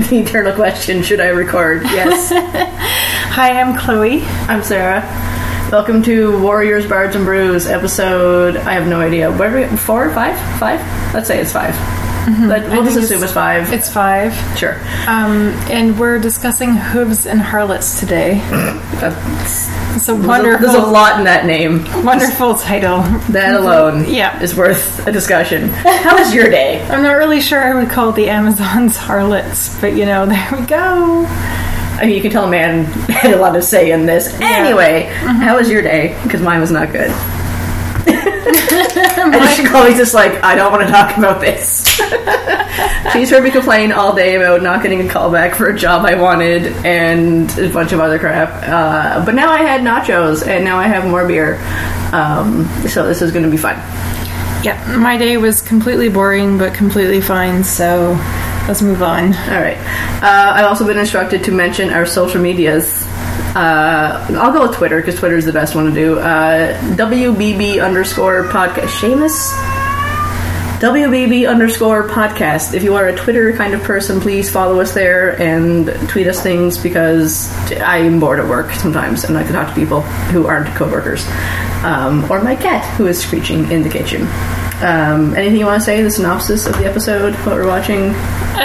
the 0.08 0.20
eternal 0.20 0.54
question: 0.54 1.02
Should 1.02 1.20
I 1.20 1.28
record? 1.28 1.82
Yes. 1.82 2.30
Hi, 3.34 3.60
I'm 3.60 3.76
Chloe. 3.76 4.22
I'm 4.48 4.62
Sarah. 4.62 5.02
Welcome 5.70 6.02
to 6.04 6.40
Warriors, 6.40 6.86
Bards, 6.86 7.16
and 7.16 7.24
Brews 7.24 7.66
episode. 7.66 8.56
I 8.56 8.72
have 8.72 8.88
no 8.88 8.98
idea. 8.98 9.30
What 9.30 9.48
are 9.48 9.68
we? 9.68 9.76
Five? 10.58 10.80
Let's 11.12 11.28
say 11.28 11.40
it's 11.40 11.52
5 12.26 12.48
Let, 12.48 12.70
we'll 12.70 12.84
just 12.84 12.96
assume 12.98 13.18
it's- 13.18 13.32
five. 13.32 13.72
It's 13.72 13.90
five. 13.92 14.34
sure. 14.58 14.74
Um, 15.06 15.48
and 15.70 15.98
we're 15.98 16.18
discussing 16.18 16.74
hooves 16.74 17.26
and 17.26 17.40
harlots 17.40 17.98
today. 18.00 18.34
That's- 19.00 19.68
It's 19.96 20.08
a 20.08 20.12
there's, 20.12 20.24
a, 20.24 20.28
wonderful, 20.28 20.66
there's 20.68 20.82
a 20.82 20.86
lot 20.86 21.18
in 21.18 21.24
that 21.24 21.46
name. 21.46 21.84
wonderful 22.04 22.54
title. 22.56 23.02
That 23.32 23.54
alone, 23.54 24.04
Yeah. 24.08 24.40
is 24.42 24.54
worth 24.54 25.06
a 25.06 25.12
discussion. 25.12 25.68
How 25.70 26.16
was 26.18 26.34
your 26.34 26.50
day? 26.50 26.80
I'm 26.88 27.02
not 27.02 27.12
really 27.14 27.40
sure 27.40 27.60
I 27.62 27.74
would 27.74 27.90
call 27.90 28.12
the 28.12 28.28
Amazons 28.28 28.96
harlots, 28.96 29.80
but 29.80 29.94
you 29.94 30.06
know, 30.06 30.26
there 30.32 30.48
we 30.52 30.64
go. 30.66 31.24
I 31.26 32.06
mean, 32.06 32.14
you 32.14 32.22
can 32.22 32.30
tell 32.30 32.44
a 32.44 32.50
man 32.50 32.84
had 32.84 33.34
a 33.34 33.36
lot 33.36 33.52
to 33.52 33.60
say 33.62 33.90
in 33.92 34.06
this. 34.06 34.32
Anyway, 34.40 35.02
how 35.04 35.56
was 35.58 35.68
your 35.70 35.82
day? 35.82 36.18
Because 36.22 36.40
mine 36.40 36.60
was 36.60 36.70
not 36.70 36.92
good. 36.92 37.10
and 38.26 39.56
she 39.56 39.64
Chloe's 39.64 39.96
just 39.96 40.14
like, 40.14 40.42
I 40.42 40.54
don't 40.54 40.72
want 40.72 40.86
to 40.86 40.92
talk 40.92 41.16
about 41.16 41.40
this. 41.40 41.86
She's 43.12 43.30
heard 43.30 43.42
me 43.42 43.50
complain 43.50 43.92
all 43.92 44.14
day 44.14 44.36
about 44.36 44.62
not 44.62 44.82
getting 44.82 45.06
a 45.06 45.10
call 45.10 45.30
back 45.30 45.54
for 45.54 45.68
a 45.68 45.76
job 45.76 46.04
I 46.04 46.14
wanted 46.14 46.66
and 46.84 47.50
a 47.58 47.68
bunch 47.70 47.92
of 47.92 48.00
other 48.00 48.18
crap. 48.18 48.50
Uh, 48.66 49.24
but 49.24 49.34
now 49.34 49.50
I 49.50 49.62
had 49.62 49.80
nachos 49.80 50.46
and 50.46 50.64
now 50.64 50.78
I 50.78 50.86
have 50.86 51.08
more 51.08 51.26
beer. 51.26 51.56
Um, 52.12 52.66
so 52.88 53.06
this 53.06 53.22
is 53.22 53.32
going 53.32 53.44
to 53.44 53.50
be 53.50 53.56
fun. 53.56 53.76
Yeah, 54.62 54.96
my 54.98 55.16
day 55.16 55.36
was 55.38 55.62
completely 55.62 56.08
boring, 56.10 56.58
but 56.58 56.74
completely 56.74 57.20
fine. 57.20 57.64
So 57.64 58.12
let's 58.68 58.82
move 58.82 59.02
on. 59.02 59.34
All 59.34 59.60
right. 59.60 59.78
Uh, 60.22 60.52
I've 60.54 60.66
also 60.66 60.86
been 60.86 60.98
instructed 60.98 61.42
to 61.44 61.52
mention 61.52 61.90
our 61.90 62.04
social 62.04 62.40
medias. 62.40 63.09
Uh, 63.54 64.26
I'll 64.38 64.52
go 64.52 64.62
with 64.66 64.76
Twitter 64.76 64.98
because 65.00 65.18
Twitter 65.18 65.36
is 65.36 65.44
the 65.44 65.52
best 65.52 65.74
one 65.74 65.86
to 65.86 65.92
do. 65.92 66.18
Uh, 66.18 66.78
WBB 66.94 67.84
underscore 67.84 68.44
podcast. 68.44 68.88
Seamus? 69.00 69.50
WBB 70.80 71.46
underscore 71.46 72.08
podcast. 72.08 72.72
If 72.72 72.82
you 72.82 72.94
are 72.94 73.08
a 73.08 73.14
Twitter 73.14 73.52
kind 73.52 73.74
of 73.74 73.82
person, 73.82 74.18
please 74.18 74.50
follow 74.50 74.80
us 74.80 74.94
there 74.94 75.38
and 75.40 75.86
tweet 76.08 76.26
us 76.26 76.42
things 76.42 76.78
because 76.78 77.50
I'm 77.80 78.18
bored 78.18 78.40
at 78.40 78.48
work 78.48 78.72
sometimes 78.72 79.24
and 79.24 79.36
I 79.36 79.40
like 79.40 79.48
to 79.48 79.52
talk 79.52 79.68
to 79.68 79.74
people 79.74 80.00
who 80.32 80.46
aren't 80.46 80.74
coworkers. 80.76 81.26
Um, 81.84 82.30
or 82.30 82.42
my 82.42 82.56
cat 82.56 82.82
who 82.96 83.06
is 83.08 83.20
screeching 83.20 83.70
in 83.70 83.82
the 83.82 83.90
kitchen. 83.90 84.26
Um, 84.82 85.34
anything 85.34 85.58
you 85.58 85.66
want 85.66 85.80
to 85.80 85.84
say? 85.84 86.02
The 86.02 86.10
synopsis 86.10 86.66
of 86.66 86.74
the 86.78 86.86
episode, 86.86 87.34
what 87.46 87.54
we're 87.56 87.66
watching? 87.66 88.12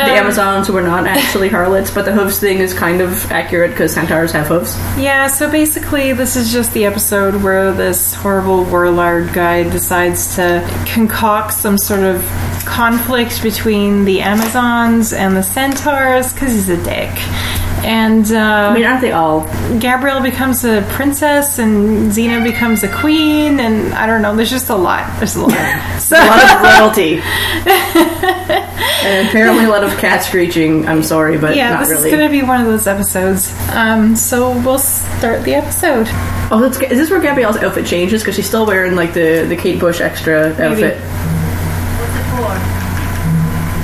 the 0.04 0.12
Amazons 0.12 0.70
were 0.70 0.82
not 0.82 1.08
actually 1.08 1.50
harlots, 1.50 1.92
but 1.92 2.06
the 2.06 2.12
hooves 2.12 2.40
thing 2.40 2.60
is 2.60 2.74
kind 2.74 3.02
of 3.02 3.32
accurate 3.32 3.72
because 3.72 3.94
centaurs 3.94 4.32
have 4.32 4.48
hooves. 4.48 4.76
Yeah, 4.98 5.28
so 5.28 5.50
basically, 5.50 6.14
this 6.14 6.36
is 6.36 6.52
just 6.52 6.74
the 6.74 6.86
episode 6.86 7.42
where 7.42 7.72
this 7.72 8.14
horrible 8.14 8.66
warlord 8.66 9.34
guy 9.34 9.64
decides 9.64 10.36
to 10.36 10.68
concoct 10.86 11.54
some 11.54 11.78
sort 11.78 12.02
of 12.02 12.22
conflict 12.66 13.42
between 13.44 14.06
the 14.06 14.22
Amazons 14.22 15.14
and 15.14 15.36
the 15.36 15.44
centaurs 15.44 16.34
because 16.34 16.52
he's 16.52 16.70
a 16.70 16.84
dick. 16.84 17.12
And 17.84 18.26
I 18.28 18.70
uh, 18.70 18.74
mean, 18.74 18.84
aren't 18.84 19.02
they 19.02 19.12
all? 19.12 19.46
Gabrielle 19.80 20.22
becomes 20.22 20.64
a 20.64 20.86
princess, 20.92 21.60
and 21.60 22.12
Xena 22.12 22.44
becomes 22.44 22.84
a 22.84 22.88
queen, 22.88 23.60
and 23.60 23.94
I 23.94 24.08
don't 24.08 24.22
know. 24.22 24.36
There's 24.36 24.50
just 24.50 24.70
a 24.70 24.76
lot. 24.76 25.20
There's 25.20 25.36
a 25.36 25.42
lot. 25.42 25.52
so 26.00 26.18
A 26.18 26.26
lot 26.26 26.44
of 26.44 26.62
royalty. 26.62 27.20
and 29.06 29.28
apparently 29.28 29.66
a 29.66 29.70
lot 29.70 29.84
of 29.84 29.92
cat 29.98 30.24
screeching. 30.24 30.88
I'm 30.88 31.04
sorry, 31.04 31.38
but 31.38 31.56
yeah, 31.56 31.72
not 31.72 31.82
this 31.82 31.90
really. 31.90 32.10
is 32.10 32.16
going 32.16 32.28
to 32.28 32.32
be 32.32 32.42
one 32.42 32.62
of 32.62 32.68
those 32.68 32.88
episodes. 32.88 33.54
Um, 33.72 34.16
so 34.16 34.58
we'll 34.62 34.80
start 34.80 35.44
the 35.44 35.54
episode. 35.54 36.08
Oh, 36.52 36.60
that's, 36.62 36.80
is 36.82 36.98
this 36.98 37.10
where 37.10 37.22
Gabrielle's 37.22 37.58
outfit 37.58 37.86
changes? 37.86 38.22
Because 38.22 38.36
she's 38.36 38.48
still 38.48 38.66
wearing 38.66 38.96
like 38.96 39.14
the, 39.14 39.46
the 39.48 39.56
Kate 39.56 39.80
Bush 39.80 40.02
extra 40.02 40.50
outfit 40.62 40.98
it 40.98 41.00
for? 42.36 42.56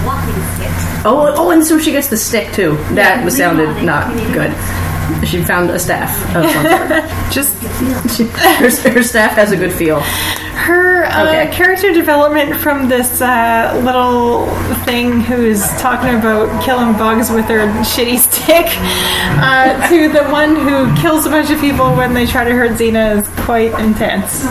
Walking 0.06 0.42
stick. 0.56 0.91
Oh, 1.04 1.34
oh, 1.36 1.50
and 1.52 1.66
so 1.66 1.80
she 1.80 1.92
gets 1.92 2.08
the 2.10 2.18
stick 2.18 2.54
too. 2.54 2.76
That 2.94 3.24
was 3.26 3.36
sounded 3.38 3.84
not 3.84 4.14
good. 4.34 4.52
She 5.28 5.44
found 5.44 5.70
a 5.70 5.80
staff 5.80 6.10
of 6.36 6.50
some 6.50 6.66
sort. 6.66 7.04
Just 7.32 8.16
She, 8.16 8.24
her, 8.26 8.92
her 8.94 9.04
staff 9.04 9.34
has 9.34 9.52
a 9.52 9.58
good 9.58 9.74
feel. 9.74 10.00
Her 10.00 11.06
uh, 11.06 11.24
Okay. 11.28 11.52
character 11.52 11.92
development 11.92 12.56
from 12.58 12.88
this 12.88 13.20
uh, 13.22 13.82
little 13.84 14.46
thing 14.86 15.20
who's 15.22 15.68
talking 15.82 16.16
about 16.16 16.64
killing 16.64 16.94
bugs 16.94 17.30
with 17.32 17.46
her 17.46 17.68
shitty 17.84 18.20
stick 18.20 18.68
uh, 19.42 19.88
to 19.90 20.08
the 20.10 20.24
one 20.32 20.56
who 20.56 20.96
kills 21.02 21.26
a 21.26 21.30
bunch 21.30 21.50
of 21.50 21.60
people 21.60 21.94
when 21.96 22.14
they 22.14 22.26
try 22.28 22.44
to 22.44 22.52
hurt 22.54 22.72
Xena 22.72 23.20
is 23.20 23.28
quite 23.44 23.78
intense. 23.80 24.44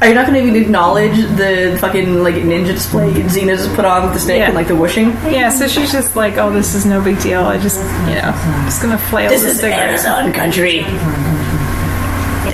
Are 0.00 0.06
you 0.08 0.14
not 0.14 0.26
going 0.28 0.40
to 0.40 0.48
even 0.48 0.62
acknowledge 0.62 1.16
the 1.36 1.76
fucking 1.80 2.22
like 2.22 2.36
ninja 2.36 2.66
display 2.68 3.10
Xena's 3.12 3.66
put 3.74 3.84
on 3.84 4.04
with 4.04 4.12
the 4.14 4.20
snake 4.20 4.38
Yeah. 4.38 4.46
and 4.46 4.54
like 4.54 4.68
the 4.68 4.76
whooshing? 4.76 5.08
Yeah, 5.26 5.48
so 5.48 5.66
she's 5.66 5.90
just 5.90 6.14
like, 6.14 6.36
oh, 6.36 6.52
this 6.52 6.74
is 6.76 6.86
no 6.86 7.02
big 7.02 7.20
deal. 7.20 7.42
I 7.44 7.58
just, 7.58 7.78
you 8.08 8.14
know, 8.14 8.30
just 8.64 8.80
gonna 8.80 8.96
flail 8.96 9.28
This 9.28 9.42
the 9.42 9.48
is 9.48 9.58
stick. 9.58 9.72
Amazon 9.74 10.32
country. 10.32 10.80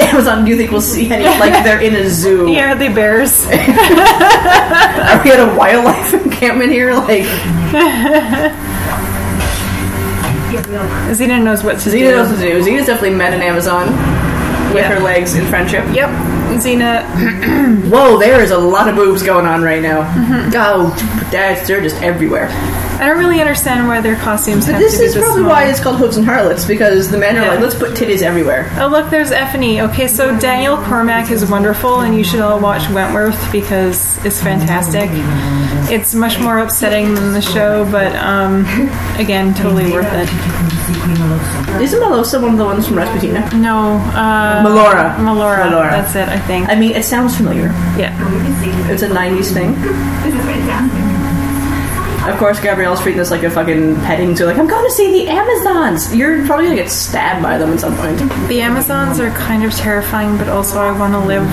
Amazon, 0.00 0.44
do 0.44 0.50
you 0.50 0.56
think 0.56 0.70
we'll 0.72 0.80
see 0.80 1.08
any 1.12 1.24
like 1.38 1.52
they're 1.64 1.80
in 1.82 1.94
a 1.94 2.08
zoo? 2.08 2.48
Yeah, 2.52 2.72
are 2.72 2.74
they 2.76 2.88
bears? 2.92 3.44
Are 3.46 3.50
we 5.22 5.30
at 5.30 5.38
a 5.38 5.54
wildlife 5.56 6.14
encampment 6.14 6.72
here? 6.72 6.94
Like 6.94 7.24
Xena 11.14 11.42
knows 11.42 11.62
what 11.62 11.78
to 11.80 11.90
Xena 11.90 11.98
do. 11.98 12.10
knows 12.12 12.30
what 12.30 12.40
to 12.40 12.52
do. 12.52 12.60
Xena's 12.62 12.86
definitely 12.86 13.16
met 13.16 13.32
an 13.32 13.42
Amazon 13.42 13.86
with 14.72 14.82
Yeah. 14.82 14.94
her 14.94 15.00
legs 15.00 15.34
in 15.36 15.44
friendship. 15.46 15.84
Yep, 15.94 16.08
Xena. 16.56 17.04
Whoa, 17.90 18.18
there 18.18 18.42
is 18.42 18.50
a 18.50 18.58
lot 18.58 18.88
of 18.88 18.96
boobs 18.96 19.22
going 19.22 19.46
on 19.46 19.62
right 19.62 19.82
now. 19.82 20.02
Mm-hmm. 20.14 20.50
Oh, 20.54 21.28
that's 21.30 21.66
they're 21.66 21.82
just 21.82 21.96
everywhere. 22.02 22.48
I 23.00 23.08
don't 23.08 23.18
really 23.18 23.40
understand 23.40 23.86
why 23.88 24.00
their 24.00 24.16
costumes 24.16 24.66
have 24.66 24.78
This 24.80 24.94
to 24.94 25.00
be 25.00 25.04
is 25.06 25.14
this 25.14 25.22
probably 25.22 25.42
small. 25.42 25.52
why 25.52 25.64
it's 25.64 25.80
called 25.80 25.96
hooves 25.98 26.16
and 26.16 26.24
harlots 26.24 26.64
because 26.64 27.10
the 27.10 27.18
men 27.18 27.36
are 27.36 27.42
Yeah. 27.42 27.50
like, 27.50 27.60
let's 27.60 27.74
put 27.74 27.90
titties 27.92 28.22
everywhere. 28.22 28.70
Oh, 28.78 28.86
look, 28.86 29.10
there's 29.10 29.30
Ephiny. 29.30 29.82
Okay, 29.88 30.06
so 30.06 30.38
Danielle 30.38 30.78
Cormack 30.84 31.30
is 31.30 31.44
wonderful, 31.50 32.00
and 32.00 32.16
you 32.16 32.22
should 32.24 32.40
all 32.40 32.60
watch 32.60 32.88
Wentworth 32.90 33.38
because 33.52 34.16
it's 34.24 34.40
fantastic. 34.40 35.10
It's 35.92 36.14
much 36.14 36.38
more 36.40 36.58
upsetting 36.60 37.14
than 37.14 37.32
the 37.32 37.42
show, 37.42 37.84
but 37.90 38.14
um, 38.16 38.64
again, 39.18 39.52
totally 39.54 39.90
worth 39.92 40.06
it. 40.12 40.28
Isn't 41.82 42.00
Melosa 42.00 42.40
one 42.40 42.52
of 42.52 42.58
the 42.58 42.64
ones 42.64 42.86
from 42.86 42.96
Rasputina? 42.96 43.52
No, 43.54 43.96
uh, 44.14 44.62
Melora. 44.64 45.16
Melora. 45.16 45.64
Melora. 45.68 45.90
That's 45.90 46.14
it, 46.14 46.28
I 46.28 46.38
think. 46.38 46.68
I 46.68 46.76
mean, 46.76 46.92
it 46.92 47.04
sounds 47.04 47.36
familiar. 47.36 47.66
Yeah. 47.98 48.14
It's 48.90 49.02
a 49.02 49.08
'90s 49.08 49.52
thing. 49.52 49.74
This 50.22 50.34
is 50.34 50.40
fantastic. 50.40 51.13
Of 52.28 52.38
course, 52.38 52.58
Gabrielle's 52.58 53.00
treating 53.00 53.18
this 53.18 53.30
like 53.30 53.42
a 53.42 53.50
fucking 53.50 53.96
petting 53.96 54.34
zoo. 54.34 54.46
Like, 54.46 54.56
I'm 54.56 54.66
going 54.66 54.84
to 54.84 54.90
see 54.90 55.24
the 55.24 55.28
Amazons. 55.30 56.14
You're 56.14 56.44
probably 56.46 56.64
gonna 56.66 56.76
get 56.76 56.90
stabbed 56.90 57.42
by 57.42 57.58
them 57.58 57.72
at 57.72 57.80
some 57.80 57.94
point. 57.96 58.18
The 58.48 58.60
Amazons 58.62 59.20
are 59.20 59.30
kind 59.30 59.62
of 59.64 59.72
terrifying, 59.72 60.36
but 60.38 60.48
also 60.48 60.78
I 60.80 60.90
want 60.98 61.12
to 61.12 61.18
live 61.20 61.46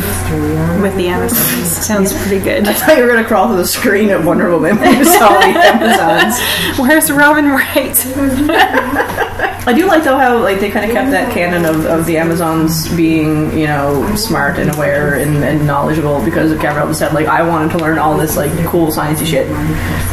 with 0.81 0.95
the 0.95 1.07
Amazons. 1.07 1.67
Sounds 1.85 2.13
pretty 2.25 2.43
good. 2.43 2.67
I 2.67 2.73
thought 2.73 2.97
you 2.97 3.03
were 3.03 3.09
gonna 3.09 3.27
crawl 3.27 3.47
through 3.49 3.57
the 3.57 3.65
screen 3.67 4.09
at 4.09 4.23
Wonder 4.23 4.49
Woman 4.49 4.77
when 4.77 4.97
you 4.97 5.05
saw 5.05 5.29
the 5.39 5.45
Amazons. 5.45 6.79
Where's 6.79 7.11
Robin 7.11 7.49
Wright? 7.49 7.97
I 9.63 9.73
do 9.73 9.85
like 9.85 10.03
though 10.03 10.17
how 10.17 10.39
like 10.39 10.59
they 10.59 10.71
kind 10.71 10.85
of 10.85 10.91
kept 10.91 11.11
that 11.11 11.31
canon 11.31 11.65
of, 11.65 11.85
of 11.85 12.07
the 12.07 12.17
Amazons 12.17 12.93
being 12.95 13.55
you 13.55 13.67
know 13.67 14.15
smart 14.15 14.57
and 14.57 14.73
aware 14.73 15.13
and, 15.15 15.43
and 15.43 15.67
knowledgeable 15.67 16.23
because 16.25 16.51
Gabrielle 16.53 16.91
said 16.95 17.13
like 17.13 17.27
I 17.27 17.47
wanted 17.47 17.71
to 17.73 17.77
learn 17.77 17.99
all 17.99 18.17
this 18.17 18.35
like 18.35 18.51
cool 18.65 18.87
sciencey 18.87 19.25
shit, 19.25 19.47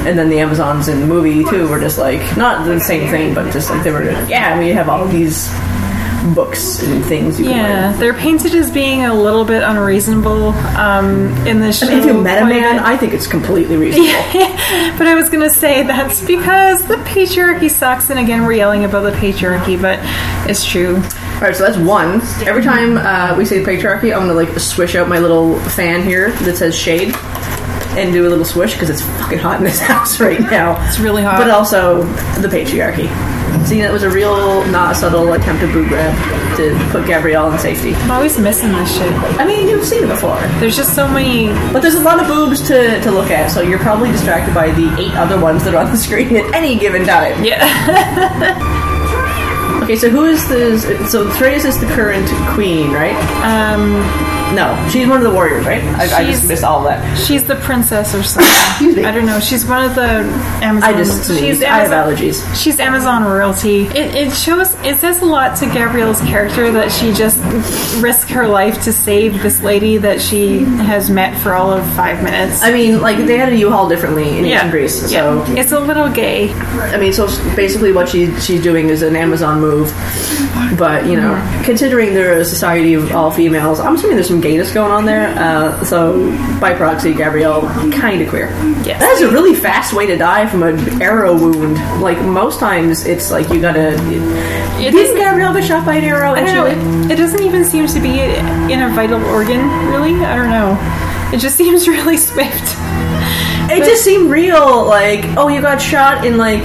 and 0.06 0.18
then 0.18 0.28
the 0.28 0.38
Amazons 0.40 0.88
in 0.88 1.00
the 1.00 1.06
movie 1.06 1.44
too 1.44 1.66
were 1.66 1.80
just 1.80 1.96
like 1.96 2.36
not 2.36 2.66
the 2.66 2.78
same 2.78 3.10
thing 3.10 3.32
but 3.32 3.50
just 3.50 3.70
like 3.70 3.82
they 3.82 3.90
were 3.90 4.04
yeah. 4.28 4.58
We 4.58 4.68
have 4.68 4.90
all 4.90 5.06
these 5.06 5.48
books 6.34 6.82
and 6.82 7.04
things 7.04 7.38
you 7.38 7.46
can. 7.46 7.54
Yeah, 7.56 7.92
they're 7.98 8.14
painted 8.14 8.54
as 8.54 8.70
being 8.70 9.04
a 9.04 9.14
little 9.14 9.44
bit 9.44 9.62
unreasonable 9.62 10.48
um, 10.76 11.28
in 11.46 11.60
this 11.60 11.78
show. 11.80 11.86
I 11.86 11.90
mean, 11.90 11.98
if 12.00 12.06
you 12.06 12.14
met 12.14 12.42
a 12.42 12.46
man. 12.46 12.78
I 12.78 12.96
think 12.96 13.14
it's 13.14 13.26
completely 13.26 13.76
reasonable. 13.84 14.12
but 14.98 15.06
I 15.06 15.14
was 15.14 15.28
gonna 15.28 15.50
say 15.50 15.82
that's 15.82 16.24
because 16.24 16.86
the 16.86 16.96
patriarchy 16.96 17.70
sucks, 17.70 18.10
and 18.10 18.18
again, 18.18 18.44
we're 18.44 18.52
yelling 18.54 18.84
about 18.84 19.02
the 19.02 19.12
patriarchy, 19.12 19.80
but 19.80 19.98
it's 20.48 20.64
true. 20.64 20.96
All 20.96 21.44
right, 21.44 21.54
so 21.54 21.64
that's 21.64 21.78
one. 21.78 22.20
Every 22.46 22.62
time 22.62 22.96
uh, 22.96 23.36
we 23.36 23.44
say 23.44 23.62
patriarchy, 23.62 24.12
I'm 24.14 24.26
gonna 24.26 24.34
like 24.34 24.58
swish 24.58 24.94
out 24.94 25.08
my 25.08 25.18
little 25.18 25.58
fan 25.60 26.02
here 26.02 26.32
that 26.32 26.56
says 26.56 26.76
shade 26.76 27.14
and 27.96 28.12
do 28.12 28.26
a 28.26 28.30
little 28.30 28.44
swish 28.44 28.74
because 28.74 28.90
it's 28.90 29.02
fucking 29.02 29.38
hot 29.38 29.58
in 29.58 29.64
this 29.64 29.80
house 29.92 30.20
right 30.20 30.40
now. 30.40 30.84
It's 30.88 30.98
really 30.98 31.22
hot. 31.22 31.38
But 31.38 31.50
also 31.50 32.02
the 32.40 32.48
patriarchy. 32.48 33.08
See, 33.68 33.82
that 33.82 33.92
was 33.92 34.02
a 34.02 34.08
real, 34.08 34.64
not 34.68 34.96
subtle 34.96 35.30
attempt 35.34 35.62
at 35.62 35.70
boob 35.74 35.88
grab 35.88 36.16
to 36.56 36.74
put 36.90 37.06
Gabrielle 37.06 37.52
in 37.52 37.58
safety. 37.58 37.94
I'm 37.94 38.10
always 38.10 38.38
missing 38.38 38.72
this 38.72 38.96
shit. 38.96 39.12
I 39.38 39.44
mean, 39.46 39.68
you've 39.68 39.84
seen 39.84 40.04
it 40.04 40.06
before. 40.08 40.40
There's 40.58 40.74
just 40.74 40.94
so 40.94 41.06
many. 41.06 41.48
But 41.70 41.82
there's 41.82 41.94
a 41.94 42.00
lot 42.00 42.18
of 42.18 42.26
boobs 42.26 42.66
to, 42.68 42.98
to 43.02 43.10
look 43.10 43.30
at, 43.30 43.50
so 43.50 43.60
you're 43.60 43.78
probably 43.78 44.10
distracted 44.10 44.54
by 44.54 44.70
the 44.70 44.88
eight 44.98 45.12
other 45.16 45.38
ones 45.38 45.64
that 45.64 45.74
are 45.74 45.84
on 45.84 45.90
the 45.92 45.98
screen 46.06 46.34
at 46.36 46.54
any 46.54 46.78
given 46.78 47.04
time. 47.04 47.44
Yeah. 47.44 48.74
Okay, 49.88 49.96
so 49.96 50.10
who 50.10 50.26
is 50.26 50.46
this? 50.50 50.82
So 51.10 51.26
Terreis 51.30 51.64
is 51.64 51.80
the 51.80 51.86
current 51.86 52.28
queen, 52.52 52.92
right? 52.92 53.14
um, 53.42 53.94
No, 54.54 54.88
she's 54.90 55.06
one 55.06 55.18
of 55.18 55.22
the 55.24 55.30
warriors, 55.30 55.66
right? 55.66 55.82
I, 55.82 56.02
I 56.04 56.06
just 56.24 56.40
She's- 56.40 56.48
missed 56.48 56.64
all 56.64 56.78
of 56.78 56.84
that. 56.84 57.18
she's 57.18 57.44
the 57.44 57.56
princess 57.56 58.14
or 58.14 58.22
something. 58.22 58.50
Excuse 58.70 58.96
me. 58.96 59.04
I 59.04 59.10
don't 59.12 59.26
know. 59.26 59.40
She's 59.40 59.66
one 59.66 59.84
of 59.84 59.94
the 59.94 60.24
Amazon. 60.64 60.90
I 60.94 60.96
just 60.96 61.24
sneezed. 61.24 61.40
she's 61.40 61.62
I 61.62 61.78
have 61.78 61.92
Amazon, 61.92 62.16
allergies. 62.16 62.62
She's 62.62 62.80
Amazon 62.80 63.24
royalty. 63.24 63.82
It, 63.86 64.14
it 64.14 64.32
shows. 64.32 64.74
It 64.84 64.98
says 64.98 65.20
a 65.22 65.24
lot 65.26 65.56
to 65.58 65.66
Gabrielle's 65.66 66.20
character 66.22 66.70
that 66.72 66.90
she 66.92 67.12
just 67.12 67.38
risked 68.02 68.30
her 68.30 68.46
life 68.48 68.82
to 68.84 68.92
save 68.92 69.42
this 69.42 69.62
lady 69.62 69.98
that 69.98 70.20
she 70.20 70.60
has 70.60 71.10
met 71.10 71.40
for 71.42 71.54
all 71.54 71.70
of 71.72 71.84
five 71.94 72.22
minutes. 72.22 72.62
I 72.62 72.72
mean, 72.72 73.00
like 73.00 73.18
they 73.18 73.36
had 73.36 73.52
a 73.52 73.56
U-Haul 73.56 73.88
differently 73.88 74.38
in 74.38 74.44
ancient 74.44 74.70
Greece, 74.70 75.00
so 75.10 75.44
yeah. 75.44 75.54
it's 75.60 75.72
a 75.72 75.80
little 75.80 76.08
gay. 76.10 76.52
I 76.52 76.96
mean, 76.96 77.12
so 77.12 77.26
basically 77.54 77.92
what 77.92 78.08
she 78.08 78.34
she's 78.40 78.62
doing 78.62 78.88
is 78.88 79.02
an 79.02 79.16
Amazon 79.16 79.60
move. 79.60 79.90
But 80.76 81.06
you 81.06 81.16
know, 81.16 81.62
considering 81.64 82.14
they're 82.14 82.40
a 82.40 82.44
society 82.44 82.94
of 82.94 83.12
all 83.12 83.30
females, 83.30 83.80
I'm 83.80 83.94
assuming 83.94 84.16
there's 84.16 84.28
some 84.28 84.40
gayness 84.40 84.72
going 84.72 84.92
on 84.92 85.04
there. 85.06 85.28
Uh, 85.38 85.82
so 85.84 86.30
by 86.60 86.74
proxy, 86.74 87.14
Gabrielle 87.14 87.62
kind 87.92 88.20
of 88.20 88.28
queer. 88.28 88.48
Yes. 88.84 89.00
that 89.00 89.10
is 89.12 89.22
a 89.22 89.30
really 89.30 89.54
fast 89.54 89.92
way 89.92 90.06
to 90.06 90.16
die 90.16 90.46
from 90.46 90.62
an 90.62 91.00
arrow 91.00 91.34
wound. 91.34 91.76
Like 92.00 92.18
most 92.20 92.60
times, 92.60 93.06
it's 93.06 93.30
like 93.30 93.48
you 93.50 93.60
gotta. 93.60 93.92
It 94.78 94.92
Didn't 94.92 95.16
Gabrielle 95.16 95.54
get 95.54 95.64
shot 95.64 95.84
by 95.84 95.96
an 95.96 96.04
arrow? 96.04 96.32
I 96.32 96.44
don't 96.44 96.54
know. 96.54 97.06
It, 97.06 97.12
it 97.12 97.16
doesn't 97.16 97.42
even 97.42 97.64
seem 97.64 97.86
to 97.86 98.00
be 98.00 98.20
in 98.20 98.82
a 98.82 98.90
vital 98.94 99.24
organ, 99.26 99.60
really. 99.88 100.14
I 100.24 100.36
don't 100.36 100.50
know. 100.50 100.78
It 101.32 101.40
just 101.40 101.56
seems 101.62 101.88
really 101.88 102.16
swift. 102.16 102.76
It 103.70 103.84
just 103.84 104.04
seemed 104.04 104.30
real. 104.30 104.84
Like, 104.84 105.24
oh, 105.36 105.48
you 105.48 105.60
got 105.60 105.80
shot 105.80 106.24
in 106.24 106.36
like 106.38 106.62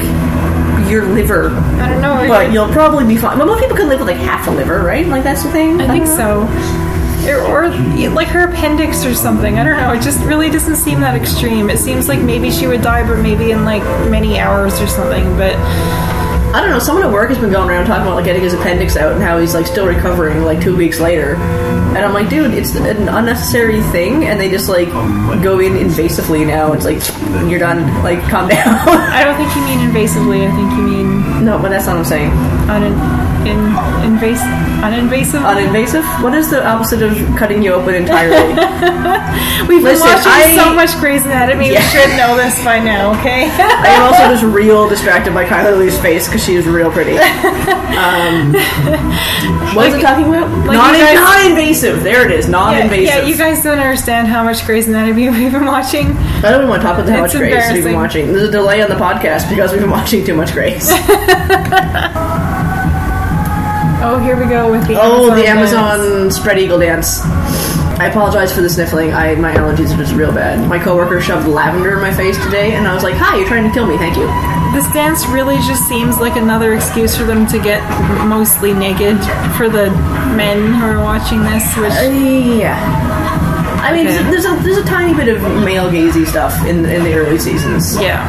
your 0.90 1.06
liver, 1.06 1.50
I 1.50 1.90
don't 1.90 2.02
know. 2.02 2.28
but 2.28 2.52
you'll 2.52 2.72
probably 2.72 3.06
be 3.06 3.18
fine. 3.18 3.38
But 3.38 3.48
most 3.48 3.62
people 3.62 3.76
can 3.76 3.88
live 3.90 4.00
with 4.00 4.08
like 4.08 4.18
half 4.18 4.48
a 4.48 4.52
liver, 4.52 4.84
right? 4.84 5.06
Like 5.08 5.24
that's 5.24 5.44
the 5.44 5.52
thing. 5.52 5.82
I 5.82 5.88
think 5.88 6.06
uh-huh. 6.06 6.48
so. 6.48 6.94
Or, 7.24 7.68
or 7.68 7.70
like 8.10 8.28
her 8.30 8.50
appendix 8.50 9.06
or 9.06 9.14
something. 9.14 9.58
I 9.58 9.64
don't 9.64 9.78
know. 9.78 9.94
It 9.94 10.02
just 10.02 10.20
really 10.26 10.50
doesn't 10.50 10.76
seem 10.76 11.00
that 11.00 11.16
extreme. 11.16 11.70
It 11.70 11.80
seems 11.80 12.10
like 12.10 12.20
maybe 12.20 12.52
she 12.52 12.68
would 12.68 12.82
die, 12.82 13.08
but 13.08 13.20
maybe 13.20 13.52
in 13.52 13.64
like 13.64 13.84
many 14.10 14.40
hours 14.40 14.82
or 14.82 14.88
something. 14.88 15.24
But 15.38 15.56
I 16.54 16.60
don't 16.60 16.70
know. 16.70 16.80
Someone 16.80 17.06
at 17.06 17.12
work 17.12 17.30
has 17.30 17.38
been 17.38 17.50
going 17.52 17.70
around 17.70 17.86
talking 17.86 18.04
about 18.04 18.16
like 18.16 18.26
getting 18.26 18.44
his 18.44 18.54
appendix 18.54 18.98
out 18.98 19.14
and 19.14 19.24
how 19.24 19.40
he's 19.40 19.54
like 19.54 19.66
still 19.66 19.88
recovering 19.88 20.44
like 20.44 20.62
two 20.62 20.76
weeks 20.76 21.00
later. 21.00 21.36
And 22.04 22.12
I'm 22.12 22.22
like, 22.22 22.30
dude, 22.30 22.54
it's 22.54 22.76
an 22.76 23.08
unnecessary 23.08 23.82
thing, 23.82 24.26
and 24.26 24.38
they 24.38 24.50
just 24.50 24.68
like 24.68 24.90
go 25.42 25.60
in 25.60 25.72
invasively 25.72 26.46
now. 26.46 26.74
It's 26.74 26.84
like 26.84 27.00
you're 27.50 27.60
done. 27.60 27.80
Like, 28.04 28.20
calm 28.24 28.50
down. 28.50 28.60
I 28.68 29.24
don't 29.24 29.38
think 29.38 29.56
you 29.56 29.62
mean 29.64 29.80
invasively. 29.90 30.46
I 30.46 30.52
think 30.54 30.70
you 30.76 30.82
mean 30.84 31.46
no, 31.46 31.58
but 31.58 31.70
that's 31.70 31.86
not 31.88 31.94
what 31.96 32.00
I'm 32.00 32.06
saying. 32.06 32.32
unin, 32.68 32.92
in, 33.46 33.58
invas, 34.04 34.40
uninvasive. 34.82 35.42
Uninvasive. 35.44 36.04
What 36.24 36.34
is 36.34 36.50
the 36.50 36.66
opposite 36.66 37.02
of 37.02 37.14
cutting 37.38 37.62
you 37.64 37.74
open 37.74 37.96
entirely? 37.96 38.54
We've 39.68 39.84
been 39.84 40.00
watching 40.00 40.32
I- 40.32 40.56
so 40.56 40.74
much 40.74 40.96
Grey's 41.00 41.26
Anatomy. 41.26 41.72
Yeah. 41.72 41.80
We 41.80 41.86
should 41.90 42.18
know 42.18 42.36
this 42.36 42.64
by 42.64 42.80
now, 42.80 43.12
okay? 43.20 43.50
I 43.50 43.88
am 43.88 44.04
also 44.04 44.24
just 44.34 44.44
real 44.56 44.88
distracted 44.90 45.34
by 45.34 45.46
Chyler 45.46 45.78
Leigh's 45.78 45.98
face 46.00 46.28
because 46.28 46.44
she 46.44 46.56
is 46.56 46.66
real 46.68 46.92
pretty. 46.92 47.18
Um, 47.18 48.54
what 49.76 49.86
was 49.88 49.94
it 49.96 50.02
talking 50.02 50.26
about? 50.28 50.50
like 50.66 50.78
non, 50.78 50.94
guys, 50.94 51.16
non-invasive. 51.16 52.04
There 52.04 52.26
it 52.26 52.32
is. 52.32 52.46
yeah, 52.46 52.52
Non-invasive. 52.52 53.06
yeah, 53.06 53.22
you 53.26 53.38
guys 53.38 53.64
don't 53.64 53.80
understand 53.80 54.28
how 54.28 54.44
much 54.44 54.66
Grey's 54.66 54.88
Anatomy 54.88 55.30
we've 55.30 55.52
been 55.52 55.66
watching. 55.66 56.08
I 56.08 56.42
don't 56.52 56.56
even 56.60 56.70
want 56.70 56.82
to 56.82 56.88
talk 56.88 57.00
about 57.00 57.10
how 57.10 57.22
much 57.22 57.34
Grace 57.34 57.72
we've 57.72 57.84
been 57.84 57.96
watching. 57.96 58.28
There's 58.28 58.50
a 58.50 58.52
delay 58.52 58.82
on 58.82 58.90
the 58.90 58.96
podcast 58.96 59.50
because 59.50 59.72
we've 59.72 59.82
been 59.82 59.90
watching 59.92 60.26
too 60.26 60.34
much 60.36 60.52
Grace. 60.52 60.90
Oh, 64.02 64.20
here 64.20 64.36
we 64.38 64.46
go 64.50 64.72
with 64.72 64.88
the 64.88 64.96
oh, 65.00 65.30
the 65.36 65.42
dance. 65.44 65.72
Amazon 65.74 66.32
spread 66.32 66.60
eagle 66.60 66.80
dance. 66.80 67.22
I 68.00 68.08
apologize 68.10 68.52
for 68.52 68.62
the 68.62 68.70
sniffling. 68.70 69.14
I 69.14 69.36
my 69.36 69.54
allergies 69.54 69.94
are 69.94 69.98
just 69.98 70.14
real 70.14 70.32
bad. 70.34 70.68
My 70.68 70.80
coworker 70.80 71.22
shoved 71.22 71.48
lavender 71.48 71.94
in 71.94 72.02
my 72.02 72.14
face 72.14 72.38
today, 72.44 72.74
and 72.76 72.88
I 72.88 72.94
was 72.94 73.04
like, 73.04 73.14
"Hi, 73.16 73.38
you're 73.38 73.48
trying 73.48 73.64
to 73.68 73.74
kill 73.74 73.86
me. 73.88 73.98
Thank 73.98 74.18
you." 74.18 74.26
This 74.74 74.92
dance 74.92 75.26
really 75.28 75.56
just 75.68 75.88
seems 75.88 76.18
like 76.18 76.36
another 76.36 76.74
excuse 76.74 77.16
for 77.16 77.24
them 77.24 77.46
to 77.48 77.60
get 77.60 77.80
mostly 78.26 78.74
naked 78.74 79.18
for 79.56 79.70
the 79.70 79.92
men 80.36 80.74
who 80.74 80.86
are 80.86 81.00
watching 81.04 81.42
this. 81.44 81.64
Which 81.78 81.94
uh, 81.94 82.10
Yeah. 82.10 82.76
I 83.84 83.92
mean, 83.94 84.08
Okay. 84.08 84.24
there's, 84.32 84.46
a, 84.46 84.56
there's 84.64 84.78
a 84.78 84.86
tiny 84.86 85.14
bit 85.14 85.28
of 85.28 85.42
male 85.64 85.90
gazy 85.92 86.26
stuff 86.26 86.56
in 86.66 86.86
in 86.86 87.04
the 87.04 87.14
early 87.14 87.38
seasons. 87.38 87.96
yeah, 88.02 88.26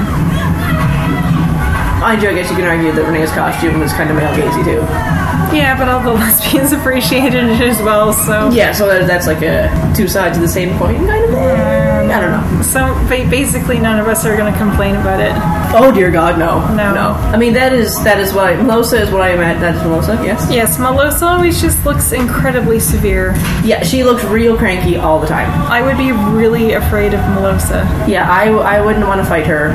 I 2.05 2.19
you, 2.21 2.29
I 2.29 2.35
guess 2.35 2.51
you 2.51 2.57
can 2.57 2.67
argue 2.67 2.93
that 2.93 3.07
Renee's 3.11 3.31
costume 3.31 3.81
was 3.81 3.93
kind 3.95 4.11
of 4.11 4.17
male 4.17 4.35
gazy 4.35 4.63
too. 4.65 5.24
Yeah, 5.55 5.79
but 5.79 5.89
all 5.89 6.01
the 6.03 6.13
lesbians 6.21 6.73
appreciated 6.73 7.45
it 7.45 7.61
as 7.61 7.81
well. 7.83 8.13
So 8.13 8.51
Yeah, 8.51 8.73
so 8.73 8.87
that, 8.89 9.07
that's 9.07 9.27
like 9.27 9.43
a 9.43 9.71
two 9.97 10.09
sides 10.09 10.37
of 10.37 10.43
the 10.43 10.49
same 10.49 10.77
coin 10.79 10.97
kind 11.07 11.25
of 11.25 11.31
thing. 11.31 11.85
I 12.11 12.21
don't 12.21 12.31
know. 12.31 12.63
so 12.63 12.95
basically, 13.09 13.79
none 13.79 13.99
of 13.99 14.07
us 14.07 14.25
are 14.25 14.37
going 14.37 14.53
to 14.53 14.59
complain 14.59 14.95
about 14.97 15.21
it. 15.21 15.33
Oh 15.77 15.91
dear 15.93 16.11
God, 16.11 16.39
no, 16.39 16.61
No. 16.77 16.95
no. 16.95 17.11
I 17.33 17.37
mean, 17.37 17.53
that 17.55 17.73
is 17.73 18.03
that 18.05 18.21
is 18.21 18.33
what 18.33 18.47
I, 18.47 18.55
Melosa 18.57 19.01
is 19.01 19.11
what 19.11 19.23
I 19.23 19.33
at. 19.33 19.61
That 19.61 19.75
is 19.77 19.83
Melosa. 19.83 20.25
Yes. 20.25 20.47
Yes, 20.51 20.79
Melosa 20.79 21.23
always 21.23 21.61
just 21.61 21.85
looks 21.85 22.13
incredibly 22.13 22.79
severe. 22.79 23.33
Yeah, 23.65 23.83
she 23.83 24.05
looks 24.05 24.23
real 24.25 24.57
cranky 24.57 24.97
all 24.97 25.19
the 25.19 25.27
time. 25.27 25.51
I 25.71 25.83
would 25.83 25.97
be 25.97 26.13
really 26.13 26.73
afraid 26.75 27.15
of 27.15 27.21
Melosa. 27.21 27.85
Yeah, 28.09 28.31
I, 28.31 28.49
I 28.51 28.81
wouldn't 28.85 29.07
want 29.07 29.21
to 29.21 29.27
fight 29.27 29.47
her 29.47 29.71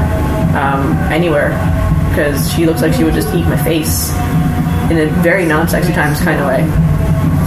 um, 0.58 0.94
anywhere 1.12 1.50
because 2.10 2.52
she 2.54 2.66
looks 2.66 2.82
like 2.82 2.94
she 2.94 3.04
would 3.04 3.14
just 3.14 3.34
eat 3.36 3.44
my 3.46 3.62
face 3.64 4.12
in 4.92 4.98
a 5.00 5.06
very 5.22 5.46
non-sexy 5.46 5.94
times 5.94 6.20
kind 6.22 6.40
of 6.42 6.48
way. 6.48 6.64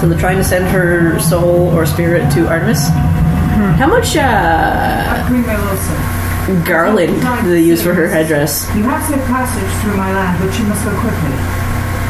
So 0.00 0.08
they're 0.08 0.18
trying 0.18 0.38
to 0.38 0.44
send 0.44 0.66
her 0.68 1.18
soul 1.20 1.68
or 1.76 1.84
spirit 1.86 2.30
to 2.34 2.48
Artemis. 2.48 2.88
How 3.78 3.86
much 3.86 4.16
uh, 4.16 5.24
Queen 5.28 5.44
Melosa, 5.44 5.94
garland 6.66 7.20
do 7.44 7.50
they 7.50 7.62
use 7.62 7.80
for 7.82 7.94
her 7.94 8.08
headdress? 8.08 8.66
you 8.74 8.82
have 8.82 9.02
safe 9.08 9.24
passage 9.26 9.70
through 9.82 9.96
my 9.96 10.12
land, 10.12 10.38
but 10.40 10.58
you 10.58 10.64
must 10.66 10.84
go 10.84 10.90
quickly. 11.00 11.36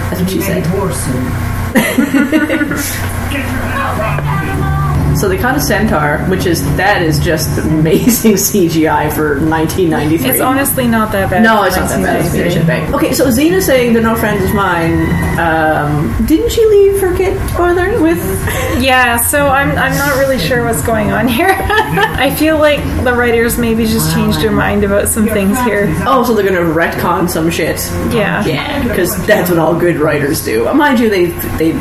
That's 0.08 0.20
what 0.20 0.30
she 0.30 0.36
You 0.36 0.42
may 0.42 0.62
said. 0.62 0.64
be 0.64 0.70
war 0.78 0.90
soon. 4.62 4.81
So 5.16 5.28
they 5.28 5.38
caught 5.38 5.56
a 5.56 5.60
centaur, 5.60 6.18
which 6.28 6.46
is 6.46 6.62
that 6.76 7.02
is 7.02 7.18
just 7.20 7.58
amazing 7.64 8.32
CGI 8.32 9.12
for 9.14 9.38
1993. 9.40 10.30
It's 10.30 10.40
honestly 10.40 10.86
not 10.88 11.12
that 11.12 11.30
bad. 11.30 11.42
No, 11.42 11.62
it's 11.64 11.76
not 11.76 11.88
that 11.88 12.02
bad. 12.02 12.24
It's 12.24 12.34
1993. 12.34 12.96
Okay, 12.96 13.14
so 13.14 13.26
Xena 13.26 13.62
saying 13.62 13.92
they're 13.92 14.02
no 14.02 14.16
friends 14.16 14.44
of 14.44 14.54
mine. 14.54 15.08
Um, 15.38 16.26
didn't 16.26 16.50
she 16.50 16.64
leave 16.66 17.00
her 17.00 17.16
kid 17.16 17.34
together 17.50 18.00
with? 18.02 18.20
Yeah, 18.82 19.18
so 19.18 19.46
I'm 19.46 19.70
I'm 19.78 19.96
not 19.96 20.18
really 20.18 20.38
sure 20.40 20.64
what's 20.64 20.82
going 20.82 21.12
on 21.12 21.28
here. 21.28 21.50
I 21.56 22.34
feel 22.34 22.58
like 22.58 22.80
the 23.04 23.12
writers 23.14 23.56
maybe 23.56 23.84
just 23.86 24.12
changed 24.12 24.40
their 24.40 24.50
mind 24.50 24.82
about 24.82 25.08
some 25.08 25.26
things 25.28 25.60
here. 25.60 25.86
Oh, 26.04 26.24
so 26.24 26.34
they're 26.34 26.44
gonna 26.44 26.74
retcon 26.74 27.28
some 27.30 27.48
shit. 27.48 27.76
Yeah. 28.12 28.44
Yeah, 28.44 28.82
because 28.82 29.24
that's 29.24 29.50
what 29.50 29.58
all 29.60 29.78
good 29.78 29.96
writers 29.96 30.44
do. 30.44 30.72
Mind 30.74 30.98
you, 30.98 31.10
they 31.10 31.26
they 31.58 31.72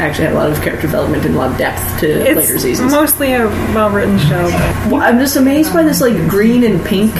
actually 0.00 0.24
had 0.26 0.34
a 0.34 0.36
lot 0.36 0.50
of 0.50 0.60
character 0.62 0.82
development 0.86 1.24
and 1.24 1.34
a 1.34 1.38
lot 1.38 1.50
of 1.52 1.58
depth 1.58 2.00
to 2.00 2.06
later 2.06 2.40
It's 2.54 2.62
seasons. 2.62 2.92
mostly 2.92 3.32
a 3.32 3.46
well-written 3.74 4.18
show. 4.18 4.46
Well, 4.90 5.02
I'm 5.02 5.18
just 5.18 5.36
amazed 5.36 5.72
by 5.72 5.82
this 5.82 6.00
like 6.00 6.16
green 6.28 6.64
and 6.64 6.84
pink 6.84 7.12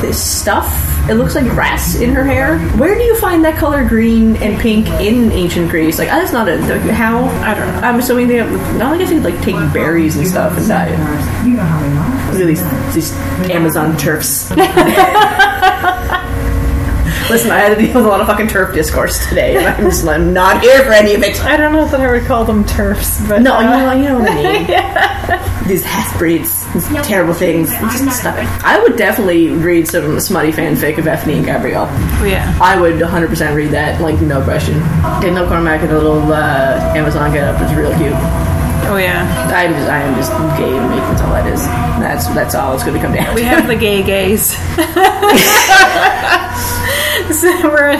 this 0.00 0.22
stuff. 0.22 0.84
It 1.08 1.14
looks 1.14 1.34
like 1.34 1.44
grass 1.44 1.94
in 2.00 2.10
her 2.14 2.22
hair. 2.22 2.58
Where 2.76 2.94
do 2.94 3.02
you 3.02 3.16
find 3.18 3.42
that 3.46 3.56
color 3.56 3.82
green 3.88 4.36
and 4.36 4.60
pink 4.60 4.86
in 5.00 5.32
ancient 5.32 5.70
Greece? 5.70 5.98
Like, 5.98 6.08
that's 6.08 6.32
not 6.32 6.48
a 6.50 6.58
how. 6.92 7.24
I 7.42 7.54
don't 7.54 7.66
know. 7.66 7.80
I'm 7.80 7.98
assuming 7.98 8.28
they 8.28 8.36
have. 8.36 8.50
No, 8.76 8.88
I 8.92 8.98
guess 8.98 9.08
they'd 9.08 9.20
like 9.20 9.40
take 9.40 9.56
berries 9.72 10.16
and 10.16 10.26
stuff 10.28 10.56
and 10.58 10.68
dye 10.68 10.88
it. 10.88 11.46
You 11.48 11.54
know 11.56 11.62
how 11.62 11.80
they 11.80 11.88
are. 11.96 12.32
Look 12.32 12.42
at 12.42 12.46
these 12.46 12.94
these 12.94 13.12
Amazon 13.50 13.96
turfs. 13.96 14.50
Listen, 17.30 17.50
I 17.50 17.58
had 17.58 17.76
to 17.76 17.82
deal 17.82 17.94
with 17.94 18.06
a 18.06 18.08
lot 18.08 18.22
of 18.22 18.26
fucking 18.26 18.48
turf 18.48 18.74
discourse 18.74 19.28
today, 19.28 19.56
and 19.58 19.66
I'm 19.66 19.82
just 19.90 20.06
I'm 20.06 20.32
not 20.32 20.62
here 20.62 20.82
for 20.82 20.92
any 20.92 21.14
of 21.14 21.22
it. 21.22 21.38
I 21.44 21.58
don't 21.58 21.72
know 21.74 21.84
if 21.84 21.92
I 21.92 22.10
would 22.10 22.24
call 22.24 22.46
them 22.46 22.64
turfs, 22.64 23.20
but 23.28 23.42
No, 23.42 23.60
you 23.60 23.66
uh, 23.68 23.78
know, 23.78 23.92
you 24.00 24.08
know 24.08 24.18
what 24.18 24.30
I 24.30 25.38
mean. 25.38 25.44
These 25.68 25.84
half 25.84 26.16
breeds, 26.18 26.64
these 26.72 26.88
terrible 27.06 27.34
things. 27.34 27.68
Just 27.70 28.20
stop 28.20 28.38
it. 28.38 28.46
I 28.64 28.80
would 28.82 28.96
definitely 28.96 29.50
read 29.50 29.86
some 29.86 30.18
smutty 30.18 30.50
fanfic 30.50 30.96
of 30.96 31.04
Ephiny 31.04 31.36
and 31.36 31.44
Gabrielle. 31.44 31.84
yeah. 32.26 32.56
I 32.62 32.80
would 32.80 32.94
100% 32.94 33.54
read 33.54 33.70
that, 33.72 34.00
like 34.00 34.18
no 34.22 34.42
question. 34.42 34.78
Danielle 35.20 35.46
Cormack 35.46 35.82
and 35.82 35.92
a 35.92 35.94
little 35.98 36.32
uh, 36.32 36.94
Amazon 36.96 37.30
get 37.34 37.44
up 37.44 37.60
is 37.60 37.76
real 37.76 37.90
cute. 37.98 38.14
Oh 38.88 38.96
yeah. 38.96 39.26
I'm 39.54 39.74
just, 39.74 39.90
I 39.90 40.00
am 40.00 40.14
just 40.14 40.30
gay 40.58 40.74
and 40.74 40.90
me. 40.90 40.96
That's 40.96 41.20
all 41.20 41.32
that 41.34 41.46
is. 41.52 41.62
That's 42.00 42.26
that's 42.28 42.54
all 42.54 42.72
it's 42.72 42.82
going 42.84 42.94
to 42.98 43.02
come 43.06 43.14
down. 43.14 43.34
We 43.34 43.42
to. 43.42 43.48
have 43.48 43.66
the 43.66 43.76
gay 43.76 44.02
gays. 44.02 44.54
so 47.32 47.48
we're 47.68 47.92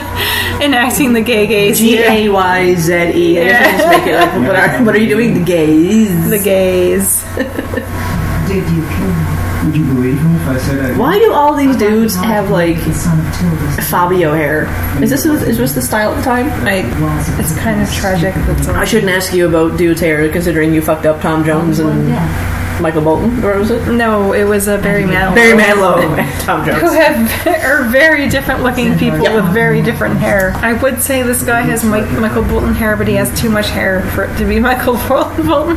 enacting 0.63 1.13
the 1.13 1.21
gay 1.21 1.47
gays. 1.47 1.79
G 1.79 1.97
here. 1.97 2.11
A 2.11 2.29
Y 2.29 2.75
Z 2.77 2.93
E. 3.15 3.41
I 3.41 3.45
guess 3.45 3.63
I 3.63 3.79
just 3.79 3.99
make 3.99 4.07
it 4.07 4.17
like, 4.17 4.33
what 4.47 4.57
are, 4.57 4.85
what 4.85 4.95
are 4.95 4.99
you 4.99 5.09
doing? 5.09 5.35
The 5.35 5.45
gays. 5.45 6.31
The 6.31 6.39
gays. 6.39 7.25
Did 8.49 8.65
you 8.71 8.83
kill 8.83 9.13
him? 9.13 9.39
Would 9.67 9.77
you 9.77 9.85
believe 9.85 10.25
me 10.25 10.37
if 10.37 10.49
I 10.49 10.59
said 10.59 10.93
I 10.93 10.97
Why 10.97 11.19
do 11.19 11.33
all 11.33 11.55
these 11.55 11.77
dudes 11.77 12.15
have 12.17 12.49
like 12.49 12.77
The 12.85 12.95
son 12.95 13.19
of 13.27 13.37
Tilda's 13.37 13.91
Fabio 13.91 14.33
hair? 14.33 14.65
Is 15.03 15.11
this 15.11 15.27
is 15.27 15.59
this 15.59 15.75
the 15.75 15.83
style 15.83 16.13
at 16.13 16.17
the 16.17 16.23
time? 16.23 16.47
I, 16.67 16.77
it's 17.39 17.55
kind 17.59 17.83
of 17.83 17.93
tragic. 17.93 18.35
That's 18.35 18.69
all. 18.69 18.77
I 18.77 18.85
shouldn't 18.85 19.11
ask 19.13 19.35
you 19.35 19.49
about 19.49 19.77
dude's 19.77 20.01
hair, 20.01 20.27
considering 20.31 20.73
you 20.73 20.81
fucked 20.81 21.07
up 21.07 21.21
Tom 21.21 21.45
Jones 21.45 21.81
and 21.81 22.09
Michael 22.81 23.03
Bolton. 23.03 23.45
Or 23.45 23.59
was 23.59 23.71
it 23.71 23.87
No, 23.93 24.33
it 24.33 24.45
was 24.45 24.69
a 24.69 24.79
Barry 24.79 25.03
Manilow. 25.05 25.35
Barry 25.35 25.59
Manilow 25.61 25.99
and 26.19 26.41
Tom 26.43 26.61
Who 26.65 26.91
have 26.93 27.47
are 27.65 27.85
very 27.89 28.29
different 28.29 28.63
looking 28.63 28.97
people 28.99 29.21
Yeah. 29.23 29.37
with 29.37 29.53
very 29.53 29.83
different 29.83 30.17
hair. 30.19 30.53
I 30.57 30.73
would 30.75 31.01
say 31.01 31.23
this 31.23 31.43
guy 31.43 31.63
has 31.63 31.85
Mike, 31.85 32.11
Michael 32.13 32.45
Bolton 32.45 32.75
hair, 32.75 32.97
but 32.97 33.09
he 33.09 33.15
has 33.15 33.29
too 33.41 33.51
much 33.51 33.69
hair 33.71 34.03
for 34.11 34.25
it 34.25 34.37
to 34.39 34.45
be 34.45 34.59
Michael 34.69 34.97
Bolton. 35.09 35.77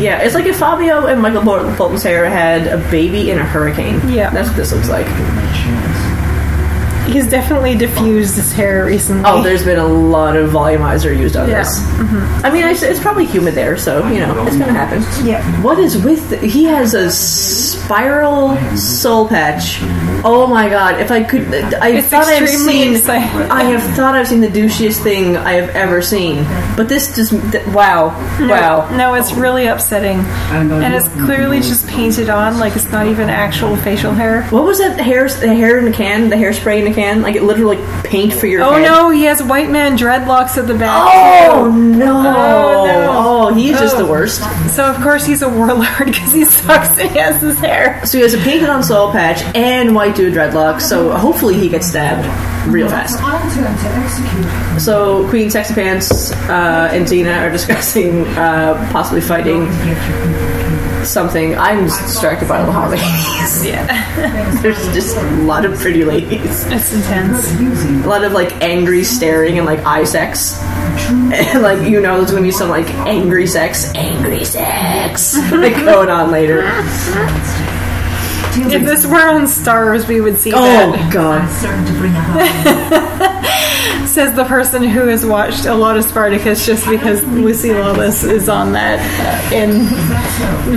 Yeah, 0.00 0.22
it's 0.22 0.34
like 0.34 0.46
if 0.46 0.58
Fabio 0.58 1.06
and 1.06 1.20
Michael 1.22 1.42
Bolton, 1.42 1.74
Bolton's 1.76 2.02
hair 2.02 2.28
had 2.28 2.66
a 2.66 2.78
baby 2.90 3.30
in 3.30 3.38
a 3.38 3.44
hurricane. 3.44 4.00
Yeah. 4.08 4.30
that's 4.30 4.48
what 4.48 4.56
this 4.56 4.72
looks 4.72 4.88
like. 4.88 5.06
He's 7.06 7.28
definitely 7.28 7.76
diffused 7.76 8.36
his 8.36 8.52
hair 8.52 8.84
recently. 8.84 9.22
Oh, 9.26 9.42
there's 9.42 9.64
been 9.64 9.78
a 9.78 9.86
lot 9.86 10.36
of 10.36 10.50
volumizer 10.50 11.16
used 11.16 11.36
on 11.36 11.48
Yeah. 11.48 11.60
this. 11.62 11.78
Mm-hmm. 11.80 12.44
I 12.46 12.50
mean, 12.50 12.64
it's, 12.66 12.82
it's 12.82 13.00
probably 13.00 13.24
humid 13.26 13.54
there, 13.54 13.76
so 13.76 14.06
you 14.08 14.18
know 14.20 14.46
it's 14.46 14.56
gonna 14.56 14.72
happen. 14.72 15.02
Yeah. 15.26 15.42
What 15.62 15.78
is 15.78 15.96
with? 16.02 16.28
The, 16.30 16.36
he 16.38 16.64
has 16.64 16.94
a 16.94 17.10
spiral 17.10 18.56
soul 18.76 19.28
patch. 19.28 19.78
Oh 20.24 20.46
my 20.48 20.68
god! 20.68 21.00
If 21.00 21.10
I 21.10 21.22
could, 21.22 21.52
I 21.74 21.88
It's 21.90 22.08
thought 22.08 22.26
I've 22.26 22.48
seen. 22.48 22.94
exciting. 22.96 23.50
I 23.50 23.62
have 23.64 23.82
thought 23.96 24.14
I've 24.14 24.26
seen 24.28 24.40
the 24.40 24.48
douchiest 24.48 25.02
thing 25.02 25.36
I 25.36 25.52
have 25.52 25.70
ever 25.70 26.02
seen. 26.02 26.44
But 26.76 26.88
this 26.88 27.14
just 27.14 27.32
wow, 27.72 28.08
wow. 28.40 28.88
No, 28.96 29.14
it's 29.14 29.32
really 29.32 29.66
upsetting. 29.66 30.18
And, 30.50 30.94
it's 30.94 31.08
clearly 31.24 31.58
just 31.60 31.86
painted 31.86 32.28
on, 32.30 32.58
like 32.58 32.74
it's 32.74 32.90
not 32.90 33.06
even 33.06 33.28
actual 33.28 33.76
facial 33.76 34.12
hair. 34.12 34.42
What 34.44 34.64
was 34.64 34.78
that 34.78 34.98
hair? 34.98 35.28
The 35.28 35.54
hair 35.54 35.78
in 35.78 35.86
a 35.88 35.92
can? 35.92 36.28
The 36.30 36.36
hairspray 36.36 36.80
in 36.80 36.86
a 36.92 36.94
Like 36.96 37.36
it 37.36 37.42
literally 37.42 37.78
paint 38.04 38.32
for 38.32 38.46
your 38.46 38.62
Oh 38.62 38.72
head? 38.72 38.82
no, 38.82 39.10
he 39.10 39.24
has 39.24 39.42
white 39.42 39.70
man 39.70 39.96
dreadlocks 39.98 40.56
at 40.56 40.66
the 40.66 40.74
back. 40.74 41.12
Oh 41.52 41.70
no! 41.70 42.16
Oh, 42.16 42.84
no. 42.86 43.12
Oh, 43.50 43.54
he's 43.54 43.78
just 43.78 43.96
Oh. 43.96 44.04
the 44.04 44.10
worst. 44.10 44.40
So 44.74 44.84
of 44.90 44.96
course 45.02 45.24
he's 45.26 45.42
a 45.42 45.48
warlord 45.48 45.86
because 46.06 46.32
he 46.32 46.44
sucks 46.44 46.98
and 46.98 47.10
he 47.10 47.18
has 47.18 47.40
his 47.40 47.58
hair. 47.58 48.04
So 48.06 48.18
he 48.18 48.22
has 48.22 48.34
a 48.34 48.38
painted 48.38 48.68
on 48.70 48.82
soul 48.82 49.12
patch 49.12 49.42
and 49.54 49.94
white 49.94 50.16
dude 50.16 50.34
dreadlocks. 50.34 50.82
So 50.82 51.12
hopefully 51.16 51.54
he 51.54 51.68
gets 51.68 51.86
stabbed 51.86 52.26
real 52.72 52.88
fast. 52.88 53.18
I'll 53.22 53.38
turn 53.52 53.64
to 53.64 54.04
execute. 54.04 54.80
So 54.82 55.28
Queen 55.28 55.50
Sexy 55.50 55.74
Pants 55.74 56.32
uh, 56.32 56.90
and 56.92 57.06
Xena 57.06 57.40
are 57.42 57.50
discussing 57.50 58.26
uh, 58.28 58.88
possibly 58.92 59.20
fighting 59.20 59.66
something. 61.06 61.56
I'm 61.56 61.86
just 61.86 62.00
distracted 62.02 62.48
by 62.48 62.60
all 62.60 62.66
the 62.66 62.72
hot 62.72 62.90
ladies. 62.90 63.64
Yeah, 63.66 64.60
There's 64.62 64.78
just 64.92 65.16
a 65.16 65.22
lot 65.42 65.64
of 65.64 65.78
pretty 65.78 66.04
ladies. 66.04 66.66
it's 66.66 66.92
intense. 66.92 67.50
A 68.04 68.08
lot 68.08 68.22
of 68.24 68.32
like 68.32 68.52
angry 68.62 69.02
staring 69.04 69.56
and 69.58 69.66
like 69.66 69.80
eye 69.80 70.04
sex. 70.04 70.60
And 71.08 71.62
like 71.62 71.88
you 71.88 72.00
know 72.00 72.18
there's 72.18 72.30
gonna 72.30 72.42
be 72.42 72.50
some 72.50 72.68
like 72.68 72.88
angry 73.06 73.46
sex, 73.46 73.92
angry 73.94 74.44
sex 74.44 75.36
like 75.52 75.74
going 75.76 76.10
on 76.10 76.30
later. 76.30 76.62
If 78.58 78.84
this 78.84 79.06
were 79.06 79.28
on 79.28 79.42
Starz, 79.42 80.08
we 80.08 80.20
would 80.20 80.36
see 80.38 80.52
Oh 80.54 80.62
that. 80.92 81.12
god. 81.12 81.48
certain 81.50 81.84
to 81.86 81.92
bring 82.00 82.12
up. 82.16 83.36
Says 84.06 84.34
the 84.34 84.44
person 84.44 84.82
who 84.82 85.06
has 85.08 85.24
watched 85.26 85.66
a 85.66 85.74
lot 85.74 85.96
of 85.96 86.04
Spartacus 86.04 86.64
just 86.64 86.88
because 86.88 87.22
Lucy 87.24 87.72
Lawless 87.74 88.24
is 88.24 88.48
on 88.48 88.72
that 88.72 89.00
in 89.52 89.84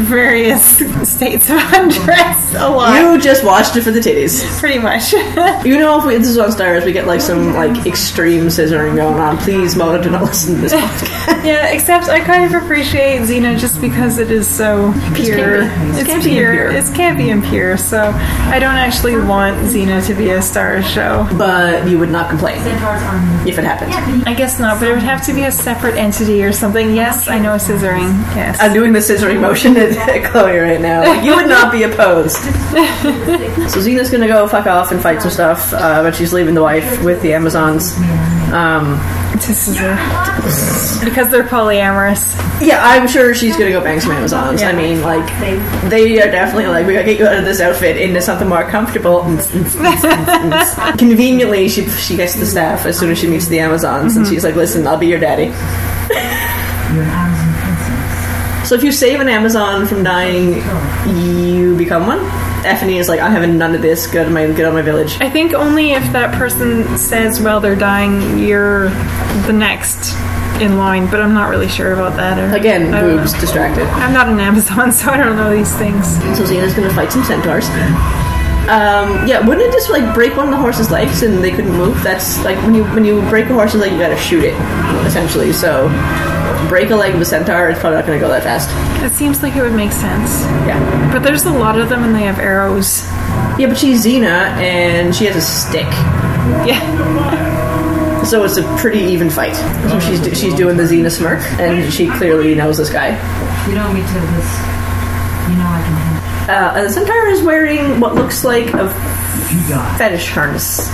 various 0.06 0.78
states 1.10 1.50
of 1.50 1.58
undress 1.74 2.54
a 2.56 2.68
lot. 2.70 3.00
You 3.00 3.20
just 3.22 3.44
watched 3.44 3.76
it 3.76 3.82
for 3.82 3.92
the 3.92 4.00
titties. 4.00 4.44
Pretty 4.60 4.80
much. 4.80 5.14
You 5.66 5.78
know, 5.78 6.00
if 6.00 6.06
we, 6.06 6.16
this 6.18 6.28
is 6.28 6.38
on 6.38 6.50
Starz, 6.50 6.86
we 6.86 6.92
get 6.94 7.06
like 7.06 7.22
some 7.22 7.54
like 7.54 7.86
extreme 7.86 8.46
scissoring 8.46 8.96
going 8.96 9.20
on. 9.20 9.38
Please, 9.38 9.76
Mona, 9.76 10.02
do 10.02 10.10
not 10.10 10.24
listen 10.24 10.56
to 10.56 10.62
this 10.62 10.74
podcast. 10.74 11.44
yeah, 11.46 11.68
except 11.68 12.08
I 12.08 12.20
kind 12.22 12.44
of 12.46 12.62
appreciate 12.64 13.20
Xena 13.22 13.58
just 13.60 13.80
because 13.82 14.18
it 14.20 14.32
is 14.32 14.48
so 14.48 14.94
pure. 15.16 15.64
It's 15.64 16.00
It's, 16.10 16.26
pure. 16.26 16.54
pure. 16.54 16.72
It's 16.72 16.90
campy 16.92 17.32
and 17.32 17.44
pure. 17.44 17.78
So 17.78 18.12
I 18.14 18.58
don't 18.60 18.76
actually 18.76 19.16
want 19.18 19.58
Xena 19.68 20.06
to 20.08 20.14
be 20.14 20.30
a 20.30 20.40
Starz 20.40 20.84
show. 20.84 21.28
But 21.38 21.88
you 21.88 22.00
would 22.00 22.10
not 22.10 22.30
complain 22.30 22.58
on 23.04 23.48
if 23.48 23.58
it 23.58 23.64
happened. 23.64 24.24
I 24.28 24.34
guess 24.34 24.60
not, 24.60 24.80
but 24.80 24.88
it 24.88 24.94
would 24.94 25.04
have 25.04 25.26
to 25.26 25.34
be 25.34 25.44
a 25.44 25.52
separate 25.52 25.96
entity 25.96 26.44
or 26.44 26.52
something. 26.52 26.94
Yes, 26.96 27.28
I 27.28 27.40
know 27.40 27.56
scissoring. 27.56 28.12
Yes. 28.36 28.58
I'm 28.60 28.74
doing 28.74 28.94
the 28.94 29.00
scissoring 29.00 29.42
motion 29.42 29.76
at 29.78 30.24
Chloe 30.32 30.58
right 30.58 30.82
now. 30.82 31.22
You 31.22 31.36
would 31.36 31.48
not 31.50 31.72
be 31.72 31.84
opposed. 31.84 32.36
so 33.70 33.80
Xena's 33.80 34.10
gonna 34.10 34.28
go 34.28 34.48
fuck 34.48 34.68
off 34.68 34.92
and 34.92 35.02
fight 35.02 35.22
some 35.22 35.32
stuff, 35.32 35.74
uh, 35.74 36.04
but 36.04 36.16
she's 36.16 36.34
leaving 36.34 36.54
the 36.54 36.64
wife 36.64 37.04
with 37.04 37.22
the 37.22 37.34
Amazons. 37.34 37.94
Um, 38.54 38.98
to 39.40 39.54
scissor. 39.54 39.96
Because 41.06 41.30
they're 41.32 41.44
polyamorous. 41.44 42.36
yeah, 42.62 42.80
I'm 42.84 43.08
sure 43.08 43.34
she's 43.34 43.56
gonna 43.56 43.70
go 43.72 43.82
bang 43.82 44.00
some 44.00 44.12
Amazons. 44.12 44.62
I 44.64 44.72
mean, 44.74 45.02
like, 45.02 45.28
they 45.90 46.20
are 46.22 46.32
definitely 46.32 46.68
like, 46.68 46.86
we 46.88 46.94
gotta 46.94 47.06
get 47.06 47.20
you 47.20 47.28
out 47.28 47.38
of 47.38 47.46
this 47.46 47.62
outfit 47.62 47.98
into 47.98 48.22
something 48.22 48.48
more 48.50 48.64
comfortable. 48.70 49.22
Conveniently, 50.98 51.70
she 51.70 51.88
she 51.90 52.16
gets 52.18 52.36
the 52.36 52.46
staff 52.46 52.86
as 52.86 52.98
soon 52.98 53.12
as 53.12 53.20
she 53.20 53.28
meets 53.28 53.48
the 53.48 53.60
Amazons, 53.60 54.18
and 54.18 54.26
she's 54.28 54.44
like, 54.44 54.56
"Listen, 54.56 54.86
I'll 54.88 54.98
be 54.98 55.08
your 55.08 55.20
daddy." 55.20 55.46
You're 55.46 57.04
an 57.04 57.10
Amazon 57.10 57.54
princess. 57.62 58.68
So 58.70 58.76
if 58.76 58.84
you 58.84 58.92
save 58.92 59.20
an 59.20 59.30
Amazon 59.30 59.86
from 59.88 60.04
dying, 60.04 60.56
you 61.16 61.76
become 61.78 62.08
one. 62.08 62.20
Ephiny 62.64 63.00
is 63.00 63.08
like, 63.10 63.20
"I'm 63.20 63.32
having 63.32 63.58
none 63.58 63.76
of 63.76 63.82
this. 63.82 64.08
Get 64.08 64.22
out 64.22 64.28
of 64.28 64.34
my 64.34 64.46
get 64.48 64.66
out 64.66 64.70
of 64.70 64.74
my 64.74 64.82
village." 64.82 65.18
I 65.22 65.30
think 65.30 65.54
only 65.54 65.92
if 65.94 66.04
that 66.14 66.34
person 66.36 66.98
says 66.98 67.40
while 67.42 67.60
they're 67.60 67.76
dying, 67.76 68.40
you're 68.40 68.90
the 69.48 69.54
next 69.54 70.16
in 70.62 70.78
line, 70.78 71.10
but 71.10 71.22
I'm 71.22 71.34
not 71.34 71.50
really 71.50 71.70
sure 71.70 71.94
about 71.94 72.16
that. 72.18 72.38
Or, 72.38 72.54
Again, 72.56 72.94
I 72.94 73.02
boobs 73.02 73.34
distracted. 73.40 73.84
I'm 73.88 74.14
not 74.14 74.28
an 74.28 74.40
Amazon, 74.40 74.92
so 75.00 75.10
I 75.12 75.18
don't 75.18 75.38
know 75.38 75.56
these 75.56 75.74
things. 75.78 76.16
So 76.38 76.44
Xena's 76.44 76.74
gonna 76.74 76.94
fight 76.94 77.12
some 77.12 77.24
centaurs. 77.24 77.68
Um, 78.70 79.28
yeah, 79.28 79.40
wouldn't 79.40 79.66
it 79.68 79.72
just 79.74 79.90
like 79.90 80.14
break 80.14 80.38
one 80.38 80.46
of 80.46 80.52
the 80.52 80.58
horse's 80.58 80.92
legs 80.92 81.24
and 81.24 81.44
they 81.44 81.50
couldn't 81.50 81.72
move? 81.76 82.02
That's 82.04 82.38
like 82.44 82.56
when 82.58 82.76
you 82.76 82.84
when 82.86 83.04
you 83.04 83.20
break 83.30 83.46
a 83.48 83.54
horse's 83.54 83.82
leg, 83.82 83.92
you 83.92 83.98
gotta 83.98 84.16
shoot 84.18 84.44
it, 84.44 84.54
essentially. 85.08 85.52
So 85.54 85.88
break 86.70 86.92
a 86.92 86.96
leg 86.96 87.16
of 87.16 87.22
a 87.22 87.26
centaur, 87.26 87.70
it's 87.70 87.80
probably 87.80 87.98
not 87.98 88.06
gonna 88.06 88.20
go 88.20 88.28
that 88.28 88.44
fast. 88.44 88.70
It 89.04 89.16
seems 89.18 89.42
like 89.42 89.56
it 89.56 89.64
would 89.64 89.74
make 89.74 89.92
sense. 89.92 90.42
Yeah, 90.68 91.12
But 91.12 91.24
there's 91.24 91.46
a 91.46 91.52
lot 91.52 91.80
of 91.80 91.90
them 91.90 92.04
and 92.04 92.14
they 92.14 92.24
have 92.24 92.38
arrows. 92.38 93.02
yeah, 93.58 93.66
but 93.68 93.78
she's 93.78 94.06
Xena 94.06 94.52
and 94.62 95.16
she 95.16 95.26
has 95.26 95.36
a 95.36 95.42
stick, 95.42 95.88
Yeah. 96.68 98.24
so 98.24 98.44
it's 98.44 98.58
a 98.58 98.64
pretty 98.78 99.00
even 99.00 99.32
fight. 99.32 99.56
So 99.90 100.00
she's 100.00 100.40
she's 100.40 100.54
doing 100.54 100.78
the 100.78 100.84
Xena 100.84 101.10
smirk, 101.12 101.40
and 101.60 101.92
she 101.92 102.08
clearly 102.08 102.54
knows 102.54 102.78
this 102.78 102.92
guy. 102.92 103.10
You 103.68 103.74
know 103.74 103.92
me, 103.94 104.02
Tyldus. 104.02 104.50
You 105.50 105.56
know 105.58 105.66
I 105.66 105.82
can 105.84 105.94
handle. 105.96 106.20
Uh, 106.50 106.82
the 106.82 106.90
centaur 106.90 107.28
is 107.28 107.44
wearing 107.44 108.00
what 108.00 108.16
looks 108.16 108.44
like 108.44 108.74
a 108.74 108.90
fetish 110.00 110.32
harness. 110.32 110.90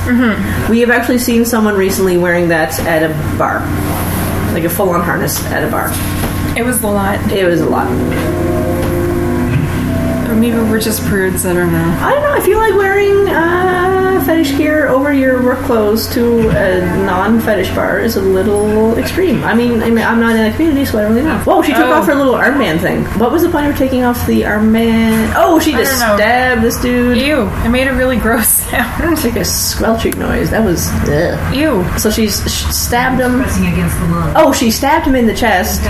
We 0.69 0.81
have 0.81 0.89
actually 0.89 1.19
seen 1.19 1.45
someone 1.45 1.75
recently 1.75 2.17
wearing 2.17 2.50
that 2.50 2.77
at 2.81 3.03
a 3.03 3.38
bar, 3.38 3.62
like 4.53 4.65
a 4.65 4.69
full-on 4.69 5.00
harness 5.01 5.41
at 5.45 5.63
a 5.63 5.71
bar. 5.71 5.88
It 6.57 6.65
was 6.65 6.83
a 6.83 6.88
lot. 6.88 7.31
It 7.31 7.45
was 7.45 7.62
a 7.62 7.69
lot. 7.69 7.88
Or 10.29 10.35
maybe 10.35 10.57
we're 10.57 10.81
just 10.81 11.01
prudes, 11.03 11.45
I 11.45 11.53
don't 11.53 11.71
know. 11.71 11.97
I 12.01 12.12
don't 12.12 12.24
know. 12.24 12.33
I 12.33 12.41
feel 12.41 12.57
like 12.57 12.74
wearing 12.75 13.29
uh, 13.29 13.94
fetish 14.22 14.57
gear 14.57 14.88
over 14.88 15.12
your 15.13 15.43
work 15.43 15.60
clothes 15.60 16.07
to 16.13 16.50
a 16.50 16.81
non-fetish 17.05 17.69
bar 17.75 18.00
is 18.00 18.15
a 18.15 18.22
little 18.22 18.98
extreme. 18.98 19.43
I 19.43 19.53
mean, 19.53 19.81
I 19.84 19.89
mean, 19.89 20.03
I'm 20.05 20.19
not 20.19 20.36
in 20.36 20.45
a 20.51 20.55
community, 20.55 20.86
so 20.86 21.00
I 21.00 21.03
don't 21.03 21.13
really 21.15 21.27
know. 21.27 21.38
Whoa, 21.39 21.62
she 21.62 21.72
took 21.74 21.86
Oh. 21.86 21.93
off 21.93 22.05
her 22.07 22.15
little 22.15 22.34
armband 22.36 22.79
thing. 22.81 23.03
What 23.19 23.31
was 23.31 23.43
the 23.43 23.50
point 23.50 23.67
of 23.67 23.77
taking 23.77 24.03
off 24.03 24.25
the 24.27 24.41
armband? 24.41 25.34
Oh, 25.36 25.60
she 25.60 25.72
just 25.72 25.95
stabbed 25.98 26.62
this 26.62 26.79
dude. 26.81 27.17
Ew, 27.17 27.48
it 27.65 27.69
made 27.69 27.88
a 27.88 27.93
really 27.93 28.17
gross 28.17 28.48
sound. 28.69 29.24
Like 29.24 29.36
a 29.36 29.45
squelching 29.45 30.17
noise. 30.19 30.50
That 30.51 30.63
was. 30.63 30.89
Ugh. 31.10 31.55
Ew. 31.55 31.86
So 32.00 32.10
she's 32.10 32.39
she 32.43 32.72
stabbed 32.72 33.19
him. 33.22 33.41
Pressing 33.41 33.67
against 33.67 33.98
the 34.00 34.05
lung. 34.07 34.34
Oh, 34.36 34.51
she 34.53 34.72
stabbed 34.72 35.05
him 35.07 35.15
in 35.15 35.25
the 35.25 35.36
chest, 35.36 35.81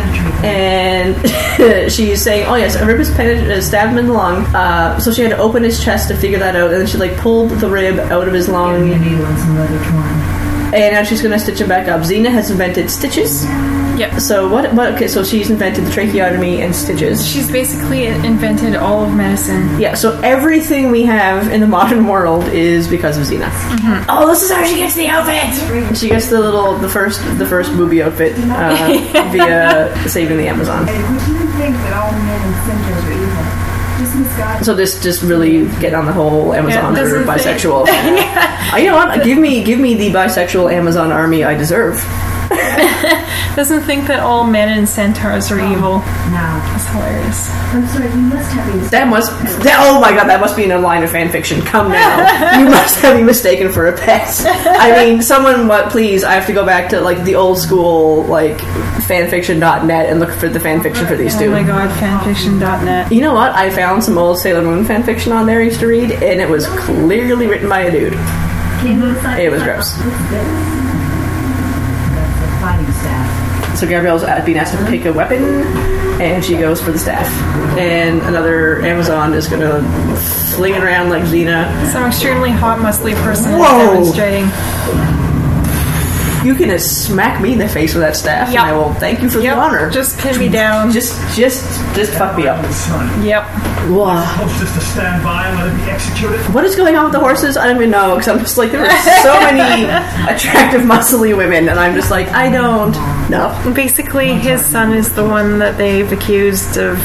and 0.43 1.15
she's 1.91 2.21
saying, 2.23 2.45
"Oh 2.47 2.55
yes, 2.55 2.75
a 2.75 2.85
rib 2.85 2.99
is 2.99 3.09
penet- 3.11 3.49
uh, 3.49 3.61
stabbed 3.61 3.91
him 3.93 3.97
in 3.99 4.07
the 4.07 4.13
lung." 4.13 4.45
Uh, 4.55 4.99
so 4.99 5.11
she 5.11 5.21
had 5.21 5.31
to 5.31 5.37
open 5.37 5.63
his 5.63 5.83
chest 5.83 6.07
to 6.09 6.15
figure 6.15 6.39
that 6.39 6.55
out, 6.55 6.71
and 6.71 6.79
then 6.81 6.87
she 6.87 6.97
like 6.97 7.15
pulled 7.17 7.49
the 7.51 7.69
rib 7.69 7.99
out 8.11 8.24
of 8.27 8.33
his 8.33 8.45
Give 8.47 8.53
me 8.55 8.59
lung, 8.61 8.91
a 8.91 8.99
needle 8.99 9.25
and 9.25 9.39
some 9.39 9.55
leather 9.57 9.77
twine. 9.89 10.73
and 10.75 10.93
now 10.95 11.03
she's 11.03 11.21
gonna 11.21 11.39
stitch 11.39 11.59
him 11.61 11.67
back 11.69 11.87
up. 11.87 12.01
Xena 12.01 12.29
has 12.31 12.51
invented 12.51 12.89
stitches. 12.91 13.45
Yep. 13.95 14.19
So 14.19 14.49
what? 14.49 14.73
What? 14.73 14.93
Okay, 14.95 15.07
so 15.07 15.23
she's 15.23 15.49
invented 15.49 15.85
the 15.85 15.89
tracheotomy 15.91 16.61
and 16.61 16.75
stitches. 16.75 17.25
She's 17.25 17.49
basically 17.49 18.07
invented 18.07 18.75
all 18.75 19.05
of 19.05 19.13
medicine. 19.15 19.79
Yeah, 19.79 19.93
so 19.95 20.19
everything 20.19 20.91
we 20.91 21.03
have 21.03 21.49
in 21.53 21.61
the 21.61 21.67
modern 21.67 22.05
world 22.05 22.43
is 22.49 22.89
because 22.89 23.17
of 23.17 23.23
Xena. 23.23 23.47
Oh, 24.09 24.27
this 24.27 24.43
is 24.43 24.51
how 24.51 24.65
she 24.65 24.75
gets 24.75 24.95
the 24.95 25.07
outfit. 25.07 25.95
She 25.97 26.09
gets 26.09 26.27
the 26.29 26.41
little, 26.41 26.75
the 26.77 26.89
first, 26.89 27.21
the 27.37 27.45
first 27.45 27.71
booby 27.77 28.03
outfit 28.03 28.33
uh, 28.37 29.29
via 29.31 29.95
saving 30.09 30.35
the 30.39 30.47
Amazon. 30.49 30.87
Would 30.87 30.91
you 30.91 31.47
think 31.55 31.73
that 31.87 31.93
all 31.95 32.11
men 32.11 32.53
and 34.37 34.45
centaurs 34.47 34.61
are 34.61 34.61
evil? 34.61 34.61
Just. 34.61 34.65
So 34.65 34.73
this 34.75 35.03
just 35.03 35.21
really 35.23 35.67
get 35.79 35.93
on 35.93 36.05
the 36.05 36.13
whole 36.13 36.53
Amazon 36.53 36.95
Yeah, 36.95 37.01
or 37.01 37.23
bisexual. 37.23 37.87
Uh, 38.65 38.77
you 38.77 38.87
know 38.87 38.95
what? 38.95 39.23
Give 39.23 39.37
me, 39.37 39.63
give 39.63 39.79
me 39.79 39.93
the 39.93 40.09
bisexual 40.11 40.73
Amazon 40.73 41.11
army 41.11 41.43
I 41.43 41.55
deserve. 41.55 42.03
Doesn't 43.55 43.81
think 43.83 44.05
that 44.07 44.19
all 44.19 44.43
men 44.45 44.77
and 44.77 44.87
centaurs 44.87 45.49
are 45.51 45.59
evil. 45.59 45.99
Now, 46.35 46.59
That's 46.71 46.85
hilarious. 46.91 47.49
I'm 47.73 47.87
sorry, 47.87 48.09
you 48.09 48.15
must 48.27 48.51
have 48.51 48.73
been. 48.73 48.83
That 48.91 49.07
must. 49.07 49.31
That, 49.63 49.77
oh 49.81 49.99
my 50.01 50.11
god, 50.11 50.25
that 50.27 50.41
must 50.41 50.55
be 50.57 50.63
in 50.65 50.71
a 50.71 50.77
line 50.79 51.03
of 51.03 51.11
fan 51.11 51.29
fiction. 51.31 51.61
Come 51.61 51.91
now, 51.91 52.57
you 52.59 52.65
must 52.65 52.99
have 52.99 53.15
been 53.15 53.25
mistaken 53.25 53.71
for 53.71 53.87
a 53.87 53.97
pet. 53.97 54.27
I 54.45 54.91
mean, 55.05 55.21
someone, 55.21 55.67
what? 55.67 55.89
Please, 55.91 56.23
I 56.25 56.33
have 56.33 56.45
to 56.47 56.53
go 56.53 56.65
back 56.65 56.89
to 56.89 56.99
like 57.01 57.23
the 57.23 57.35
old 57.35 57.57
school 57.57 58.23
like 58.25 58.57
fanfiction.net 59.07 60.09
and 60.09 60.19
look 60.19 60.31
for 60.31 60.49
the 60.49 60.59
fan 60.59 60.81
fiction 60.83 61.05
for 61.07 61.15
these 61.15 61.35
Oh 61.35 61.39
two. 61.39 61.51
my 61.51 61.63
god, 61.63 61.89
fanfiction.net. 61.99 63.11
You 63.11 63.21
know 63.21 63.33
what? 63.33 63.51
I 63.53 63.69
found 63.69 64.03
some 64.03 64.17
old 64.17 64.39
Sailor 64.39 64.61
Moon 64.63 64.83
fan 64.85 65.03
fiction 65.03 65.31
on 65.31 65.45
there 65.45 65.61
I 65.61 65.63
used 65.63 65.79
to 65.79 65.87
read, 65.87 66.11
and 66.11 66.41
it 66.41 66.49
was 66.49 66.67
clearly 66.67 67.47
written 67.47 67.69
by 67.69 67.81
a 67.81 67.91
dude. 67.91 68.13
It 68.83 69.51
was 69.51 69.63
gross. 69.63 69.93
that's 69.95 70.07
the 72.39 72.47
fighting 72.61 72.91
staff. 72.93 73.64
So 73.75 73.85
Gabrielle's 73.87 74.23
at- 74.23 74.45
being 74.45 74.57
asked 74.57 74.77
to 74.77 74.85
pick 74.85 75.05
a 75.05 75.11
weapon, 75.11 75.43
and 76.21 76.43
she 76.43 76.55
goes 76.57 76.81
for 76.81 76.91
the 76.91 76.99
staff. 76.99 77.27
And 77.77 78.21
another 78.21 78.81
Amazon 78.81 79.33
is 79.33 79.47
gonna 79.47 79.81
fling 80.55 80.75
it 80.75 80.83
around 80.83 81.09
like 81.09 81.23
Xena. 81.23 81.67
Some 81.91 82.05
extremely 82.05 82.51
hot, 82.51 82.79
muscly 82.79 83.13
person 83.23 83.51
is 83.53 83.59
Whoa. 83.59 83.93
demonstrating. 83.93 84.49
You 86.45 86.53
can 86.53 86.69
just 86.69 87.05
smack 87.07 87.41
me 87.41 87.53
in 87.53 87.57
the 87.59 87.67
face 87.67 87.95
with 87.95 88.03
that 88.03 88.15
staff, 88.15 88.49
Yep. 88.51 88.61
and 88.61 88.69
I 88.69 88.77
will 88.77 88.93
thank 88.93 89.21
you 89.23 89.29
for 89.31 89.39
Yep, 89.39 89.55
the 89.55 89.59
honor. 89.61 89.89
just 89.89 90.19
pin 90.19 90.37
me 90.37 90.47
down. 90.47 90.91
just, 90.91 91.17
just, 91.35 91.63
just 91.95 92.13
fuck 92.13 92.37
me 92.37 92.47
up. 92.47 92.63
Son, 92.71 93.23
Yep. 93.25 93.43
Wow. 93.89 94.23
Oh, 94.39 94.57
just 94.59 94.73
to 94.75 94.81
stand 94.81 95.23
by 95.23 95.47
and 95.47 95.57
let 95.57 95.69
him 95.71 95.77
be 95.85 95.91
executed? 95.91 96.39
What 96.53 96.63
is 96.65 96.75
going 96.75 96.95
on 96.95 97.05
with 97.05 97.13
the 97.13 97.19
horses? 97.19 97.57
I 97.57 97.65
don't 97.67 97.77
even 97.77 97.89
know 97.91 98.13
because 98.15 98.27
I'm 98.27 98.39
just 98.39 98.57
like 98.57 98.71
there 98.71 98.85
are 98.85 99.21
so 99.23 99.33
many 99.41 99.85
attractive, 100.31 100.81
muscly 100.81 101.35
women, 101.35 101.67
and 101.69 101.79
I'm 101.79 101.93
just 101.95 102.09
like 102.11 102.27
I 102.29 102.49
don't 102.51 102.93
know. 103.29 103.49
Basically, 103.75 104.33
his 104.33 104.63
son 104.65 104.93
is 104.93 105.13
the 105.13 105.23
one 105.27 105.59
that 105.59 105.77
they've 105.77 106.11
accused 106.11 106.77
of 106.77 106.97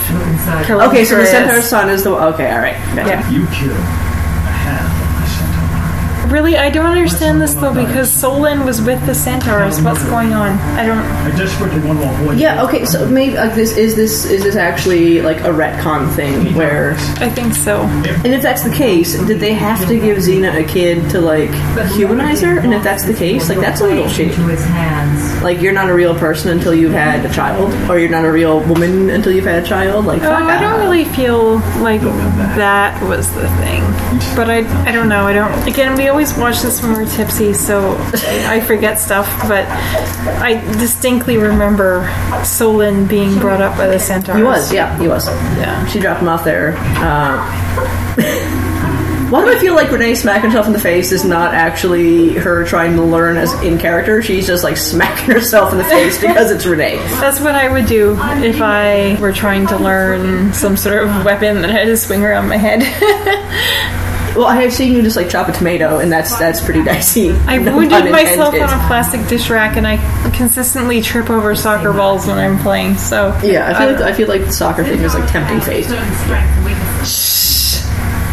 killing. 0.67 0.87
Okay, 0.89 1.05
so 1.05 1.15
the 1.17 1.21
Chris. 1.23 1.31
centaur's 1.31 1.65
son 1.69 1.89
is 1.91 2.03
the 2.05 2.13
one. 2.13 2.23
okay. 2.35 2.51
All 2.51 2.59
right, 2.59 2.77
gotcha. 2.95 3.09
Yeah. 3.09 3.31
You 3.31 3.47
killed 3.49 3.73
a 3.77 4.53
half 4.53 4.89
of 4.89 5.21
my 5.21 5.27
centaur. 5.29 6.20
Really, 6.31 6.57
I 6.57 6.71
don't 6.71 6.87
understand 6.87 7.41
this 7.41 7.55
though 7.55 7.75
because 7.75 8.09
Solan 8.11 8.65
was 8.65 8.81
with 8.81 9.05
the 9.05 9.15
centaurs. 9.15 9.83
What's 9.83 10.05
going 10.05 10.33
on? 10.33 10.53
I 10.79 10.87
don't. 10.87 10.99
I 10.99 11.37
desperately 11.37 11.81
want 11.81 12.01
to 12.01 12.09
avoid 12.09 12.39
Yeah. 12.39 12.63
Okay. 12.65 12.85
So 12.85 13.09
maybe 13.09 13.35
like 13.35 13.55
this 13.57 13.77
is 13.77 13.97
this 13.97 14.25
is 14.27 14.45
this 14.45 14.55
actually 14.55 15.23
like 15.23 15.39
a 15.41 15.49
retcon 15.49 16.15
thing 16.15 16.55
where, 16.55 16.93
I 17.19 17.29
think 17.31 17.55
so. 17.55 17.83
and 17.83 18.29
if 18.29 18.43
that's 18.43 18.63
the 18.63 18.73
case, 18.73 19.19
did 19.27 19.41
they 19.41 19.55
have 19.55 19.87
to 19.89 19.99
give 19.99 20.19
Xena 20.19 20.55
a 20.55 20.65
kid 20.65 21.11
to 21.11 21.21
like 21.21 21.51
humanize 21.95 22.41
her? 22.43 22.61
And 22.61 22.73
if 22.73 22.85
that's 22.85 23.05
the 23.05 23.15
case, 23.15 23.49
like 23.49 23.59
that's 23.59 23.81
a 23.81 23.87
little 23.87 24.05
shitty. 24.05 24.31
into 24.31 24.43
his 24.47 24.65
hands. 24.67 25.20
Like 25.43 25.61
you're 25.61 25.73
not 25.73 25.89
a 25.89 25.95
real 25.95 26.15
person 26.19 26.51
until 26.51 26.75
you've 26.75 26.93
had 26.93 27.25
a 27.25 27.33
child, 27.33 27.73
or 27.91 27.99
you're 27.99 28.11
not 28.11 28.25
a 28.25 28.31
real 28.33 28.61
woman 28.61 29.09
until 29.11 29.33
you've 29.33 29.45
had 29.47 29.63
a 29.63 29.67
child. 29.67 30.05
Like 30.05 30.21
Oh, 30.23 30.27
fuck 30.27 30.43
I 30.43 30.61
don't 30.61 30.75
off. 30.75 30.81
really 30.81 31.05
feel 31.07 31.55
like 31.83 32.03
that 32.03 33.03
was 33.09 33.33
the 33.35 33.49
thing. 33.57 33.81
But 34.37 34.51
I, 34.51 34.59
I 34.89 34.93
don't 34.93 35.09
know. 35.09 35.27
I 35.27 35.33
don't. 35.33 35.67
Again, 35.67 35.97
we 35.97 36.09
always 36.09 36.37
watch 36.37 36.61
this 36.61 36.83
when 36.83 36.93
we're 36.93 37.07
tipsy, 37.09 37.53
so 37.55 37.97
I 38.49 38.61
forget 38.61 38.99
stuff. 38.99 39.27
But 39.49 39.67
I 40.43 40.61
distinctly 40.79 41.37
remember 41.39 42.11
Solan 42.45 43.07
being 43.07 43.39
brought 43.39 43.61
up 43.63 43.77
by 43.79 43.87
the 43.87 43.99
centaurs. 43.99 44.37
He 44.37 44.43
was, 44.43 44.73
yeah, 44.73 44.99
he 45.01 45.09
was. 45.09 45.27
Yeah. 45.27 45.87
She 45.87 46.01
dropped 46.01 46.21
him 46.21 46.29
off 46.29 46.45
there. 46.45 46.75
Uh, 46.77 47.41
why 49.31 49.45
do 49.45 49.51
I 49.51 49.59
feel 49.59 49.75
like 49.75 49.91
Renee 49.93 50.15
smacking 50.17 50.51
herself 50.51 50.67
in 50.67 50.73
the 50.73 50.81
face 50.81 51.13
is 51.13 51.25
not 51.25 51.55
actually 51.55 52.35
her 52.35 52.65
trying 52.67 52.97
to 52.97 53.03
learn 53.03 53.37
as 53.37 53.53
in 53.63 53.79
character? 53.79 54.23
She's 54.23 54.47
just 54.47 54.65
like 54.65 54.77
smacking 54.77 55.33
herself 55.33 55.73
in 55.73 55.79
the 55.79 55.85
face 55.85 56.21
because 56.21 56.51
it's 56.51 56.67
Renee. 56.67 56.97
That's 57.21 57.41
what 57.41 57.55
I 57.55 57.73
would 57.73 57.87
do 57.87 58.13
if 58.43 58.61
I 58.61 59.17
were 59.21 59.33
trying 59.33 59.67
to 59.69 59.77
learn 59.79 60.53
some 60.53 60.77
sort 60.77 61.07
of 61.07 61.25
weapon 61.25 61.63
that 61.63 61.71
I 61.71 61.75
had 61.75 61.85
to 61.87 61.97
swing 61.97 62.25
around 62.25 62.49
my 62.49 62.57
head. 62.57 62.83
Well, 64.37 64.47
I 64.47 64.63
have 64.63 64.73
seen 64.73 64.93
you 64.93 65.03
just 65.03 65.17
like 65.17 65.29
chop 65.29 65.49
a 65.49 65.53
tomato, 65.53 65.99
and 65.99 66.11
that's 66.11 66.39
that's 66.39 66.65
pretty 66.65 66.85
dicey. 66.85 67.33
I 67.33 67.57
No 67.59 67.77
wounded 67.77 68.13
myself 68.13 68.55
on 68.55 68.63
a 68.63 68.87
plastic 68.87 69.27
dish 69.27 69.51
rack, 69.51 69.77
and 69.77 69.85
I 69.85 69.97
consistently 70.31 71.03
trip 71.03 71.31
over 71.31 71.55
soccer 71.57 71.93
balls 71.93 72.27
when 72.29 72.39
I'm 72.39 72.57
playing. 72.61 72.97
So 72.97 73.37
Yeah, 73.43 73.69
I 73.69 73.75
feel 73.77 73.93
like 73.93 74.01
I 74.03 74.13
feel 74.13 74.29
like 74.29 74.45
the 74.45 74.53
soccer 74.53 74.85
thing 74.85 75.01
is 75.01 75.15
like 75.15 75.29
tempting 75.31 75.61
fate. 75.61 75.87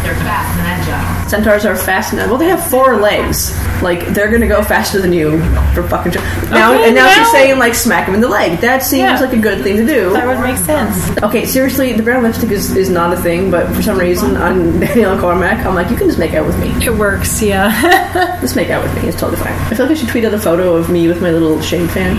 They're 0.08 0.24
fast 0.24 0.58
and 0.58 0.66
agile. 0.66 1.28
Centaurs 1.28 1.64
are 1.66 1.76
fast 1.76 2.12
enough. 2.14 2.28
Well, 2.28 2.38
they 2.38 2.48
have 2.48 2.64
four 2.70 2.96
legs. 2.96 3.54
Like 3.82 4.06
they're 4.08 4.30
gonna 4.30 4.48
go 4.48 4.62
faster 4.62 5.00
than 5.02 5.12
you 5.12 5.38
for 5.74 5.82
fucking 5.86 6.12
sure. 6.12 6.22
Now 6.50 6.72
Okay, 6.74 6.86
and 6.86 6.94
now, 6.94 7.08
she's 7.08 7.18
now- 7.26 7.32
saying 7.32 7.58
like 7.58 7.74
smack 7.74 8.08
him 8.08 8.14
in 8.14 8.20
the 8.22 8.28
leg. 8.28 8.58
That 8.60 8.82
seems 8.82 9.00
Yeah. 9.02 9.20
like 9.20 9.34
a 9.34 9.38
good 9.38 9.62
thing 9.62 9.76
to 9.76 9.86
do. 9.86 10.10
that 10.14 10.26
would 10.26 10.40
make 10.40 10.56
sense. 10.56 11.10
Okay, 11.22 11.44
seriously, 11.44 11.92
the 11.92 12.02
brown 12.02 12.22
lipstick 12.22 12.50
is, 12.50 12.74
is 12.74 12.88
not 12.88 13.12
a 13.12 13.16
thing, 13.16 13.50
but 13.50 13.70
for 13.74 13.82
some 13.82 13.98
reason 13.98 14.36
on 14.38 14.80
Danielle 14.80 15.18
Cormack, 15.20 15.64
I'm 15.66 15.74
like, 15.74 15.90
you 15.90 15.96
can 15.96 16.06
just 16.06 16.18
make 16.18 16.32
out 16.32 16.46
with 16.46 16.58
me. 16.58 16.68
It 16.84 16.94
works, 16.94 17.42
yeah. 17.42 18.38
Just 18.40 18.56
make 18.56 18.70
out 18.70 18.82
with 18.82 18.94
me. 19.02 19.08
It's 19.08 19.18
totally 19.20 19.36
fine. 19.42 19.52
I 19.52 19.74
feel 19.74 19.86
like 19.86 19.90
I 19.96 19.98
should 20.00 20.08
tweet 20.08 20.24
out 20.24 20.32
a 20.32 20.38
photo 20.38 20.74
of 20.76 20.88
me 20.88 21.06
with 21.08 21.20
my 21.20 21.30
little 21.30 21.60
shade 21.60 21.90
fan 21.90 22.16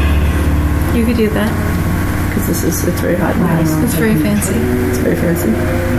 you 0.96 1.06
could 1.06 1.18
do 1.18 1.30
that. 1.30 2.30
because 2.30 2.48
this 2.48 2.64
is 2.64 2.88
it's 2.88 3.00
very 3.02 3.16
hot 3.16 3.36
in 3.36 3.42
the 3.42 3.48
house. 3.48 3.84
It's 3.84 3.94
very 3.94 4.16
fancy. 4.16 4.56
It's 4.90 4.98
very 5.00 5.16
fancy. 5.16 5.99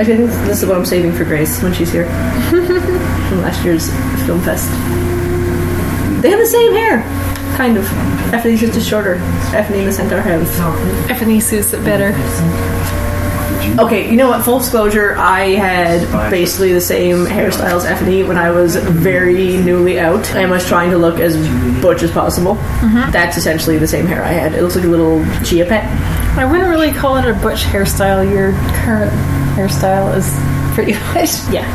I 0.00 0.02
think 0.02 0.30
this 0.46 0.62
is 0.62 0.66
what 0.66 0.78
I'm 0.78 0.86
saving 0.86 1.12
for 1.12 1.24
Grace 1.24 1.62
when 1.62 1.74
she's 1.74 1.92
here 1.92 2.06
from 2.48 3.42
last 3.42 3.62
year's 3.62 3.90
film 4.24 4.40
fest. 4.40 4.66
They 6.22 6.30
have 6.30 6.38
the 6.38 6.46
same 6.46 6.72
hair, 6.72 7.02
kind 7.54 7.76
of. 7.76 7.84
Effie's 8.32 8.60
just 8.60 8.88
shorter. 8.88 9.16
Effie 9.54 9.80
and 9.80 9.88
the 9.88 9.92
centaur 9.92 10.22
have 10.22 10.40
Effie 11.10 11.38
suits 11.38 11.74
it 11.74 11.84
better. 11.84 12.14
Okay, 13.78 14.10
you 14.10 14.16
know 14.16 14.30
what? 14.30 14.42
Full 14.42 14.60
disclosure, 14.60 15.16
I 15.18 15.48
had 15.50 16.30
basically 16.30 16.72
the 16.72 16.80
same 16.80 17.26
hairstyle 17.26 17.76
as 17.76 17.84
Effie 17.84 18.22
when 18.22 18.38
I 18.38 18.52
was 18.52 18.76
very 18.76 19.58
newly 19.58 20.00
out 20.00 20.30
and 20.30 20.50
was 20.50 20.66
trying 20.66 20.92
to 20.92 20.96
look 20.96 21.20
as 21.20 21.36
butch 21.82 22.02
as 22.02 22.10
possible. 22.10 22.54
Mm-hmm. 22.54 23.10
That's 23.10 23.36
essentially 23.36 23.76
the 23.76 23.86
same 23.86 24.06
hair 24.06 24.24
I 24.24 24.32
had. 24.32 24.54
It 24.54 24.62
looks 24.62 24.76
like 24.76 24.86
a 24.86 24.88
little 24.88 25.22
chia 25.44 25.66
pet. 25.66 25.84
I 26.38 26.46
wouldn't 26.46 26.70
really 26.70 26.90
call 26.90 27.18
it 27.18 27.26
a 27.26 27.34
butch 27.34 27.64
hairstyle. 27.64 28.24
Your 28.32 28.52
current 28.82 29.39
hairstyle 29.60 30.16
is 30.16 30.28
pretty 30.74 30.92
much. 31.14 31.30
Yeah. 31.52 31.66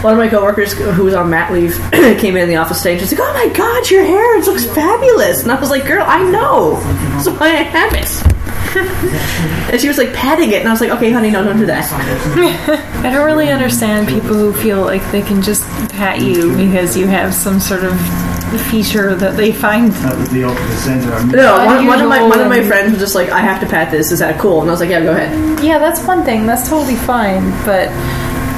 One 0.02 0.12
of 0.12 0.18
my 0.18 0.28
coworkers 0.28 0.72
who 0.72 1.04
was 1.04 1.14
on 1.14 1.30
mat 1.30 1.52
leave 1.52 1.74
came 2.20 2.36
in 2.36 2.48
the 2.48 2.56
office 2.56 2.78
today 2.78 2.92
and 2.92 3.00
she's 3.00 3.12
like, 3.12 3.20
"Oh 3.22 3.32
my 3.32 3.52
god, 3.54 3.90
your 3.90 4.04
hair! 4.04 4.38
It 4.38 4.46
looks 4.46 4.66
fabulous!" 4.66 5.42
And 5.42 5.52
I 5.52 5.60
was 5.60 5.70
like, 5.70 5.86
"Girl, 5.86 6.04
I 6.06 6.22
know. 6.30 6.74
That's 7.14 7.28
why 7.28 7.48
I 7.48 7.62
have 7.62 7.92
it." 7.94 8.32
and 9.72 9.80
she 9.80 9.88
was 9.88 9.98
like 9.98 10.12
patting 10.12 10.50
it, 10.52 10.60
and 10.60 10.68
I 10.68 10.72
was 10.72 10.80
like, 10.80 10.90
"Okay, 10.90 11.10
honey, 11.10 11.30
no, 11.30 11.42
don't 11.44 11.58
do 11.58 11.66
that." 11.66 11.90
I 13.04 13.10
don't 13.10 13.24
really 13.24 13.50
understand 13.50 14.08
people 14.08 14.34
who 14.34 14.52
feel 14.52 14.82
like 14.82 15.02
they 15.12 15.22
can 15.22 15.40
just 15.42 15.62
pat 15.90 16.20
you 16.20 16.54
because 16.56 16.96
you 16.96 17.06
have 17.06 17.34
some 17.34 17.58
sort 17.60 17.84
of 17.84 17.92
feature 18.70 19.14
that 19.14 19.36
they 19.36 19.52
find. 19.52 19.92
That 19.92 20.16
was 20.18 20.30
the 20.30 20.44
opposite 20.44 20.78
center. 20.78 21.12
I 21.12 21.22
mean, 21.24 21.32
No, 21.36 21.64
one, 21.66 21.86
one 21.86 22.00
of 22.00 22.08
my 22.08 22.22
one 22.22 22.40
of 22.40 22.48
my 22.48 22.62
friends 22.62 22.92
was 22.92 23.00
just 23.00 23.14
like, 23.14 23.30
"I 23.30 23.40
have 23.40 23.60
to 23.60 23.66
pat 23.66 23.90
this. 23.90 24.12
Is 24.12 24.20
that 24.20 24.38
cool?" 24.38 24.60
And 24.62 24.70
I 24.70 24.72
was 24.72 24.80
like, 24.80 24.90
"Yeah, 24.90 25.00
go 25.02 25.12
ahead." 25.12 25.62
Yeah, 25.64 25.78
that's 25.78 26.00
one 26.06 26.24
thing. 26.24 26.46
That's 26.46 26.68
totally 26.68 26.94
fine. 26.96 27.50
But 27.64 27.88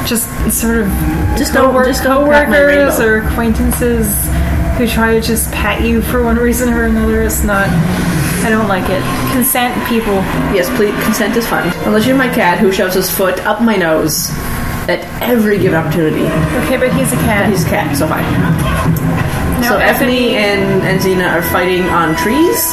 just 0.06 0.28
sort 0.50 0.78
of 0.78 0.88
Just 1.36 1.52
don't- 1.52 1.72
cowork- 1.72 1.86
just 1.88 2.02
don't 2.02 2.24
coworkers 2.24 2.98
or 3.00 3.18
acquaintances 3.18 4.06
who 4.78 4.86
try 4.86 5.14
to 5.14 5.20
just 5.20 5.50
pat 5.52 5.82
you 5.82 6.00
for 6.02 6.22
one 6.22 6.36
reason 6.48 6.72
or 6.72 6.84
another 6.84 7.22
is 7.22 7.44
not. 7.44 7.68
I 8.44 8.50
don't 8.50 8.68
like 8.68 8.88
it. 8.88 9.02
Consent, 9.32 9.74
people. 9.88 10.14
Yes, 10.54 10.68
please. 10.76 10.94
Consent 11.04 11.36
is 11.36 11.46
fine. 11.46 11.72
Unless 11.86 12.06
you're 12.06 12.16
my 12.16 12.28
cat 12.32 12.58
who 12.58 12.70
shoves 12.70 12.94
his 12.94 13.10
foot 13.10 13.44
up 13.44 13.60
my 13.60 13.74
nose 13.74 14.30
at 14.88 15.00
every 15.20 15.58
given 15.58 15.76
opportunity. 15.76 16.22
Okay, 16.64 16.76
but 16.78 16.92
he's 16.94 17.12
a 17.12 17.16
cat. 17.16 17.50
He's 17.50 17.64
a 17.66 17.68
cat, 17.68 17.94
so 17.96 18.06
fine. 18.06 19.27
No, 19.68 19.76
so 19.76 19.78
Effie- 19.78 20.04
Effie 20.04 20.36
and, 20.36 20.82
and 20.82 21.00
Xena 21.00 21.30
are 21.32 21.42
fighting 21.42 21.82
on 21.84 22.16
trees. 22.16 22.72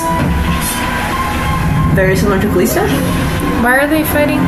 Very 1.96 2.16
similar 2.16 2.40
to 2.42 2.48
Glista. 2.48 2.88
Why 3.64 3.78
are 3.80 3.88
they 3.88 4.04
fighting? 4.06 4.40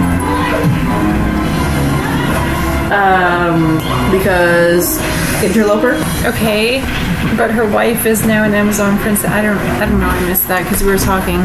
Um, 2.87 3.77
because 4.11 4.97
interloper. 5.43 5.93
Okay, 6.25 6.79
But 7.35 7.51
her 7.51 7.69
wife 7.69 8.05
is 8.05 8.25
now 8.25 8.43
an 8.43 8.53
Amazon 8.53 8.97
princess. 8.99 9.29
I 9.29 9.41
don't. 9.41 9.57
I 9.57 9.85
don't 9.85 9.99
know. 9.99 10.07
I 10.07 10.19
missed 10.25 10.47
that 10.47 10.63
because 10.63 10.81
we 10.81 10.89
were 10.89 10.97
talking. 10.97 11.39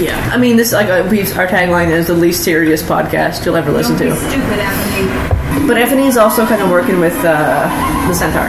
Yeah, 0.00 0.18
I 0.32 0.36
mean, 0.36 0.56
this 0.56 0.72
like 0.72 0.88
uh, 0.88 1.06
we 1.10 1.20
our 1.32 1.46
tagline 1.46 1.90
is 1.90 2.06
the 2.08 2.14
least 2.14 2.44
serious 2.44 2.82
podcast 2.82 3.44
you'll 3.46 3.56
ever 3.56 3.72
listen 3.72 3.96
Don't 3.96 4.08
be 4.10 4.14
to. 4.14 4.20
stupid, 4.30 4.58
Anthony. 4.58 5.66
But 5.66 5.76
Anthony's 5.78 6.16
also 6.18 6.44
kind 6.46 6.60
of 6.62 6.70
working 6.70 7.00
with 7.00 7.16
uh, 7.24 7.68
the 8.08 8.14
centaur. 8.14 8.48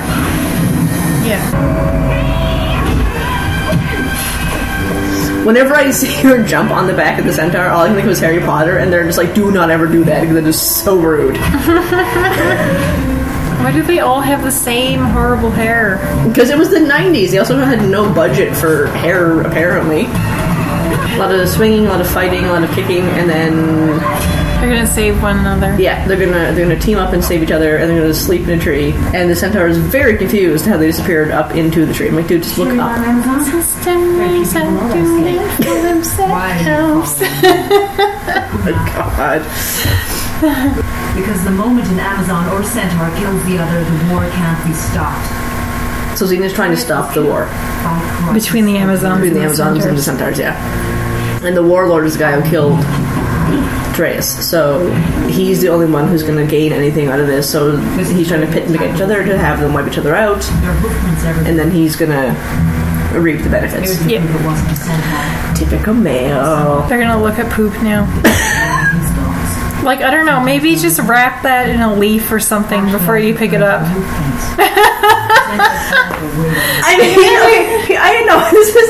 Yeah. 1.25 1.39
Whenever 5.45 5.75
I 5.75 5.91
see 5.91 6.13
her 6.27 6.41
jump 6.41 6.71
on 6.71 6.87
the 6.87 6.93
back 6.93 7.19
of 7.19 7.25
the 7.25 7.33
centaur, 7.33 7.67
all 7.67 7.81
I 7.81 7.87
can 7.87 7.95
think 7.95 8.05
of 8.05 8.11
is 8.11 8.19
Harry 8.21 8.39
Potter, 8.39 8.77
and 8.77 8.93
they're 8.93 9.03
just 9.03 9.17
like, 9.17 9.33
"Do 9.35 9.51
not 9.51 9.69
ever 9.69 9.87
do 9.87 10.05
that 10.05 10.21
because 10.21 10.37
it 10.37 10.47
is 10.47 10.61
so 10.61 10.97
rude." 10.97 11.35
Why 13.63 13.71
do 13.73 13.83
they 13.83 13.99
all 13.99 14.21
have 14.21 14.43
the 14.43 14.51
same 14.51 15.01
horrible 15.01 15.51
hair? 15.51 15.97
Because 16.27 16.49
it 16.49 16.57
was 16.57 16.69
the 16.69 16.79
'90s. 16.79 17.31
They 17.31 17.39
also 17.39 17.57
had 17.57 17.81
no 17.89 18.13
budget 18.13 18.55
for 18.55 18.87
hair, 18.87 19.41
apparently. 19.41 20.05
A 20.05 21.17
lot 21.17 21.31
of 21.33 21.49
swinging, 21.49 21.87
a 21.87 21.89
lot 21.89 21.99
of 21.99 22.07
fighting, 22.07 22.45
a 22.45 22.51
lot 22.53 22.63
of 22.63 22.71
kicking, 22.71 23.03
and 23.03 23.29
then 23.29 24.42
They're 24.63 24.75
gonna 24.75 24.87
save 24.87 25.21
one 25.21 25.39
another. 25.39 25.75
yeah, 25.77 26.07
they're 26.07 26.17
gonna 26.17 26.53
they're 26.53 26.65
gonna 26.65 26.79
team 26.79 26.97
up 26.97 27.11
and 27.13 27.21
save 27.23 27.43
each 27.43 27.51
other, 27.51 27.75
and 27.77 27.89
they're 27.89 27.99
gonna 28.01 28.13
sleep 28.13 28.43
in 28.47 28.57
a 28.57 28.61
tree. 28.61 28.93
And 29.13 29.29
the 29.29 29.35
centaur 29.35 29.67
is 29.67 29.77
very 29.77 30.17
confused 30.17 30.65
how 30.65 30.77
they 30.77 30.87
disappeared 30.87 31.31
up 31.31 31.51
into 31.53 31.85
the 31.85 31.93
tree. 31.93 32.07
I'm 32.07 32.15
like, 32.15 32.27
dude, 32.27 32.43
just 32.43 32.57
look 32.57 32.69
You're 32.69 32.79
up. 32.81 32.97
on 32.97 33.03
Amazon? 33.03 33.43
Systems 33.61 34.55
and 34.55 34.93
doing 34.93 35.47
for 35.57 35.81
themselves. 35.81 37.21
Oh 38.65 38.71
God. 38.95 39.41
Because 41.15 41.43
the 41.43 41.51
moment 41.51 41.87
an 41.89 41.99
Amazon 41.99 42.47
or 42.49 42.63
Centaur 42.63 43.09
kills 43.19 43.43
the 43.45 43.57
other, 43.57 43.83
the 43.83 44.13
war 44.13 44.29
can't 44.29 44.65
be 44.65 44.73
stopped. 44.73 45.27
So 46.17 46.25
Xena's 46.25 46.53
trying 46.53 46.71
to 46.71 46.77
stop 46.77 47.13
the 47.13 47.23
war 47.23 47.45
Between 48.33 48.65
the 48.65 48.77
Amazons 48.77 49.19
between 49.19 49.33
the 49.33 49.41
Amazons 49.45 49.83
and 49.85 49.97
the 49.97 50.01
Centaurs. 50.01 50.37
centaurs, 50.37 50.39
yeah. 50.39 51.43
And 51.45 51.57
the 51.57 51.63
warlord 51.63 52.05
is 52.05 52.13
the 52.13 52.19
guy 52.19 52.39
who 52.39 52.49
killed 52.49 52.79
Terreis, 53.93 54.23
so 54.41 54.89
he's 55.27 55.61
the 55.61 55.69
only 55.69 55.85
one 55.85 56.07
who's 56.07 56.23
going 56.23 56.37
to 56.37 56.45
gain 56.49 56.73
anything 56.73 57.07
out 57.09 57.19
of 57.19 57.27
this. 57.27 57.49
So 57.51 57.77
he's 57.77 58.27
trying 58.27 58.41
to 58.41 58.47
pit 58.51 58.65
them 58.65 58.75
against 58.75 58.95
each 58.97 59.01
other 59.03 59.23
to 59.23 59.37
have 59.37 59.59
them 59.59 59.73
wipe 59.73 59.87
each 59.87 59.97
other 59.99 60.15
out, 60.15 60.41
Their 60.41 60.73
hoofprints 60.73 61.23
everywhere. 61.25 61.49
and 61.49 61.59
then 61.59 61.69
he's 61.71 61.95
going 61.95 62.11
to 62.11 63.19
reap 63.19 63.41
the 63.43 63.49
benefits. 63.49 63.91
Here's 63.93 63.99
the 64.03 64.09
Yeah. 64.13 64.25
proof 64.25 64.41
it 64.41 64.45
wasn't 64.47 64.71
a 64.71 64.75
Centaur. 64.75 65.55
Typical 65.55 65.93
male. 65.93 66.81
They're 66.89 66.99
gonna 66.99 67.21
look 67.21 67.37
at 67.39 67.51
poop 67.51 67.73
now. 67.83 68.07
Like 69.83 69.99
I 70.01 70.09
don't 70.11 70.25
know, 70.25 70.39
maybe 70.39 70.75
just 70.77 70.97
wrap 71.01 71.43
that 71.43 71.67
in 71.67 71.81
a 71.81 71.93
leaf 71.93 72.31
or 72.31 72.39
something 72.39 72.89
before 72.89 73.17
you 73.17 73.35
pick 73.35 73.51
it 73.51 73.61
up. 73.61 73.81
I 76.85 76.95
mean, 76.97 77.19
okay, 77.83 77.97
I 77.97 78.23
know 78.23 78.39
this 78.39 78.42
is 78.42 78.42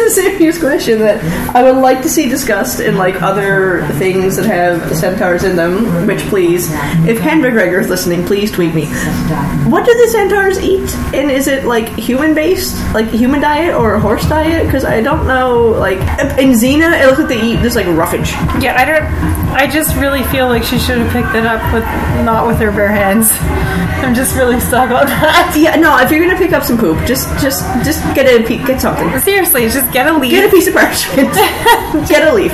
a 0.03 0.09
serious 0.09 0.59
question 0.59 0.99
that 0.99 1.23
I 1.55 1.63
would 1.63 1.81
like 1.81 2.01
to 2.03 2.09
see 2.09 2.29
discussed 2.29 2.79
in 2.79 2.97
like 2.97 3.21
other 3.21 3.85
things 3.93 4.35
that 4.35 4.45
have 4.45 4.95
centaurs 4.95 5.43
in 5.43 5.55
them. 5.55 6.07
Which, 6.07 6.19
please, 6.23 6.69
if 7.07 7.19
Ken 7.19 7.41
McGregor 7.41 7.79
is 7.79 7.89
listening, 7.89 8.25
please 8.25 8.51
tweet 8.51 8.73
me. 8.73 8.85
What 9.69 9.85
do 9.85 9.93
the 9.93 10.07
centaurs 10.11 10.59
eat? 10.59 10.93
And 11.13 11.31
is 11.31 11.47
it 11.47 11.65
like 11.65 11.89
human 11.89 12.33
based, 12.33 12.75
like 12.93 13.07
human 13.07 13.41
diet 13.41 13.75
or 13.75 13.97
horse 13.99 14.27
diet? 14.27 14.65
Because 14.65 14.85
I 14.85 15.01
don't 15.01 15.27
know. 15.27 15.69
Like 15.69 15.99
in 16.37 16.51
Xena, 16.51 17.01
it 17.01 17.07
looks 17.07 17.19
like 17.19 17.29
they 17.29 17.41
eat 17.41 17.59
just 17.59 17.75
like 17.75 17.87
roughage. 17.87 18.31
Yeah, 18.61 18.75
I 18.77 18.85
don't. 18.85 19.03
I 19.53 19.67
just 19.67 19.95
really 19.97 20.23
feel 20.23 20.47
like 20.47 20.63
she 20.63 20.79
should 20.79 20.97
have 20.97 21.11
picked 21.11 21.35
it 21.35 21.45
up 21.45 21.61
with 21.73 21.83
not 22.25 22.47
with 22.47 22.57
her 22.59 22.71
bare 22.71 22.91
hands. 22.91 23.31
I'm 24.03 24.13
just 24.13 24.35
really 24.35 24.59
stuck 24.59 24.89
on 24.91 25.05
that. 25.07 25.55
Yeah, 25.55 25.75
no. 25.75 25.97
If 25.99 26.11
you're 26.11 26.25
gonna 26.25 26.37
pick 26.37 26.51
up 26.51 26.63
some 26.63 26.77
poop, 26.77 26.97
just 27.07 27.27
just 27.39 27.63
just 27.85 28.03
get 28.15 28.27
a 28.27 28.43
get 28.43 28.81
something. 28.81 29.17
Seriously, 29.19 29.69
just 29.69 29.91
get 29.93 30.02
a 30.07 30.17
leaf. 30.17 30.31
Get 30.31 30.47
a 30.47 30.51
piece 30.51 30.67
of 30.67 30.73
parchment. 30.73 31.33
get 32.09 32.27
a 32.27 32.33
leaf. 32.33 32.51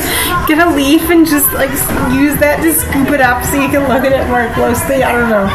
get 0.48 0.60
a 0.60 0.70
leaf 0.74 1.10
and 1.10 1.26
just 1.26 1.52
like 1.54 1.70
use 2.12 2.38
that 2.40 2.60
to 2.62 2.74
scoop 2.74 3.10
it 3.10 3.22
up 3.22 3.44
so 3.46 3.62
you 3.62 3.70
can 3.70 3.88
look 3.88 4.04
at 4.04 4.14
it 4.14 4.28
more 4.28 4.52
closely. 4.54 5.04
I 5.04 5.12
don't 5.12 5.30
know. 5.30 5.48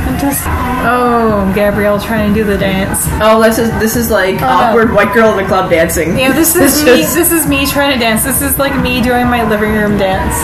I'm 0.00 0.18
just 0.18 0.42
oh, 0.84 1.52
Gabrielle 1.54 2.00
trying 2.00 2.32
to 2.32 2.40
do 2.40 2.44
the 2.44 2.56
dance. 2.58 3.04
Oh, 3.20 3.42
this 3.42 3.58
is 3.58 3.70
this 3.78 3.96
is 3.96 4.10
like 4.10 4.36
oh, 4.36 4.46
no. 4.46 4.46
awkward 4.46 4.92
white 4.92 5.12
girl 5.14 5.30
in 5.30 5.36
the 5.36 5.44
club 5.44 5.70
dancing. 5.70 6.18
Yeah, 6.18 6.32
this 6.32 6.56
is 6.56 6.82
me. 6.82 7.02
just- 7.02 7.14
This 7.14 7.32
is 7.32 7.46
me 7.46 7.66
trying 7.66 7.92
to 7.92 7.98
dance. 7.98 8.24
This 8.24 8.42
is 8.42 8.58
like 8.58 8.74
me 8.82 9.02
doing 9.02 9.26
my 9.26 9.48
living 9.48 9.72
room 9.72 9.98
dance 9.98 10.34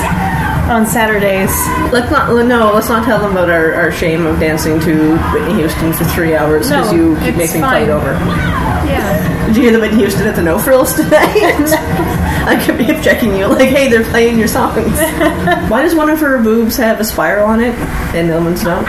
on 0.70 0.86
Saturdays. 0.86 1.50
Let's 1.92 2.10
not 2.10 2.28
no. 2.46 2.72
Let's 2.74 2.88
not 2.88 3.04
tell 3.04 3.20
them 3.20 3.32
about 3.32 3.50
our, 3.50 3.72
our 3.74 3.92
shame 3.92 4.26
of 4.26 4.38
dancing 4.38 4.78
to 4.80 5.16
Whitney 5.32 5.54
Houston 5.54 5.92
for 5.92 6.04
three 6.04 6.34
hours 6.34 6.68
because 6.68 6.92
No, 6.92 6.96
you 6.96 7.16
keep 7.20 7.36
making 7.36 7.62
it 7.62 7.88
over. 7.88 8.65
Yeah. 8.86 9.46
Did 9.46 9.56
you 9.56 9.62
hear 9.62 9.72
them 9.72 9.84
in 9.84 9.98
Houston 9.98 10.26
at 10.26 10.36
the 10.36 10.42
No 10.42 10.58
Frills 10.58 10.94
tonight? 10.94 11.42
I 12.46 12.62
could 12.64 12.78
be 12.78 12.86
checking 13.02 13.36
you 13.36 13.46
like, 13.48 13.68
hey, 13.68 13.88
they're 13.88 14.04
playing 14.04 14.38
your 14.38 14.48
songs. 14.48 14.98
Why 15.70 15.82
does 15.82 15.94
one 15.94 16.10
of 16.10 16.20
her 16.20 16.42
boobs 16.42 16.76
have 16.76 17.00
a 17.00 17.04
spiral 17.04 17.46
on 17.46 17.60
it 17.60 17.74
and 18.14 18.28
the 18.30 18.36
other 18.36 18.44
ones 18.44 18.62
don't? 18.62 18.86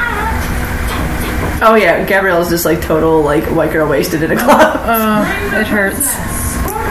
Oh 1.60 1.74
yeah, 1.74 2.06
Gabrielle's 2.06 2.50
just 2.50 2.66
like 2.66 2.82
total 2.82 3.24
like 3.24 3.44
white 3.46 3.72
girl 3.72 3.90
wasted 3.90 4.22
in 4.22 4.32
a 4.32 4.36
club. 4.36 4.80
Oh, 4.86 5.60
it 5.60 5.66
hurts. 5.66 6.06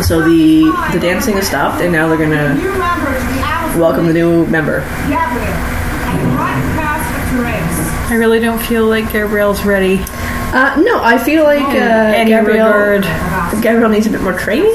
So 0.06 0.22
the 0.22 0.64
the 0.92 0.98
dancing 0.98 1.36
has 1.36 1.46
stopped, 1.46 1.80
and 1.80 1.92
now 1.92 2.08
they're 2.08 2.18
gonna 2.18 2.54
New 2.54 2.76
member 2.76 3.06
to 3.06 3.26
the 3.26 3.40
Alice 3.42 3.76
welcome 3.76 4.06
the 4.06 4.12
new 4.12 4.44
member. 4.46 4.80
Gabriel. 5.08 5.46
And 5.46 6.36
right 6.36 6.62
past 6.74 7.06
the 7.14 7.36
Terreis. 7.36 8.10
I 8.10 8.14
really 8.16 8.40
don't 8.40 8.58
feel 8.58 8.86
like 8.86 9.12
Gabrielle's 9.12 9.64
ready. 9.64 9.98
Uh, 10.56 10.80
no, 10.80 11.02
I 11.02 11.18
feel 11.18 11.44
like 11.44 11.60
uh, 11.60 12.16
any 12.16 12.30
Gabrielle, 12.30 12.72
regard. 12.72 13.02
Gabrielle 13.62 13.90
needs 13.90 14.06
a 14.06 14.10
bit 14.10 14.22
more 14.22 14.32
training. 14.32 14.72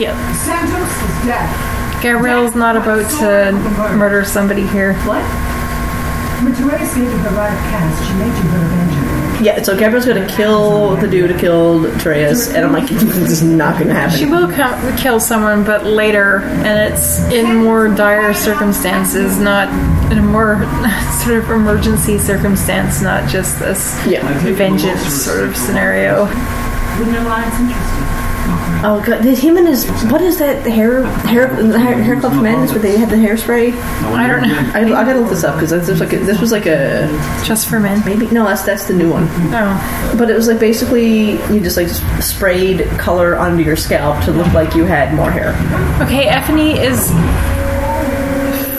Yep. 0.00 0.16
Sentence 0.40 0.88
is 0.88 1.26
death. 1.28 2.02
Gabrielle's 2.02 2.54
not 2.54 2.76
about 2.78 3.04
to 3.20 3.52
murder 3.94 4.24
somebody 4.24 4.66
here. 4.68 4.94
What? 5.04 5.22
When 6.42 6.54
Terreis 6.54 6.94
gave 6.96 7.04
you 7.04 7.22
the 7.22 7.30
right 7.36 7.52
of 7.52 7.62
cast, 7.68 8.08
she 8.08 8.14
made 8.16 8.32
you 8.32 8.48
her 8.56 8.64
avenger. 8.64 9.21
Yeah, 9.42 9.60
so 9.62 9.76
Gabrielle's 9.76 10.06
gonna 10.06 10.26
kill 10.28 10.94
the 10.96 11.08
dude 11.08 11.30
who 11.30 11.38
killed 11.38 11.86
Terreis, 12.00 12.54
and 12.54 12.64
I'm 12.64 12.72
like, 12.72 12.88
this 12.88 13.30
is 13.30 13.42
not 13.42 13.78
gonna 13.78 13.92
happen. 13.94 14.16
She 14.18 14.26
will 14.26 14.50
come, 14.52 14.96
kill 14.96 15.18
someone, 15.18 15.64
but 15.64 15.84
later, 15.84 16.38
and 16.64 16.92
it's 16.92 17.18
in 17.32 17.56
more 17.56 17.88
dire 17.88 18.34
circumstances, 18.34 19.38
not 19.38 19.68
in 20.12 20.18
a 20.18 20.22
more 20.22 20.56
sort 21.24 21.38
of 21.38 21.50
emergency 21.50 22.18
circumstance, 22.18 23.02
not 23.02 23.28
just 23.28 23.58
this 23.58 23.98
Yeah. 24.06 24.22
vengeance 24.54 25.02
sort 25.24 25.40
of 25.40 25.56
scenario. 25.56 26.26
Wouldn't 26.98 27.16
alliance 27.16 27.58
interest 27.58 27.96
you? 27.98 28.01
Oh 28.84 29.00
god, 29.06 29.22
did 29.22 29.38
him 29.38 29.56
and 29.56 29.68
his 29.68 29.86
what 30.10 30.20
is 30.20 30.38
that 30.38 30.64
the 30.64 30.70
hair 30.70 31.04
hair 31.26 31.46
hair, 31.54 32.02
hair 32.02 32.18
club 32.20 32.32
for 32.34 32.40
men? 32.40 32.60
Is 32.64 32.72
where 32.72 32.80
they 32.80 32.96
had 32.98 33.10
the 33.10 33.16
hairspray? 33.16 33.72
I 34.12 34.26
don't 34.26 34.42
know. 34.42 34.70
I, 34.74 34.80
I 35.00 35.04
gotta 35.04 35.20
look 35.20 35.30
this 35.30 35.44
up 35.44 35.54
because 35.54 35.70
this 35.70 35.88
was 35.88 36.00
like 36.00 36.12
a, 36.12 36.18
this 36.18 36.40
was 36.40 36.50
like 36.50 36.66
a 36.66 37.06
Just 37.44 37.68
for 37.68 37.78
men. 37.78 38.02
maybe 38.04 38.26
no 38.32 38.44
that's 38.44 38.62
that's 38.62 38.86
the 38.86 38.94
new 38.94 39.10
one. 39.12 39.28
Oh, 39.54 40.14
But 40.18 40.30
it 40.30 40.34
was 40.34 40.48
like 40.48 40.58
basically 40.58 41.32
you 41.54 41.60
just 41.60 41.76
like 41.76 41.88
sprayed 42.20 42.88
color 42.98 43.36
onto 43.36 43.62
your 43.62 43.76
scalp 43.76 44.24
to 44.24 44.32
look 44.32 44.52
like 44.52 44.74
you 44.74 44.84
had 44.84 45.14
more 45.14 45.30
hair. 45.30 45.50
okay. 46.04 46.26
Ephiny 46.26 46.76
is 46.76 47.10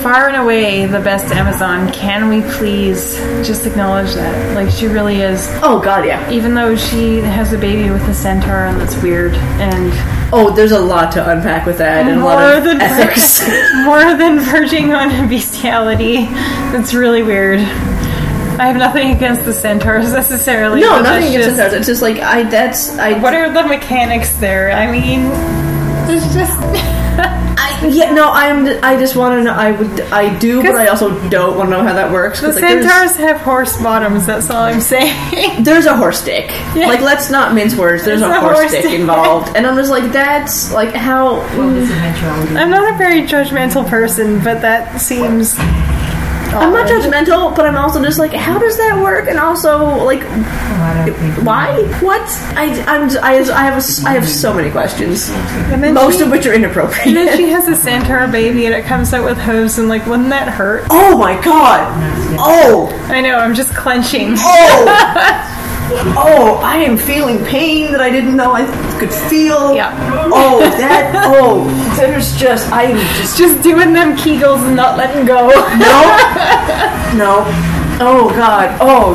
far 0.03 0.27
and 0.27 0.35
away 0.37 0.85
the 0.85 0.99
best 0.99 1.33
Amazon. 1.33 1.91
Can 1.93 2.27
we 2.29 2.41
please 2.57 3.15
just 3.47 3.65
acknowledge 3.65 4.13
that? 4.13 4.55
Like 4.55 4.69
she 4.69 4.87
really 4.87 5.21
is. 5.21 5.47
Oh 5.63 5.79
god, 5.81 6.05
yeah. 6.05 6.29
Even 6.29 6.53
though 6.53 6.75
she 6.75 7.17
has 7.19 7.53
a 7.53 7.57
baby 7.57 7.89
with 7.89 8.03
a 8.09 8.13
centaur, 8.13 8.65
and 8.65 8.79
that's 8.79 9.01
weird, 9.01 9.33
and 9.33 9.91
Oh, 10.35 10.49
there's 10.53 10.71
a 10.71 10.79
lot 10.79 11.11
to 11.13 11.29
unpack 11.29 11.65
with 11.65 11.77
that 11.77 12.07
and 12.07 12.19
a 12.19 12.23
lot 12.25 12.39
more 12.39 12.53
of 12.57 12.63
than 12.63 12.81
ethics. 12.81 13.41
more 13.85 14.15
than 14.15 14.39
verging 14.39 14.91
on 14.93 15.29
bestiality. 15.29 16.27
It's 16.77 16.93
really 16.93 17.23
weird. 17.23 17.59
I 17.59 18.67
have 18.67 18.75
nothing 18.77 19.15
against 19.15 19.45
the 19.45 19.53
centaurs 19.53 20.11
necessarily. 20.13 20.81
no, 20.81 20.89
but 20.91 21.01
nothing 21.03 21.27
against 21.29 21.47
just- 21.49 21.57
centaurs. 21.57 21.73
It's 21.79 21.87
just 21.87 22.01
like 22.01 22.17
I 22.19 22.43
that's 22.43 22.97
I 22.97 23.17
What 23.19 23.33
are 23.33 23.51
the 23.53 23.63
mechanics 23.63 24.33
there? 24.37 24.71
I 24.71 24.91
mean, 24.91 25.21
it's 26.09 26.33
just. 26.33 26.53
Yeah, 27.89 28.11
no, 28.13 28.31
I'm. 28.31 28.65
I 28.83 28.97
just 28.97 29.15
want 29.15 29.39
to 29.39 29.43
know. 29.43 29.53
I 29.53 29.71
would. 29.71 30.01
I 30.11 30.37
do, 30.39 30.61
but 30.61 30.75
I 30.75 30.87
also 30.87 31.09
don't 31.29 31.57
want 31.57 31.69
to 31.69 31.77
know 31.77 31.83
how 31.83 31.93
that 31.93 32.11
works. 32.11 32.39
The 32.41 32.47
'cause, 32.47 32.55
like, 32.61 32.63
centaurs 32.81 33.15
have 33.17 33.41
horse 33.41 33.75
bottoms. 33.81 34.25
That's 34.25 34.49
all 34.49 34.63
I'm 34.63 34.79
saying. 34.81 35.13
there's 35.63 35.85
a 35.85 35.95
horse 35.95 36.23
dick. 36.23 36.49
Yeah. 36.75 36.87
Like, 36.87 37.01
let's 37.01 37.29
not 37.29 37.53
mince 37.53 37.75
words. 37.75 38.03
There's, 38.05 38.21
There's 38.21 38.31
a, 38.33 38.37
a 38.37 38.39
horse, 38.41 38.57
horse 38.59 38.71
dick 38.71 38.83
dick. 38.83 38.99
involved, 38.99 39.55
and 39.55 39.67
I'm 39.67 39.75
just 39.75 39.91
like, 39.91 40.11
that's 40.11 40.71
like 40.71 40.93
how. 40.93 41.35
Well, 41.57 41.69
this. 41.71 41.89
I'm 41.91 42.69
not 42.69 42.93
a 42.93 42.97
very 42.97 43.23
judgmental 43.23 43.87
person, 43.87 44.43
but 44.43 44.61
that 44.61 44.99
seems. 45.01 45.55
I'm 46.59 46.73
not 46.73 46.87
judgmental, 46.87 47.55
but 47.55 47.65
I'm 47.65 47.75
also 47.75 48.01
just 48.03 48.19
like, 48.19 48.33
how 48.33 48.59
does 48.59 48.77
that 48.77 49.01
work? 49.01 49.27
And 49.27 49.39
also, 49.39 50.03
like, 50.05 50.23
I 50.23 51.05
don't 51.05 51.15
think. 51.15 51.45
why? 51.45 51.81
What? 52.01 52.21
I, 52.55 52.83
I'm. 52.87 53.09
I, 53.23 53.39
I 53.39 53.63
have. 53.63 53.77
A, 53.77 54.07
I 54.07 54.13
have 54.13 54.27
so 54.27 54.53
many 54.53 54.71
questions, 54.71 55.29
most 55.93 56.17
she, 56.17 56.23
of 56.23 56.31
which 56.31 56.45
are 56.45 56.53
inappropriate. 56.53 57.07
and 57.07 57.15
then 57.15 57.37
she 57.37 57.49
has 57.49 57.67
a 57.67 57.75
centaur 57.75 58.27
baby, 58.27 58.65
and 58.65 58.75
it 58.75 58.85
comes 58.85 59.13
out 59.13 59.25
with 59.25 59.37
hooves, 59.37 59.77
and 59.79 59.87
like, 59.87 60.05
wouldn't 60.05 60.29
that 60.29 60.49
hurt? 60.49 60.85
oh 60.89 61.17
my 61.17 61.41
god! 61.41 61.87
Oh! 62.39 62.89
I 63.09 63.21
know. 63.21 63.37
I'm 63.37 63.55
just 63.55 63.73
clenching. 63.75 64.35
Oh! 64.37 65.59
Oh, 66.15 66.59
I 66.63 66.77
am 66.77 66.97
feeling 66.97 67.43
pain 67.45 67.91
that 67.91 68.01
I 68.01 68.09
didn't 68.09 68.35
know 68.35 68.53
I 68.53 68.65
could 68.99 69.11
feel. 69.13 69.73
Yeah. 69.75 69.91
Oh, 70.33 70.59
that. 70.59 71.13
Oh, 71.27 71.65
there's 71.97 72.35
just. 72.37 72.71
I 72.71 72.83
am 72.83 72.97
just. 73.17 73.37
Just 73.37 73.61
doing 73.63 73.93
them 73.93 74.15
kegels 74.15 74.65
and 74.65 74.75
not 74.75 74.97
letting 74.97 75.25
go. 75.25 75.49
No. 75.77 76.99
No. 77.13 77.43
Oh, 78.01 78.33
God. 78.35 78.75
Oh. 78.81 79.13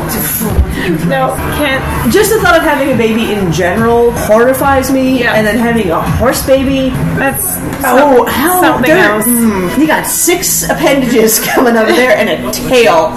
no, 1.08 1.34
can't. 1.58 2.12
Just 2.12 2.30
the 2.32 2.38
thought 2.40 2.56
of 2.56 2.62
having 2.62 2.94
a 2.94 2.96
baby 2.96 3.32
in 3.32 3.50
general 3.50 4.12
horrifies 4.12 4.92
me, 4.92 5.18
Yeah. 5.18 5.34
and 5.34 5.44
then 5.44 5.58
having 5.58 5.90
a 5.90 6.00
horse 6.00 6.46
baby. 6.46 6.90
That's 7.18 7.42
Oh, 7.84 8.24
some- 8.24 8.26
how 8.28 8.60
something 8.60 8.90
else. 8.92 9.26
mm, 9.26 9.78
you 9.78 9.86
got 9.88 10.06
six 10.06 10.70
appendages 10.70 11.40
coming 11.48 11.76
out 11.76 11.88
of 11.90 11.96
there 11.96 12.16
and 12.16 12.28
a 12.28 12.52
tail. 12.52 13.10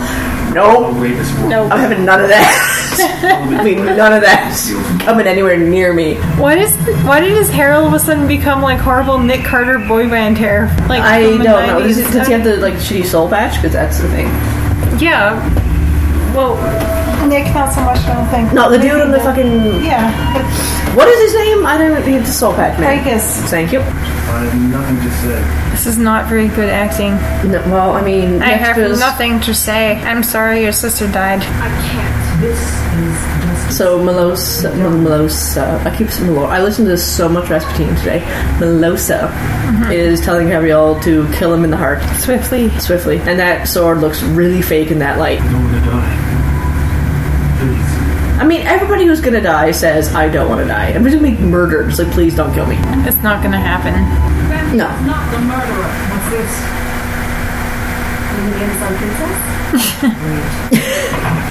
Nope. 0.54 1.00
Wait 1.02 1.14
this 1.14 1.32
for 1.32 1.48
No. 1.48 1.64
I'm 1.64 1.80
having 1.80 2.06
none 2.06 2.22
of 2.22 2.28
that. 2.30 3.48
I 3.58 3.64
mean, 3.64 3.86
none 3.86 4.14
of 4.14 4.22
that 4.22 5.02
coming 5.04 5.28
anywhere 5.28 5.58
near 5.58 5.94
me. 5.94 6.16
Why 6.38 6.56
does 6.56 6.76
why 7.06 7.20
did 7.22 7.32
his 7.32 7.50
hair 7.50 7.74
all 7.74 7.86
of 7.88 7.94
a 7.94 8.00
sudden 8.00 8.28
become 8.28 8.62
like 8.62 8.80
horrible 8.80 9.18
Nick 9.18 9.46
Carter 9.46 9.80
boy 9.80 10.10
band 10.10 10.38
hair? 10.38 10.68
Like 10.88 11.02
I 11.02 11.22
don't 11.22 11.40
know. 11.40 11.56
90s? 11.56 11.84
Does, 11.84 11.98
it, 11.98 12.12
does 12.12 12.28
he 12.28 12.34
have 12.34 12.44
the 12.44 12.58
like 12.58 12.76
shitty 12.76 13.06
soul 13.06 13.30
patch? 13.30 13.56
Because 13.56 13.74
that's 13.74 14.00
the 14.00 14.10
thing. 14.10 14.28
Yeah. 15.00 15.40
Well, 16.36 16.56
Nick, 17.28 17.54
not 17.54 17.74
so 17.74 17.82
much. 17.82 18.00
I 18.00 18.16
don't 18.16 18.28
think. 18.30 18.54
No, 18.54 18.70
the 18.70 18.78
dude 18.78 19.02
in 19.02 19.12
the 19.12 19.20
fucking 19.20 19.84
Yeah, 19.84 20.34
but 20.34 20.81
what 20.96 21.08
is 21.08 21.20
his 21.32 21.34
name? 21.36 21.66
I 21.66 21.78
don't. 21.78 22.04
He's 22.06 22.26
the 22.28 22.32
soul 22.34 22.54
patch 22.54 22.80
man. 22.80 23.04
Vegas. 23.04 23.38
Thank 23.50 23.72
you. 23.72 23.80
I 23.80 23.84
have 24.46 24.72
nothing 24.72 24.98
to 24.98 25.12
say. 25.18 25.72
This 25.72 25.86
is 25.88 25.98
not 25.98 26.28
very 26.30 26.48
good 26.50 26.70
acting. 26.70 27.14
No, 27.52 27.60
well, 27.72 27.92
I 27.92 28.02
mean, 28.02 28.42
I 28.42 28.50
have 28.50 28.78
extras- 28.78 29.00
nothing 29.00 29.40
to 29.42 29.54
say. 29.54 29.96
I'm 30.02 30.24
sorry 30.24 30.62
your 30.64 30.72
sister 30.74 31.08
died. 31.12 31.40
I 31.42 31.70
can't. 31.90 32.42
This 32.42 32.60
is 32.60 33.44
just 33.68 33.78
So 33.78 34.00
Melosa, 34.00 34.72
Melosa, 34.74 35.86
I 35.86 35.96
keep 35.96 36.10
saying 36.10 36.30
Melor. 36.32 36.48
I 36.48 36.62
listened 36.64 36.88
to 36.88 36.98
so 36.98 37.30
much 37.30 37.50
Rasputin 37.50 37.96
today. 37.98 38.20
Melosa 38.60 39.30
Mm-hmm. 39.72 39.92
is 39.94 40.20
telling 40.22 40.48
Gabrielle 40.50 41.00
to 41.02 41.26
kill 41.34 41.54
him 41.54 41.64
in 41.64 41.70
the 41.72 41.78
heart 41.78 42.02
Swiftly. 42.20 42.70
swiftly, 42.80 43.20
and 43.20 43.40
that 43.40 43.68
sword 43.70 44.00
looks 44.00 44.22
really 44.22 44.62
fake 44.62 44.92
in 44.92 45.00
that 45.00 45.18
light. 45.18 45.40
I 45.40 45.52
don't 45.52 45.64
want 45.64 45.84
to 45.86 45.90
die. 45.90 46.18
Please. 47.60 47.91
I 48.42 48.44
mean, 48.44 48.62
everybody 48.66 49.06
who's 49.06 49.22
gonna 49.22 49.40
die 49.40 49.70
says, 49.70 50.16
"I 50.16 50.28
don't 50.28 50.50
want 50.50 50.62
to 50.62 50.68
die." 50.68 50.88
I'm 50.88 51.04
just 51.04 51.16
gonna 51.16 51.30
be 51.30 51.38
murdered. 51.44 51.90
It's 51.92 52.00
like, 52.00 52.10
please 52.10 52.36
don't 52.36 52.52
kill 52.56 52.66
me. 52.66 52.76
It's 53.08 53.22
not 53.22 53.44
gonna 53.44 53.60
happen. 53.60 53.94
No. 54.76 54.88
Not 55.06 55.32
the 55.32 55.38
murderer. 55.42 56.81
What's 58.42 58.60
this? 58.60 58.82
You 58.92 58.98
princess? 58.98 60.92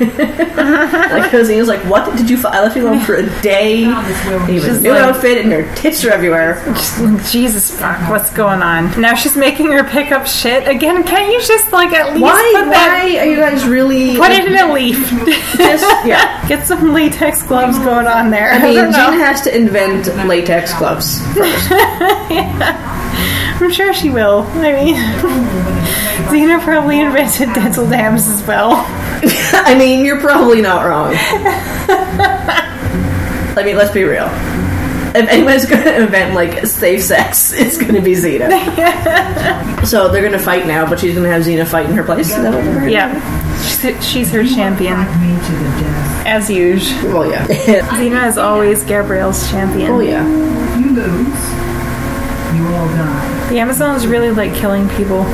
Like, 0.00 1.24
because 1.24 1.48
he 1.48 1.56
was 1.56 1.68
like, 1.68 1.80
"What 1.80 2.16
did 2.16 2.30
you? 2.30 2.36
Fi- 2.38 2.48
I 2.50 2.60
left 2.62 2.74
you 2.76 2.84
alone 2.86 3.00
for 3.00 3.16
a 3.16 3.42
day. 3.42 3.84
Found 3.84 4.06
this 4.06 4.24
will. 4.24 4.32
You 4.32 4.54
have 4.60 4.64
a 4.64 4.66
Just 4.66 4.82
new 4.82 4.92
like- 4.92 5.02
outfit, 5.02 5.38
and 5.38 5.50
your 5.50 5.74
tits 5.74 6.02
are 6.04 6.10
everywhere." 6.10 6.62
Just- 6.66 7.00
Jesus 7.32 7.70
fuck, 7.78 7.98
what's 8.08 8.30
going 8.32 8.62
on? 8.62 8.98
Now 9.00 9.14
she's 9.14 9.36
making 9.36 9.72
her 9.72 9.84
pick 9.84 10.10
up 10.10 10.26
shit 10.26 10.66
again. 10.66 11.02
Can't 11.04 11.30
you 11.32 11.40
just 11.42 11.70
like 11.72 11.92
at 11.92 12.12
least 12.14 12.22
Why? 12.22 12.52
put 12.56 12.70
that? 12.70 13.04
Why 13.04 13.18
are 13.18 13.26
you 13.26 13.36
guys 13.36 13.64
really? 13.66 14.16
Put 14.16 14.30
it 14.30 14.46
in 14.46 14.56
a 14.56 14.72
leaf. 14.72 14.96
Just- 15.56 16.06
yeah. 16.06 16.46
Get 16.48 16.66
some 16.66 16.92
latex 16.94 17.42
gloves 17.42 17.78
going 17.80 18.06
on 18.06 18.30
there. 18.30 18.50
I 18.52 18.58
mean, 18.62 18.74
don't. 18.76 18.92
Xena 18.94 19.18
has 19.18 19.42
to 19.42 19.54
invent 19.54 20.06
latex 20.26 20.72
gloves. 20.78 21.20
I'm 23.60 23.70
sure 23.70 23.92
she 23.92 24.08
will. 24.10 24.44
I 24.54 24.72
mean, 24.72 24.96
Xena 26.30 26.60
probably 26.62 27.00
invented 27.00 27.52
dental 27.54 27.88
dams 27.88 28.28
as 28.28 28.42
well. 28.46 28.72
I 29.52 29.74
mean, 29.78 30.04
you're 30.04 30.20
probably 30.20 30.60
not 30.62 30.86
wrong. 30.86 31.14
I 33.56 33.62
mean, 33.64 33.76
let's 33.76 33.92
be 33.92 34.04
real. 34.04 34.28
If 35.12 35.28
anyone's 35.28 35.66
going 35.66 35.82
to 35.82 36.02
invent 36.04 36.34
like 36.34 36.64
safe 36.66 37.02
sex, 37.02 37.52
it's 37.52 37.76
going 37.76 37.94
to 37.94 38.00
be 38.00 38.12
Xena. 38.12 38.48
so 39.86 40.08
they're 40.08 40.20
going 40.22 40.32
to 40.32 40.38
fight 40.38 40.66
now, 40.68 40.88
but 40.88 41.00
she's 41.00 41.14
going 41.14 41.24
to 41.24 41.30
have 41.30 41.42
Xena 41.42 41.66
fight 41.66 41.86
in 41.86 41.92
her 41.96 42.04
place. 42.04 42.30
Is 42.30 42.36
that 42.36 42.54
what 42.54 42.64
we're 42.64 42.88
Yeah, 42.88 43.10
she's, 43.60 44.06
she's 44.08 44.30
her 44.30 44.44
champion 44.44 44.94
Fight 44.94 45.20
me 45.20 45.34
to 45.34 45.52
the 45.52 45.80
death. 45.80 46.26
as 46.26 46.48
usual. 46.50 47.12
Well, 47.12 47.30
yeah. 47.30 47.44
Xena 47.46 48.28
is 48.28 48.38
always 48.38 48.84
Gabrielle's 48.84 49.50
champion. 49.50 49.90
oh, 49.90 49.98
yeah. 50.00 50.24
You 50.78 50.90
lose, 50.92 51.50
you 52.56 52.66
all 52.76 52.86
die. 52.94 53.48
The 53.50 53.58
Amazons 53.58 54.06
really 54.06 54.30
like 54.30 54.54
killing 54.54 54.88
people. 54.90 55.24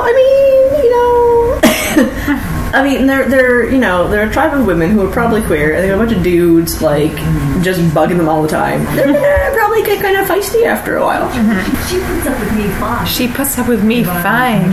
I 0.00 0.12
mean, 0.12 0.84
you 0.84 0.90
know. 0.90 1.60
I 2.76 2.82
mean, 2.82 3.06
they're 3.06 3.28
they're 3.28 3.70
you 3.70 3.78
know 3.78 4.08
they're 4.08 4.28
a 4.28 4.32
tribe 4.32 4.52
of 4.58 4.66
women 4.66 4.90
who 4.90 5.06
are 5.06 5.10
probably 5.10 5.42
queer, 5.42 5.74
and 5.74 5.82
they 5.82 5.88
got 5.88 5.94
a 5.94 5.98
bunch 5.98 6.16
of 6.16 6.22
dudes 6.22 6.82
like 6.82 7.16
just 7.62 7.80
bugging 7.94 8.18
them 8.18 8.28
all 8.28 8.42
the 8.42 8.48
time. 8.48 8.84
They're 8.96 9.65
probably 9.76 9.94
get 9.94 10.02
kind 10.02 10.16
of 10.16 10.26
feisty 10.26 10.64
after 10.64 10.96
a 10.96 11.04
while. 11.04 11.28
Mm-hmm. 11.30 11.88
She 11.88 11.98
puts 12.00 12.26
up 12.26 12.40
with 12.40 12.56
me 12.56 12.68
fine. 12.80 13.06
She 13.06 13.28
puts 13.28 13.58
up 13.58 13.68
with 13.68 13.84
me 13.84 14.04
fine. 14.04 14.72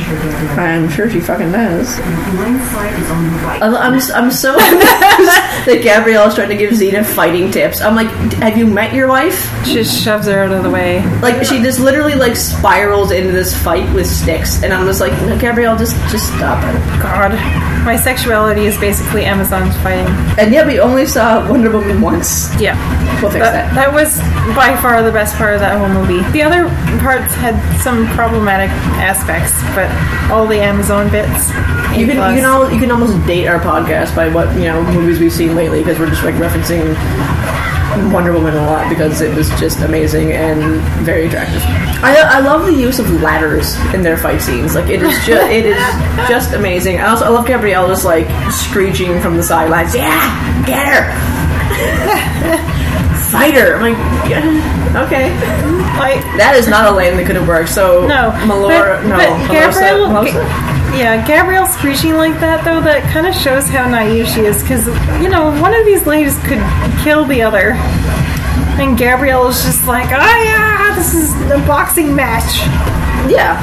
I'm 0.58 0.90
sure 0.90 1.10
she 1.10 1.20
fucking 1.20 1.52
does. 1.52 1.98
The 1.98 2.04
blind 2.04 2.62
side 2.62 3.00
is 3.00 3.10
on 3.12 3.24
the 3.26 3.30
right. 3.40 3.62
I'm, 3.62 3.76
I'm, 3.76 4.00
I'm 4.14 4.32
so 4.32 4.54
that 4.58 5.80
Gabrielle's 5.84 6.36
trying 6.36 6.50
to 6.50 6.56
give 6.58 6.72
Xena 6.72 7.06
fighting 7.06 7.52
tips. 7.52 7.82
I'm 7.82 7.96
like, 7.96 8.08
have 8.36 8.58
you 8.58 8.66
met 8.68 8.94
your 8.94 9.08
wife? 9.08 9.50
She 9.66 9.74
just 9.76 10.02
shoves 10.04 10.28
her 10.28 10.44
out 10.44 10.52
of 10.52 10.64
the 10.64 10.70
way. 10.72 11.04
Like, 11.20 11.44
she 11.46 11.62
just 11.62 11.80
literally 11.80 12.16
like 12.16 12.36
spirals 12.36 13.12
into 13.12 13.32
this 13.32 13.54
fight 13.62 13.94
with 13.94 14.08
sticks, 14.08 14.64
and 14.64 14.74
I'm 14.74 14.86
just 14.86 15.02
like, 15.02 15.12
no, 15.24 15.38
Gabrielle, 15.40 15.78
just 15.78 15.96
just 16.12 16.28
stop 16.36 16.64
it. 16.64 17.02
God, 17.02 17.32
my 17.86 17.96
sexuality 17.98 18.66
is 18.66 18.78
basically 18.78 19.26
Amazons 19.26 19.76
fighting. 19.78 20.08
And 20.40 20.54
yet, 20.54 20.66
we 20.66 20.80
only 20.80 21.06
saw 21.06 21.48
Wonder 21.50 21.72
Woman 21.72 22.02
once. 22.02 22.50
Yeah. 22.60 22.76
We'll 23.22 23.32
fix 23.32 23.44
That, 23.46 23.74
that. 23.74 23.76
that 23.76 23.94
was 23.94 24.18
by 24.56 24.76
far 24.82 24.93
the 25.02 25.12
best 25.12 25.36
part 25.36 25.54
of 25.54 25.60
that 25.62 25.78
whole 25.80 25.90
movie. 25.90 26.22
The 26.32 26.44
other 26.44 26.68
parts 27.00 27.34
had 27.34 27.56
some 27.82 28.06
problematic 28.10 28.70
aspects, 29.00 29.56
but 29.74 29.90
all 30.32 30.46
the 30.46 30.60
Amazon 30.60 31.10
bits. 31.10 31.50
You 31.98 32.06
can 32.06 32.18
you 32.36 32.42
can 32.42 32.46
all 32.46 32.72
you 32.72 32.80
can 32.80 32.92
almost 32.92 33.16
date 33.26 33.48
our 33.48 33.60
podcast 33.60 34.16
by 34.16 34.30
what 34.30 34.54
you 34.56 34.66
know 34.66 34.84
movies 34.84 35.20
we've 35.20 35.32
seen 35.32 35.56
lately 35.56 35.80
because 35.80 36.00
we're 36.00 36.10
just 36.10 36.24
like 36.24 36.36
referencing 36.36 36.94
Wonder 38.12 38.34
Woman 38.34 38.56
a 38.56 38.62
lot 38.66 38.90
because 38.90 39.22
it 39.22 39.36
was 39.36 39.50
just 39.60 39.80
amazing 39.80 40.32
and 40.32 40.82
very 41.06 41.28
attractive. 41.28 41.62
I, 42.04 42.16
I 42.18 42.40
love 42.40 42.66
the 42.66 42.74
use 42.74 43.00
of 43.00 43.10
ladders 43.22 43.76
in 43.94 44.02
their 44.02 44.18
fight 44.18 44.42
scenes. 44.42 44.76
Like 44.76 44.90
it 44.90 45.02
is 45.02 45.14
just 45.26 45.30
it 45.52 45.66
is 45.66 45.78
just 46.28 46.54
amazing. 46.54 47.00
I 47.00 47.08
also 47.10 47.26
I 47.26 47.30
love 47.30 47.46
Gabrielle 47.48 47.88
just 47.88 48.06
like 48.06 48.28
screeching 48.52 49.20
from 49.22 49.38
the 49.38 49.44
sidelines. 49.44 49.96
Yeah, 49.96 50.66
get 50.66 50.88
her. 50.88 52.80
Fight 53.34 53.54
her. 53.56 53.76
I'm 53.76 53.82
like, 53.82 53.98
yeah, 54.30 55.04
okay. 55.06 55.34
Like, 56.00 56.22
That 56.38 56.54
is 56.56 56.68
not 56.68 56.86
a 56.86 56.96
lane 56.96 57.18
that 57.18 57.26
could 57.26 57.36
have 57.36 57.48
worked. 57.48 57.70
So 57.70 58.06
no, 58.08 58.32
Malora, 58.46 59.02
but, 59.02 59.10
no, 59.10 59.18
but 59.18 59.30
Melosa- 59.30 59.52
Gabrielle, 59.52 60.08
Melosa? 60.10 60.98
yeah, 60.98 61.26
Gabrielle 61.28 61.66
screeching 61.66 62.14
like 62.16 62.40
that 62.40 62.64
though, 62.64 62.80
that 62.82 63.02
kind 63.12 63.26
of 63.28 63.34
shows 63.36 63.68
how 63.68 63.90
naive 63.90 64.28
she 64.28 64.42
is. 64.46 64.62
Because 64.62 64.86
you 65.22 65.30
know, 65.30 65.50
one 65.62 65.74
of 65.74 65.86
these 65.86 66.06
ladies 66.06 66.38
could 66.46 66.62
kill 67.04 67.26
the 67.26 67.42
other, 67.42 67.74
and 68.80 68.98
Gabrielle 68.98 69.48
is 69.48 69.64
just 69.64 69.86
like, 69.88 70.10
ah, 70.12 70.44
yeah, 70.44 70.96
this 70.96 71.14
is 71.14 71.34
a 71.52 71.58
boxing 71.68 72.16
match. 72.16 72.62
Yeah. 73.30 73.58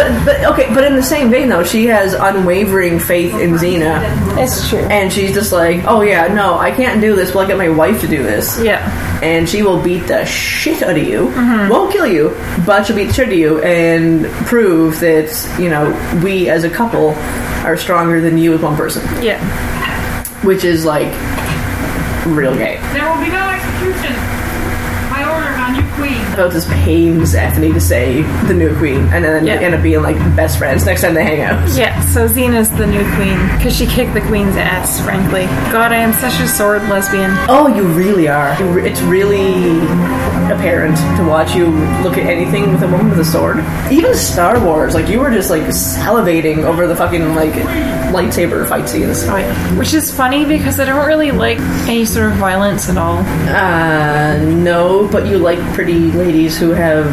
But 0.00 0.24
but 0.24 0.44
okay, 0.52 0.72
but 0.74 0.84
in 0.84 0.96
the 0.96 1.02
same 1.02 1.28
vein 1.30 1.50
though, 1.50 1.62
she 1.62 1.84
has 1.86 2.14
unwavering 2.14 2.98
faith 2.98 3.34
in 3.34 3.50
Xena, 3.54 4.00
It's 4.42 4.68
true. 4.70 4.78
and 4.78 5.12
she's 5.12 5.34
just 5.34 5.52
like, 5.52 5.84
oh 5.84 6.00
yeah, 6.00 6.28
no, 6.32 6.58
I 6.58 6.70
can't 6.70 7.00
do 7.02 7.14
this. 7.14 7.34
Well, 7.34 7.44
I 7.44 7.46
get 7.46 7.58
my 7.58 7.68
wife 7.68 8.00
to 8.00 8.08
do 8.08 8.22
this, 8.22 8.58
Yeah, 8.62 8.80
and 9.22 9.46
she 9.46 9.62
will 9.62 9.82
beat 9.82 10.06
the 10.06 10.24
shit 10.24 10.82
out 10.82 10.96
of 10.96 11.02
you. 11.06 11.26
Mm-hmm. 11.26 11.70
Won't 11.70 11.92
kill 11.92 12.06
you, 12.06 12.30
but 12.64 12.84
she'll 12.86 12.96
beat 12.96 13.08
the 13.08 13.12
shit 13.12 13.26
out 13.26 13.32
of 13.34 13.38
you 13.38 13.62
and 13.62 14.24
prove 14.46 15.00
that 15.00 15.28
you 15.60 15.68
know 15.68 15.90
we 16.24 16.48
as 16.48 16.64
a 16.64 16.70
couple 16.70 17.10
are 17.66 17.76
stronger 17.76 18.22
than 18.22 18.38
you 18.38 18.54
as 18.54 18.60
one 18.62 18.76
person, 18.76 19.02
yeah. 19.22 19.38
which 20.44 20.64
is 20.64 20.86
like 20.86 21.12
real 22.26 22.54
gay. 22.56 22.80
There 22.94 23.04
will 23.10 23.20
be 23.20 23.28
no 23.30 23.50
execution. 23.50 24.16
My 25.10 25.24
order 25.28 25.52
on 25.60 25.74
you, 25.74 25.82
Queen. 26.00 26.16
About 26.32 26.52
this 26.52 26.66
pains 26.84 27.34
Anthony 27.34 27.72
to 27.72 27.80
say 27.80 28.22
the 28.48 28.54
new 28.54 28.74
queen, 28.78 29.00
and 29.12 29.24
then 29.24 29.44
Yeah. 29.46 29.56
they 29.58 29.64
end 29.66 29.74
up 29.74 29.82
being 29.82 30.02
like 30.02 30.16
best 30.34 30.56
friends 30.58 30.84
next 30.86 31.02
time 31.02 31.14
they 31.14 31.24
hang 31.24 31.42
out. 31.42 31.68
Yeah, 31.76 32.00
so 32.00 32.26
Xena's 32.26 32.70
the 32.70 32.86
new 32.86 33.04
queen 33.16 33.38
because 33.56 33.76
she 33.76 33.86
kicked 33.86 34.14
the 34.14 34.20
queen's 34.22 34.56
ass. 34.56 35.00
Frankly, 35.00 35.44
God, 35.70 35.92
I 35.92 35.96
am 35.96 36.12
such 36.14 36.40
a 36.40 36.48
sword 36.48 36.82
lesbian. 36.88 37.30
Oh, 37.48 37.66
you 37.68 37.82
really 37.82 38.28
are. 38.28 38.56
It's 38.78 39.00
really 39.02 39.78
apparent 40.50 40.96
to 41.18 41.24
watch 41.28 41.54
you 41.54 41.66
look 42.02 42.16
at 42.18 42.26
anything 42.26 42.72
with 42.72 42.82
a 42.82 42.88
woman 42.88 43.10
with 43.10 43.20
a 43.20 43.24
sword. 43.24 43.58
Even 43.90 44.14
Star 44.14 44.62
Wars, 44.64 44.94
like 44.94 45.08
you 45.08 45.20
were 45.20 45.30
just 45.30 45.50
like 45.50 45.62
salivating 45.64 46.64
over 46.64 46.86
the 46.86 46.96
fucking 46.96 47.34
like 47.34 47.52
lightsaber 48.12 48.68
fight 48.68 48.88
scenes. 48.88 49.26
Which 49.78 49.94
is 49.94 50.12
funny 50.14 50.44
because 50.44 50.80
I 50.80 50.84
don't 50.84 51.06
really 51.06 51.30
like 51.30 51.58
any 51.88 52.04
sort 52.04 52.30
of 52.32 52.38
violence 52.38 52.88
at 52.88 52.96
all. 52.98 53.18
Uh, 53.48 54.36
no, 54.44 55.08
but 55.10 55.26
you 55.26 55.38
like 55.38 55.58
pretty 55.74 56.10
ladies 56.12 56.58
who 56.58 56.70
have 56.70 57.06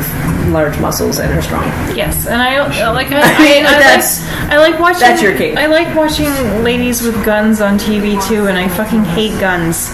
large 0.52 0.80
muscles 0.80 1.20
and 1.20 1.32
are 1.38 1.42
strong. 1.42 1.64
Yes, 1.96 2.26
and 2.28 2.42
I 2.42 2.92
like 2.92 3.08
I, 3.12 3.22
I 3.22 3.40
mean, 3.44 3.66
I, 3.66 3.70
I 3.76 3.80
that's- 3.80 4.22
like, 4.22 4.52
I 4.52 4.58
like 4.58 4.80
watching. 4.80 5.00
that's 5.02 5.22
your 5.22 5.38
king. 5.38 5.58
I 5.58 5.66
like 5.68 5.94
watching 5.96 6.28
ladies 6.64 7.02
with 7.02 7.24
guns 7.26 7.60
on 7.62 7.78
TV 7.78 8.22
too, 8.28 8.48
and 8.48 8.58
I 8.58 8.68
fucking 8.70 9.04
hate 9.04 9.38
guns. 9.40 9.90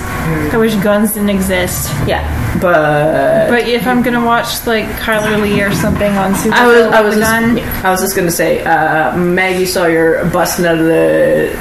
I 0.54 0.58
wish 0.58 0.76
guns 0.76 1.14
didn't 1.14 1.30
exist. 1.30 1.90
Yeah, 2.08 2.22
but 2.62 3.50
But 3.50 3.68
if 3.68 3.86
I'm 3.88 4.02
gonna 4.02 4.26
watch 4.26 4.66
like 4.66 4.86
Chyler 4.98 5.42
Leigh 5.42 5.62
or 5.62 5.74
something 5.74 6.16
on 6.18 6.36
Super 6.36 6.56
I 6.56 6.68
was 6.68 6.86
I 6.88 7.02
was 7.02 7.16
with 7.16 7.24
just, 7.24 7.32
gun, 7.32 7.58
yeah, 7.58 7.82
I 7.84 7.92
was 7.92 8.02
just 8.02 8.16
gonna 8.16 8.32
say 8.32 8.64
uh, 8.64 9.18
Maggie 9.18 9.66
Sawyer 9.66 10.30
busting 10.32 10.66
out 10.66 10.78
of 10.78 10.86
the 10.86 11.52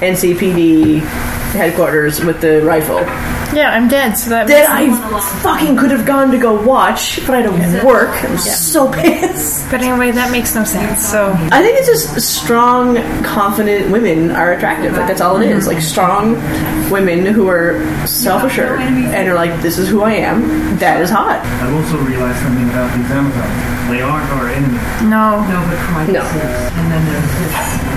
NCPD 0.00 1.00
headquarters 1.54 2.22
with 2.24 2.40
the 2.40 2.62
rifle. 2.62 2.98
yeah, 3.54 3.70
I'm 3.72 3.88
dead. 3.88 4.12
So 4.18 4.30
that 4.30 4.46
That 4.48 4.68
I 4.68 4.90
fucking 5.42 5.76
could 5.76 5.90
have 5.90 6.04
gone 6.06 6.30
to 6.32 6.38
go 6.38 6.60
watch, 6.60 7.20
but 7.26 7.34
I 7.36 7.40
had 7.42 7.80
to 7.80 7.86
work. 7.86 8.10
I'm 8.24 8.36
so 8.38 8.92
pissed. 8.92 9.70
But 9.70 9.80
anyway, 9.82 10.10
that 10.12 10.30
makes 10.32 10.54
no 10.54 10.64
sense. 10.64 11.00
So 11.06 11.32
I 11.52 11.62
think 11.62 11.78
it's 11.78 11.86
just 11.88 12.20
strong, 12.20 12.96
confident 13.24 13.90
women 13.90 14.30
are 14.32 14.52
attractive. 14.52 14.92
Like 14.96 15.06
that's 15.08 15.20
all 15.20 15.40
it 15.40 15.50
is. 15.50 15.66
Like 15.66 15.80
strong 15.80 16.34
women 16.90 17.24
who 17.26 17.48
are 17.48 17.80
self-assured 18.06 18.80
and 18.80 19.28
are 19.28 19.34
like, 19.34 19.62
"This 19.62 19.78
is 19.78 19.88
who 19.88 20.02
I 20.02 20.12
am." 20.14 20.76
That 20.78 21.00
is 21.00 21.10
hot. 21.10 21.40
I've 21.62 21.74
also 21.74 21.98
realized 22.04 22.38
something 22.42 22.68
about 22.70 22.90
these 22.96 23.10
Amazons. 23.10 23.90
They 23.90 24.00
aren't 24.00 24.30
our 24.32 24.48
enemies. 24.48 24.80
no, 25.02 25.40
No, 25.46 25.60
but 25.68 25.78
Christ 25.88 26.12
No. 26.12 26.22
sakes. 26.22 26.72
And 26.78 26.90
then 26.90 27.04
there's 27.06 27.32
this. 27.38 27.93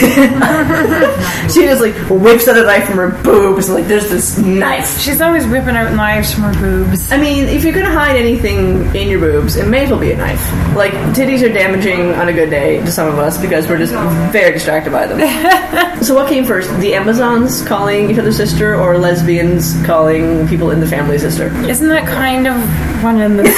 She 1.48 1.62
just 1.62 1.80
like 1.80 1.94
whips 2.10 2.46
out 2.46 2.58
a 2.58 2.62
knife 2.62 2.86
from 2.86 2.96
her 2.96 3.10
boobs. 3.22 3.70
Like 3.70 3.86
there's 3.86 4.10
this 4.10 4.36
knife. 4.36 5.00
she's 5.00 5.22
always 5.22 5.46
whipping 5.46 5.76
out 5.76 5.94
knives 5.94 6.34
from 6.34 6.42
her 6.42 6.52
boobs. 6.60 7.10
I 7.10 7.16
mean, 7.16 7.44
if 7.44 7.64
you're 7.64 7.72
gonna 7.72 7.90
hide 7.90 8.16
anything 8.16 8.94
in 8.94 9.08
your 9.08 9.18
boobs, 9.18 9.56
it 9.56 9.66
may 9.66 9.84
as 9.84 9.90
well 9.90 9.98
be 9.98 10.12
a 10.12 10.16
knife. 10.16 10.76
Like 10.76 10.92
titties 11.14 11.42
are 11.42 11.52
damaging 11.52 12.12
on 12.14 12.28
a 12.28 12.34
good 12.34 12.50
day 12.50 12.80
to 12.80 12.92
some 12.92 13.08
of 13.08 13.18
us 13.18 13.40
because 13.40 13.66
we're 13.66 13.78
just 13.78 13.94
very 14.30 14.52
distracted 14.52 14.92
by 14.92 15.06
them. 15.06 15.20
so 16.04 16.14
what 16.14 16.28
came 16.28 16.44
first? 16.44 16.68
The 16.80 16.94
Amazons 16.94 17.66
calling 17.66 18.10
each 18.10 18.18
other 18.18 18.32
sister, 18.32 18.74
or 18.74 18.98
lesbians 18.98 19.74
calling 19.86 20.46
people 20.48 20.70
in 20.70 20.80
the 20.80 20.86
family 20.86 21.18
sister? 21.18 21.46
Isn't 21.66 21.88
that 21.88 22.06
kind 22.06 22.46
of 22.46 22.56
one 23.02 23.20
and 23.20 23.38
the 23.38 23.44
same? 23.44 23.54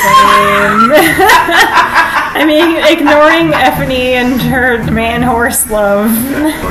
I 2.40 2.46
mean, 2.46 2.76
ignoring 2.76 3.52
Ephiny 3.52 4.12
and 4.14 4.40
her 4.40 4.90
man 4.90 5.20
horse 5.20 5.68
love. 5.68 6.10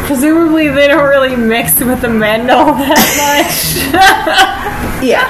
Presumably, 0.08 0.68
they 0.70 0.88
don't 0.88 1.08
really 1.08 1.36
mix 1.36 1.80
with 1.80 2.02
the 2.02 2.10
men 2.10 2.50
all 2.50 2.74
that 2.74 2.98
much. 3.46 5.00
Yeah. 5.00 5.24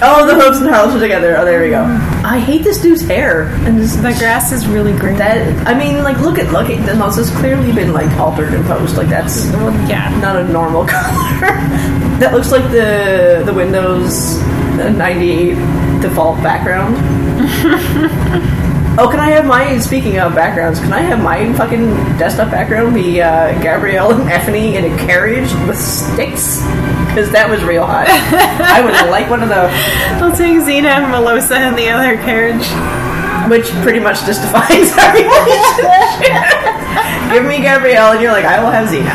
Oh, 0.00 0.26
the 0.26 0.34
hopes 0.34 0.58
and 0.58 0.68
Harlots 0.68 0.94
are 0.94 1.00
together. 1.00 1.36
Oh, 1.36 1.44
there 1.44 1.60
we 1.60 1.70
go. 1.70 1.82
I 2.24 2.38
hate 2.38 2.62
this 2.62 2.80
dude's 2.80 3.02
hair 3.02 3.46
and 3.66 3.78
this 3.78 3.96
the 3.96 4.12
grass 4.18 4.52
is 4.52 4.66
really 4.66 4.96
green. 4.96 5.16
That 5.16 5.66
I 5.66 5.76
mean, 5.76 6.04
like, 6.04 6.20
look 6.20 6.38
at 6.38 6.52
look 6.52 6.70
at 6.70 6.84
the 6.86 6.94
house 6.94 7.16
has 7.16 7.30
clearly 7.30 7.72
been 7.72 7.92
like 7.92 8.10
altered 8.18 8.52
and 8.52 8.64
post. 8.66 8.96
Like 8.96 9.08
that's 9.08 9.46
yeah. 9.88 10.16
not 10.20 10.36
a 10.36 10.44
normal 10.44 10.84
color. 10.86 11.50
that 12.20 12.32
looks 12.32 12.52
like 12.52 12.70
the 12.70 13.42
the 13.44 13.54
Windows 13.54 14.38
ninety 14.76 15.30
eight 15.30 15.54
default 16.00 16.40
background. 16.42 16.96
oh, 18.98 19.08
can 19.10 19.20
I 19.20 19.30
have 19.30 19.44
my? 19.46 19.78
Speaking 19.78 20.18
of 20.18 20.34
backgrounds, 20.34 20.78
can 20.80 20.92
I 20.92 21.00
have 21.00 21.22
my 21.22 21.52
fucking 21.54 21.86
desktop 22.18 22.50
background 22.50 22.94
be 22.94 23.20
uh, 23.20 23.60
Gabrielle 23.62 24.12
and 24.12 24.28
Ephiny 24.30 24.74
in 24.74 24.84
a 24.92 24.96
carriage 25.06 25.52
with 25.66 25.78
sticks? 25.78 26.62
Because 27.08 27.30
that 27.30 27.48
was 27.48 27.62
real 27.64 27.86
hot. 27.86 28.06
I 28.08 28.80
would 28.84 28.92
like 29.10 29.30
one 29.30 29.42
of 29.42 29.48
those. 29.48 29.70
I'll 30.22 30.34
take 30.36 30.58
Xena 30.62 30.98
and 31.02 31.06
Melosa 31.12 31.68
in 31.68 31.76
the 31.76 31.88
other 31.90 32.16
carriage. 32.16 32.66
which 33.50 33.68
pretty 33.82 34.00
much 34.00 34.24
just 34.24 34.40
defines 34.42 34.90
our 34.98 35.12
relationship. 35.14 36.48
Give 37.32 37.44
me 37.44 37.60
Gabrielle, 37.62 38.12
and 38.12 38.20
you're 38.22 38.32
like, 38.32 38.44
I 38.44 38.62
will 38.62 38.70
have 38.70 38.88
Xena. 38.88 39.14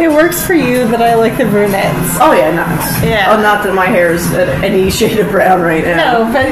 It 0.00 0.08
works 0.10 0.44
for 0.46 0.52
you 0.54 0.86
that 0.88 1.00
I 1.00 1.14
like 1.14 1.38
the 1.38 1.44
brunettes. 1.46 2.18
Oh 2.20 2.32
yeah, 2.32 2.50
not 2.52 2.68
Yeah. 3.02 3.32
Oh, 3.32 3.40
not 3.40 3.64
that 3.64 3.74
my 3.74 3.86
hair 3.86 4.12
is 4.12 4.30
any 4.34 4.90
shade 4.90 5.18
of 5.18 5.30
brown 5.30 5.62
right 5.62 5.84
now. 5.84 6.24
No, 6.24 6.32
but 6.32 6.46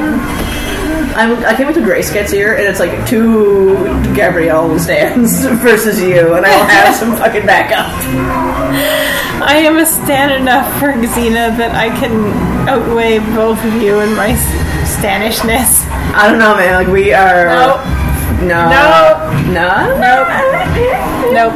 I'm, 1.15 1.45
I 1.45 1.55
came 1.55 1.69
into 1.69 1.81
Grace 1.81 2.11
gets 2.11 2.29
here, 2.29 2.55
and 2.55 2.63
it's 2.63 2.79
like 2.81 3.07
two 3.07 3.75
Gabrielle 4.13 4.77
stands 4.77 5.45
versus 5.63 6.01
you, 6.01 6.33
and 6.33 6.45
I 6.45 6.57
will 6.57 6.67
have 6.67 6.93
some 6.93 7.15
fucking 7.15 7.45
backup. 7.45 7.87
I 9.41 9.55
am 9.55 9.77
a 9.77 9.85
stand 9.85 10.33
enough 10.33 10.67
for 10.77 10.91
Xena 10.91 11.55
that 11.55 11.73
I 11.73 11.87
can 11.87 12.11
outweigh 12.67 13.19
both 13.33 13.63
of 13.63 13.81
you 13.81 14.01
in 14.01 14.13
my 14.15 14.33
stanishness. 14.83 15.87
I 16.13 16.29
don't 16.29 16.37
know, 16.37 16.55
man. 16.57 16.83
Like 16.83 16.93
we 16.93 17.13
are. 17.13 17.47
Nope. 17.47 17.85
No. 18.41 18.67
No. 18.67 19.15
No. 19.55 19.95
Nope. 19.95 21.53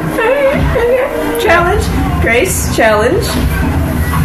Challenge, 1.42 2.22
Grace. 2.22 2.74
Challenge. 2.74 3.26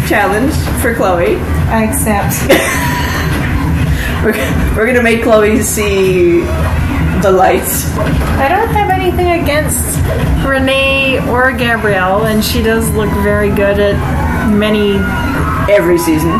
Challenge 0.08 0.54
for 0.80 0.94
Chloe. 0.94 1.36
I 1.68 1.84
accept. 1.84 3.02
We're, 4.26 4.76
we're 4.76 4.86
gonna 4.86 5.04
make 5.04 5.22
Chloe 5.22 5.62
see 5.62 6.40
the 7.22 7.30
lights. 7.30 7.96
I 7.96 8.48
don't 8.48 8.68
have 8.74 8.90
anything 8.90 9.40
against 9.40 9.96
Renee 10.44 11.20
or 11.30 11.52
Gabrielle, 11.52 12.26
and 12.26 12.44
she 12.44 12.60
does 12.60 12.90
look 12.90 13.10
very 13.22 13.50
good 13.50 13.78
at 13.78 14.50
many. 14.50 14.96
every 15.68 15.98
season. 15.98 16.30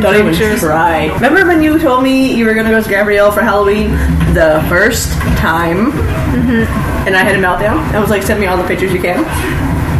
Don't 0.00 0.16
even 0.16 0.58
try. 0.58 1.12
Remember 1.14 1.46
when 1.46 1.62
you 1.62 1.78
told 1.78 2.02
me 2.02 2.34
you 2.34 2.46
were 2.46 2.54
gonna 2.54 2.70
go 2.70 2.76
as 2.76 2.86
Gabrielle 2.86 3.30
for 3.32 3.42
Halloween 3.42 3.90
the 4.34 4.64
first 4.68 5.12
time, 5.38 5.92
mm-hmm. 5.92 7.06
and 7.06 7.16
I 7.16 7.22
had 7.22 7.36
a 7.36 7.38
meltdown? 7.38 7.78
I 7.94 8.00
was 8.00 8.10
like, 8.10 8.22
send 8.22 8.40
me 8.40 8.46
all 8.46 8.56
the 8.56 8.66
pictures 8.66 8.92
you 8.92 9.00
can. 9.00 9.24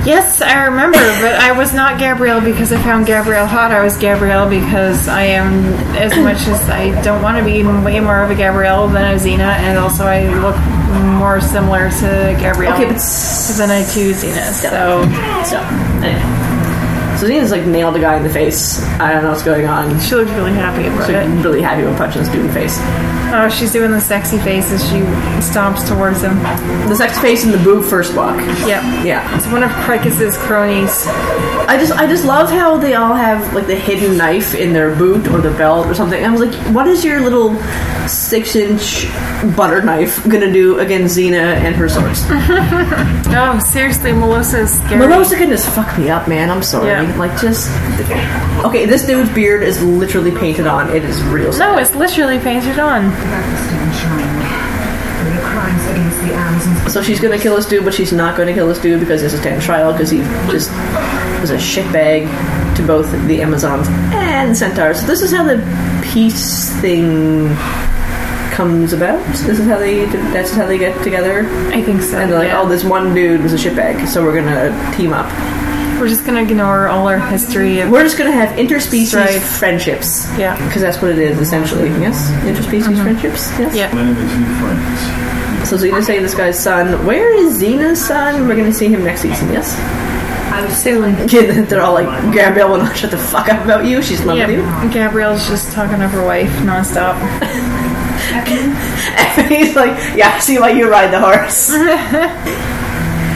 Yes, 0.05 0.43
I 0.43 0.64
remember, 0.67 0.99
but 0.99 1.35
I 1.37 1.53
was 1.53 1.73
not 1.73 1.99
Gabrielle 1.99 2.43
because 2.43 2.73
I 2.73 2.83
found 2.83 3.07
Gabrielle 3.07 3.47
hot. 3.47 3.71
I 3.71 3.83
was 3.83 3.97
Gabrielle 3.97 4.49
because 4.49 5.09
I 5.09 5.23
am, 5.23 5.64
as 5.97 6.14
much 6.17 6.47
as 6.47 6.69
I 6.69 7.01
don't 7.03 7.23
want 7.23 7.38
to 7.38 7.45
be 7.45 7.62
way 7.62 8.01
more 8.01 8.23
of 8.23 8.31
a 8.31 8.35
Gabrielle 8.35 8.88
than 8.88 9.14
a 9.14 9.19
Xena, 9.19 9.57
and 9.64 9.79
also 9.79 10.05
I 10.05 10.29
look 10.40 10.57
more 11.19 11.40
similar 11.40 11.90
to 11.90 12.37
Gabrielle 12.38 12.75
Okay, 12.75 12.88
but 12.88 13.57
than 13.57 13.71
I 13.71 13.83
to 13.83 14.11
Xena. 14.12 14.53
So 14.53 15.05
so. 15.45 16.44
So 17.25 17.31
Xena's 17.31 17.51
like 17.51 17.65
nailed 17.65 17.97
a 17.97 18.01
guy 18.01 18.19
in 18.19 18.23
the 18.23 18.29
face. 18.29 18.83
I 19.01 19.11
don't 19.11 19.23
know 19.23 19.31
what's 19.31 19.43
going 19.43 19.65
on. 19.65 19.99
she 19.99 20.15
looked 20.15 20.31
really 20.33 20.53
happy 20.53 20.87
about 20.87 21.07
She's 21.07 21.17
it. 21.17 21.43
really 21.43 21.63
happy 21.63 21.83
with 21.83 21.97
punching 21.97 22.21
this 22.21 22.31
dude 22.31 22.43
in 22.43 22.49
the 22.49 22.53
face. 22.53 22.77
Oh, 23.33 23.49
she's 23.51 23.73
doing 23.73 23.93
the 23.93 24.01
sexy 24.01 24.37
face 24.41 24.71
as 24.71 24.85
she 24.91 24.99
stomps 25.41 25.89
towards 25.89 26.21
him. 26.21 26.37
The 26.87 26.95
sexy 26.95 27.23
face 27.23 27.45
in 27.47 27.51
the 27.51 27.57
boob 27.65 27.83
first 27.83 28.15
walk. 28.15 28.37
Yep. 28.69 29.07
Yeah. 29.07 29.37
It's 29.39 29.47
one 29.47 29.63
of 29.63 29.71
Krykus's 29.71 30.37
cronies. 30.37 31.07
I 31.66 31.79
just 31.79 31.92
I 31.92 32.07
just 32.07 32.24
love 32.24 32.50
how 32.50 32.77
they 32.77 32.94
all 32.94 33.14
have 33.14 33.55
like 33.55 33.66
the 33.66 33.74
hidden 33.77 34.16
knife 34.16 34.55
in 34.55 34.72
their 34.72 34.94
boot 34.94 35.27
or 35.29 35.40
their 35.40 35.57
belt 35.57 35.87
or 35.87 35.94
something. 35.94 36.22
I 36.24 36.29
was 36.31 36.40
like, 36.40 36.55
what 36.74 36.87
is 36.87 37.05
your 37.05 37.20
little 37.20 37.55
six 38.07 38.55
inch 38.55 39.07
butter 39.57 39.81
knife 39.83 40.22
gonna 40.29 40.53
do 40.53 40.79
against 40.79 41.16
Xena 41.16 41.57
and 41.57 41.74
her 41.77 41.88
swords? 41.88 42.22
Oh, 43.37 43.59
seriously, 43.59 44.12
Melosa's 44.12 44.74
scary. 44.74 45.05
Melosa 45.07 45.37
can 45.37 45.48
just 45.48 45.68
fuck 45.70 45.98
me 45.98 46.09
up, 46.09 46.29
man. 46.29 46.50
I'm 46.50 46.62
sorry. 46.62 46.87
Yeah. 46.87 47.16
Like 47.16 47.33
just 47.40 47.68
okay. 48.64 48.87
This 48.87 49.05
dude's 49.05 49.29
beard 49.35 49.64
is 49.64 49.83
literally 49.83 50.31
painted 50.31 50.68
on. 50.68 50.88
It 50.94 51.03
is 51.05 51.20
real. 51.24 51.53
sad. 51.53 51.59
No, 51.72 51.79
it's 51.79 51.96
literally 51.96 52.38
painted 52.38 52.79
on. 52.79 53.11
Pakistan 53.11 53.92
Shrine. 53.98 54.44
For 55.18 55.31
the 55.35 55.40
crimes 55.48 55.85
against 55.90 56.20
the 56.20 56.33
Amazons. 56.33 56.92
So 56.92 57.03
she's 57.03 57.18
gonna 57.18 57.38
kill 57.38 57.57
this 57.57 57.66
dude, 57.66 57.85
but 57.85 57.92
she's 57.92 58.12
not 58.12 58.37
gonna 58.37 58.55
kill 58.55 58.68
this 58.68 58.79
dude 58.79 59.00
because 59.00 59.20
there's 59.20 59.33
a 59.35 59.38
stand 59.38 59.61
trial 59.61 59.90
because 59.90 60.11
he 60.11 60.18
just 60.53 60.70
was 61.45 61.51
a 61.51 61.57
shitbag 61.57 62.25
to 62.75 62.87
both 62.87 63.11
the 63.29 63.43
Amazons 63.43 63.87
and 64.15 64.57
Centaurs. 64.57 65.01
So 65.01 65.07
this 65.07 65.21
is 65.21 65.31
how 65.31 65.45
the 65.45 65.59
peace 66.03 66.71
thing 66.81 67.55
comes 68.51 68.95
about. 68.95 69.23
This 69.27 69.59
is 69.59 69.67
how 69.67 69.79
they. 69.79 70.07
That's 70.33 70.53
how 70.53 70.67
they 70.67 70.79
get 70.79 71.05
together. 71.05 71.47
I 71.71 71.83
think 71.83 72.01
so. 72.01 72.19
And 72.19 72.31
they're 72.31 72.39
like, 72.39 72.49
yeah. 72.49 72.63
oh, 72.63 72.67
this 72.67 72.83
one 72.83 73.15
dude 73.15 73.43
was 73.43 73.53
a 73.53 73.59
shitbag, 73.59 74.09
so 74.09 74.25
we're 74.25 74.35
gonna 74.35 74.97
team 74.97 75.13
up. 75.13 75.31
We're 76.01 76.09
just 76.09 76.25
gonna 76.25 76.41
ignore 76.41 76.89
all 76.89 77.09
our 77.09 77.19
history 77.19 77.81
of. 77.81 77.91
We're 77.91 78.05
just 78.05 78.17
gonna 78.17 78.33
have 78.33 78.59
interspecies 78.59 79.09
Strife. 79.09 79.43
friendships. 79.43 80.27
Yeah. 80.39 80.57
Because 80.67 80.81
that's 80.81 81.03
what 81.03 81.11
it 81.11 81.19
is, 81.19 81.39
essentially. 81.39 81.89
Yes? 82.01 82.31
Interspecies 82.47 82.85
mm-hmm. 82.85 83.03
friendships? 83.03 83.51
Yes? 83.59 83.77
Yeah. 83.77 83.95
When 83.95 84.09
are 84.09 84.15
the 84.15 84.23
two 84.23 84.45
friends? 84.65 85.69
So 85.69 85.77
Xena's 85.77 86.07
saying 86.07 86.23
this 86.23 86.35
guy's 86.35 86.59
son. 86.59 87.05
Where 87.05 87.35
is 87.35 87.61
Xena's 87.61 88.03
son? 88.03 88.49
We're 88.49 88.57
gonna 88.57 88.73
see 88.73 88.89
him 88.89 89.05
next 89.05 89.21
season, 89.21 89.53
yes? 89.53 89.75
Soon. 90.75 91.27
They're 91.69 91.83
all 91.83 91.95
like, 91.95 92.33
Gabrielle 92.33 92.71
will 92.71 92.79
not 92.79 92.97
shut 92.97 93.11
the 93.11 93.19
fuck 93.19 93.49
up 93.49 93.64
about 93.64 93.85
you. 93.85 94.03
She's 94.03 94.21
in 94.21 94.27
love 94.27 94.38
Yeah, 94.38 94.47
with 94.47 94.57
you. 94.57 94.90
Gabrielle's 94.93 95.47
just 95.49 95.73
talking 95.73 96.01
of 96.03 96.11
her 96.11 96.25
wife 96.25 96.51
nonstop. 96.62 97.14
And 99.37 99.49
he's 99.53 99.75
like, 99.77 99.90
yeah, 100.17 100.38
see 100.38 100.59
why 100.59 100.71
you 100.71 100.88
ride 100.90 101.11
the 101.12 101.21
horse. 101.21 101.73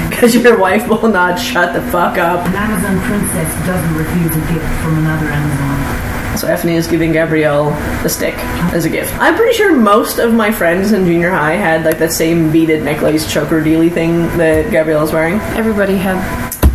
Because 0.09 0.35
your 0.35 0.59
wife 0.59 0.89
will 0.89 1.09
not 1.09 1.39
shut 1.39 1.73
the 1.75 1.83
fuck 1.93 2.19
up. 2.19 2.45
An 2.49 2.55
Amazon 2.57 2.99
princess 3.07 3.67
doesn't 3.67 3.95
refuse 3.97 4.33
a 4.35 4.53
gift 4.53 4.67
from 4.83 4.99
another 4.99 5.27
Amazon. 5.27 6.37
So 6.37 6.49
Effie 6.49 6.75
is 6.75 6.89
giving 6.89 7.13
Gabrielle 7.13 7.71
the 8.03 8.09
stick 8.09 8.35
as 8.75 8.85
a 8.85 8.89
gift. 8.91 9.15
I'm 9.21 9.37
pretty 9.37 9.57
sure 9.57 9.77
most 9.77 10.19
of 10.19 10.35
my 10.35 10.51
friends 10.51 10.91
in 10.91 11.05
junior 11.05 11.31
high 11.31 11.53
had 11.55 11.85
like 11.85 11.99
that 11.99 12.11
same 12.13 12.51
beaded 12.51 12.83
necklace 12.83 13.33
choker 13.33 13.61
dealy 13.63 13.91
thing 13.91 14.23
that 14.39 14.71
Gabrielle's 14.73 15.13
wearing. 15.13 15.35
Everybody 15.57 15.97
had 15.97 16.19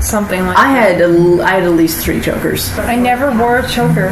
something 0.04 0.46
like 0.46 0.58
I 0.58 0.70
had 0.70 1.02
a, 1.02 1.42
I 1.44 1.52
had 1.52 1.64
at 1.64 1.72
least 1.72 2.04
three 2.04 2.20
chokers. 2.22 2.78
I 2.80 2.96
never 2.96 3.32
wore 3.38 3.60
a 3.60 3.68
choker. 3.68 4.10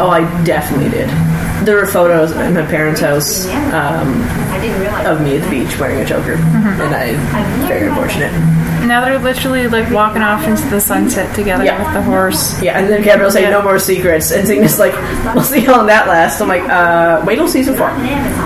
Oh, 0.00 0.08
I 0.10 0.20
definitely 0.44 0.90
did. 0.90 1.08
There 1.64 1.76
were 1.76 1.86
photos 1.86 2.32
at 2.32 2.52
my 2.52 2.66
parents' 2.66 3.00
house 3.00 3.46
um, 3.46 4.22
I 4.50 4.53
didn't 4.53 4.53
realize. 4.53 4.53
Of 4.64 5.20
me 5.20 5.36
at 5.36 5.42
the 5.44 5.50
beach 5.50 5.78
wearing 5.78 6.00
a 6.00 6.06
choker, 6.06 6.32
and 6.36 6.94
I'm 6.94 7.68
very 7.68 7.86
unfortunate. 7.88 8.32
Now 8.86 9.04
they're 9.04 9.18
literally 9.18 9.68
like 9.68 9.90
walking 9.92 10.22
off 10.22 10.46
into 10.48 10.66
the 10.68 10.80
sunset 10.80 11.34
together 11.34 11.64
Yeah. 11.64 11.84
with 11.84 11.92
the 11.92 12.00
horse. 12.02 12.60
Yeah, 12.62 12.78
and 12.78 12.88
then 12.88 13.02
Gabrielle's 13.02 13.34
saying 13.34 13.44
Yeah. 13.44 13.58
no 13.58 13.62
more 13.62 13.78
secrets, 13.78 14.30
and 14.32 14.46
Cygnus 14.48 14.78
like, 14.78 14.94
we'll 15.34 15.44
see 15.44 15.60
how 15.60 15.76
long 15.76 15.86
that 15.88 16.08
lasts. 16.08 16.40
I'm 16.40 16.48
like, 16.48 16.62
uh, 16.62 17.22
wait 17.26 17.36
till 17.36 17.46
season 17.48 17.76
four. 17.76 17.90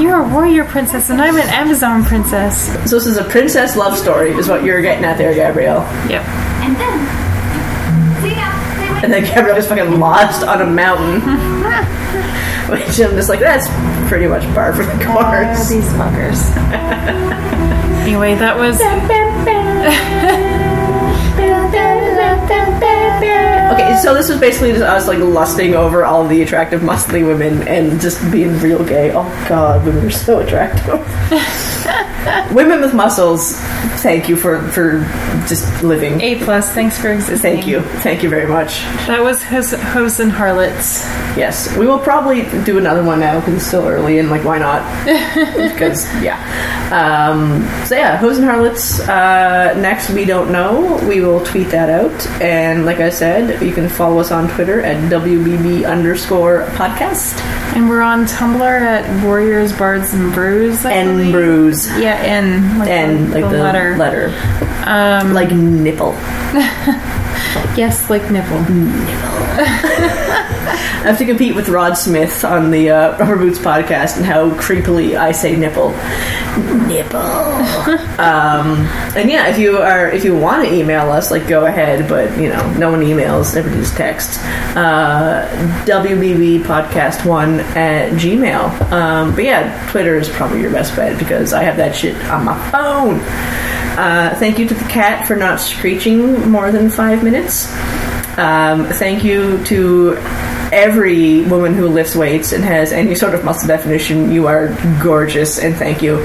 You're 0.01 0.16
a 0.16 0.29
warrior 0.29 0.64
princess 0.64 1.09
and 1.11 1.23
I'm 1.23 1.37
an 1.37 1.49
Amazon 1.51 2.05
princess. 2.05 2.66
So 2.91 2.97
this 2.97 3.07
is 3.07 3.16
a 3.16 3.25
princess 3.25 3.77
love 3.77 3.97
story, 3.97 4.33
is 4.33 4.49
what 4.49 4.64
you're 4.64 4.83
getting 4.83 5.05
at 5.05 5.19
there, 5.19 5.33
Gabrielle. 5.35 5.83
Yep. 6.11 6.25
And 6.27 6.77
then, 6.77 8.23
see 8.23 8.35
now, 8.35 8.77
they 8.81 8.91
went 8.91 9.05
And 9.05 9.12
then 9.12 9.25
Gabrielle 9.25 9.57
is 9.57 9.69
fucking 9.69 10.01
lost 10.01 10.43
on 10.43 10.62
a 10.62 10.66
mountain. 10.66 11.23
Which 12.69 13.01
I'm 13.01 13.12
just 13.16 13.29
like, 13.29 13.41
that's 13.41 13.66
pretty 14.09 14.27
much 14.27 14.43
par 14.55 14.73
for 14.75 14.85
the 14.85 14.93
Oh, 15.09 15.14
course. 15.23 15.69
these 15.69 15.89
fuckers. 15.95 16.41
anyway, 18.05 18.35
that 18.35 18.57
was 18.57 18.79
Okay, 23.73 23.99
so 24.03 24.14
this 24.14 24.29
was 24.29 24.39
basically 24.41 24.73
just 24.73 24.83
us 24.83 25.07
like 25.07 25.19
lusting 25.19 25.75
over 25.75 26.05
all 26.05 26.27
the 26.27 26.43
attractive, 26.43 26.81
muscly 26.81 27.25
women 27.27 27.66
and 27.69 28.01
just 28.01 28.19
being 28.33 28.59
real 28.61 28.85
gay. 28.85 29.12
Oh 29.14 29.25
god, 29.49 29.85
women 29.85 30.05
are 30.07 30.11
so 30.11 30.41
attractive. 30.41 31.07
women 32.53 32.81
with 32.81 32.95
muscles. 32.95 33.55
Thank 34.03 34.29
you 34.29 34.37
for 34.37 34.62
for 34.68 35.01
just 35.49 35.83
living. 35.83 36.20
A 36.20 36.43
plus. 36.43 36.72
Thanks 36.72 36.99
for 36.99 37.09
existing. 37.11 37.39
Thank 37.39 37.66
you, 37.66 37.83
thank 38.03 38.22
you 38.22 38.29
very 38.29 38.47
much. 38.47 38.81
That 39.07 39.22
was 39.22 39.43
his 39.43 39.72
Hooves 39.72 40.20
and 40.20 40.31
Harlots. 40.31 41.05
Yes, 41.37 41.76
we 41.76 41.87
will 41.87 41.99
probably 41.99 42.43
do 42.64 42.79
another 42.79 43.03
one 43.05 43.20
now 43.20 43.41
because 43.41 43.55
it's 43.55 43.66
still 43.66 43.87
early 43.87 44.18
and 44.18 44.31
like 44.31 44.45
why 44.45 44.59
not? 44.59 44.83
Because 45.79 46.05
yeah. 46.22 46.39
Um, 46.93 47.62
so 47.87 47.95
yeah, 47.95 48.16
Hooves 48.18 48.39
and 48.39 48.47
Harlots. 48.47 49.01
Uh, 49.01 49.74
next, 49.79 50.11
we 50.11 50.24
don't 50.24 50.51
know. 50.51 50.99
We 51.09 51.20
will 51.20 51.45
tweet 51.45 51.68
that 51.68 51.91
out, 51.91 52.26
and 52.41 52.85
like 52.85 52.99
I 52.99 53.11
said, 53.11 53.62
you 53.62 53.72
can 53.72 53.89
follow 53.89 54.18
us 54.20 54.31
on 54.31 54.49
Twitter 54.49 54.81
at 54.81 55.11
wbb 55.11 55.89
underscore 55.89 56.66
podcast 56.72 57.41
And 57.74 57.89
we're 57.89 58.03
on 58.03 58.26
Tumblr 58.26 58.61
at 58.81 59.24
Warriors, 59.24 59.72
Bards, 59.72 60.12
and 60.12 60.33
Brews. 60.33 60.85
I 60.85 60.93
and 60.93 61.16
believe. 61.18 61.33
bruise 61.33 61.87
Yeah, 61.99 62.18
N. 62.21 62.79
Like 62.79 62.89
and 62.89 63.29
the, 63.29 63.41
like 63.41 63.51
the 63.51 63.57
the 63.57 63.62
letter. 63.62 63.97
letter, 63.97 64.29
Um, 64.87 65.33
like 65.35 65.51
nipple. 65.53 66.12
yes, 67.77 68.09
like 68.11 68.31
nipple. 68.31 68.61
Nipple. 68.61 69.39
I 70.99 71.03
have 71.12 71.19
to 71.19 71.25
compete 71.25 71.55
with 71.55 71.69
Rod 71.69 71.95
Smith 71.97 72.45
on 72.45 72.71
the 72.71 72.91
uh, 72.91 73.16
Rubber 73.19 73.37
Boots 73.37 73.59
podcast 73.59 74.16
and 74.16 74.27
how 74.27 74.51
creepily 74.51 75.16
I 75.16 75.33
say 75.33 75.57
nipple. 75.57 75.91
Nipple. 76.89 77.19
um, 78.19 78.81
and 79.16 79.31
yeah, 79.31 79.47
if 79.49 79.59
you 79.59 79.79
are 79.79 80.09
if 80.09 80.25
you 80.25 80.37
want 80.37 80.66
to 80.66 80.75
email 80.75 81.11
us, 81.11 81.31
like 81.31 81.47
go 81.47 81.66
ahead, 81.66 82.09
but 82.09 82.37
you 82.39 82.49
know, 82.49 82.73
no 82.75 82.91
one 82.91 83.01
emails, 83.01 83.57
everybody 83.57 83.83
just 83.83 83.97
texts. 83.97 84.39
Uh, 84.77 85.49
WBB 85.87 86.62
podcast 86.62 87.25
one 87.25 87.61
at 87.61 88.12
Gmail. 88.12 88.91
Um, 88.93 89.35
but 89.35 89.45
yeah, 89.45 89.89
Twitter 89.91 90.16
is 90.16 90.29
probably 90.29 90.61
your 90.61 90.73
best 90.73 90.95
bet 90.97 91.16
because 91.19 91.53
I 91.53 91.62
have 91.62 91.77
that 91.77 91.95
shit 91.99 92.16
on 92.26 92.44
my 92.44 92.70
phone. 92.70 93.20
Uh, 93.99 94.34
thank 94.38 94.59
you 94.59 94.68
to 94.68 94.74
the 94.74 94.84
cat 94.84 95.26
for 95.26 95.34
not 95.34 95.59
screeching 95.59 96.49
more 96.51 96.70
than 96.70 96.88
five 96.88 97.24
minutes. 97.24 97.68
Um, 98.38 98.86
thank 98.86 99.24
you 99.24 99.64
to 99.64 100.16
every 100.72 101.42
woman 101.42 101.74
who 101.74 101.88
lifts 101.88 102.14
weights 102.14 102.53
and 102.53 102.62
has 102.62 102.92
any 102.92 103.14
sort 103.14 103.34
of 103.34 103.44
muscle 103.44 103.66
definition. 103.66 104.30
You 104.30 104.46
are 104.46 104.68
gorgeous, 105.03 105.59
and 105.59 105.74
thank 105.74 106.03
you. 106.03 106.18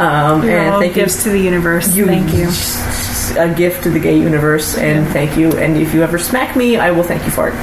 Um, 0.00 0.42
and 0.42 0.80
thank 0.80 0.94
gifts 0.94 1.22
to 1.22 1.30
the 1.30 1.38
universe. 1.38 1.94
you. 1.94 2.06
Thank 2.06 2.34
you. 2.34 3.09
A 3.36 3.52
gift 3.52 3.84
to 3.84 3.90
the 3.90 4.00
gay 4.00 4.18
universe, 4.18 4.76
and 4.76 5.06
thank 5.08 5.36
you. 5.36 5.52
And 5.52 5.76
if 5.76 5.94
you 5.94 6.02
ever 6.02 6.18
smack 6.18 6.56
me, 6.56 6.76
I 6.76 6.90
will 6.90 7.02
thank 7.02 7.24
you 7.24 7.30
for 7.30 7.48
it. 7.48 7.54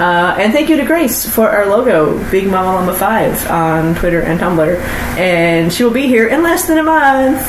Uh, 0.00 0.36
and 0.38 0.52
thank 0.52 0.68
you 0.68 0.76
to 0.76 0.84
Grace 0.84 1.28
for 1.28 1.48
our 1.48 1.66
logo, 1.66 2.18
Big 2.30 2.46
Mama 2.46 2.74
Llama 2.74 2.94
Five, 2.94 3.48
on 3.50 3.94
Twitter 3.94 4.22
and 4.22 4.38
Tumblr. 4.40 4.78
And 5.18 5.72
she 5.72 5.84
will 5.84 5.92
be 5.92 6.06
here 6.06 6.28
in 6.28 6.42
less 6.42 6.66
than 6.66 6.78
a 6.78 6.82
month 6.82 7.40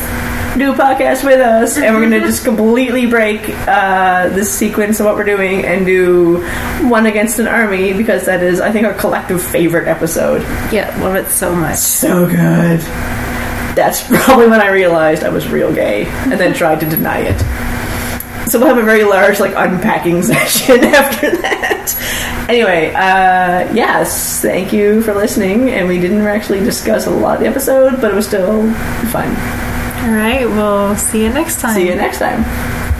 do 0.57 0.71
a 0.71 0.75
podcast 0.75 1.23
with 1.23 1.39
us, 1.39 1.77
and 1.77 1.93
we're 1.93 2.09
going 2.09 2.19
to 2.19 2.25
just 2.25 2.43
completely 2.43 3.05
break 3.05 3.47
uh, 3.67 4.29
this 4.29 4.51
sequence 4.51 4.99
of 4.99 5.05
what 5.05 5.15
we're 5.15 5.23
doing 5.23 5.65
and 5.65 5.85
do 5.85 6.41
one 6.87 7.05
against 7.05 7.39
an 7.39 7.47
army 7.47 7.93
because 7.93 8.25
that 8.25 8.41
is, 8.41 8.59
I 8.59 8.71
think, 8.71 8.85
our 8.87 8.93
collective 8.93 9.41
favorite 9.41 9.87
episode. 9.87 10.41
Yeah, 10.71 10.97
love 11.01 11.15
it 11.15 11.27
so 11.29 11.55
much. 11.55 11.77
So 11.77 12.25
good. 12.27 13.26
That's 13.77 14.03
probably 14.25 14.47
when 14.47 14.59
I 14.59 14.69
realized 14.69 15.23
I 15.23 15.29
was 15.29 15.47
real 15.47 15.73
gay, 15.73 16.05
and 16.05 16.33
then 16.33 16.53
tried 16.53 16.79
to 16.81 16.89
deny 16.89 17.19
it. 17.19 17.39
So 18.49 18.59
we'll 18.59 18.69
have 18.69 18.77
a 18.77 18.83
very 18.83 19.03
large, 19.03 19.39
like, 19.39 19.53
unpacking 19.55 20.23
session 20.23 20.83
after 20.83 21.31
that. 21.37 22.45
Anyway, 22.49 22.93
uh, 22.93 23.71
yes, 23.73 24.41
thank 24.41 24.73
you 24.73 25.01
for 25.01 25.13
listening. 25.13 25.69
And 25.69 25.87
we 25.87 25.99
didn't 25.99 26.21
actually 26.21 26.61
discuss 26.61 27.05
a 27.05 27.11
lot 27.11 27.35
of 27.35 27.41
the 27.41 27.47
episode, 27.47 28.01
but 28.01 28.11
it 28.11 28.15
was 28.15 28.25
still 28.25 28.71
fun. 29.11 29.29
All 30.05 30.13
right, 30.13 30.45
we'll 30.47 30.95
see 30.95 31.23
you 31.23 31.29
next 31.29 31.59
time. 31.59 31.75
See 31.75 31.87
you 31.87 31.95
next 31.95 32.19
time. 32.19 32.86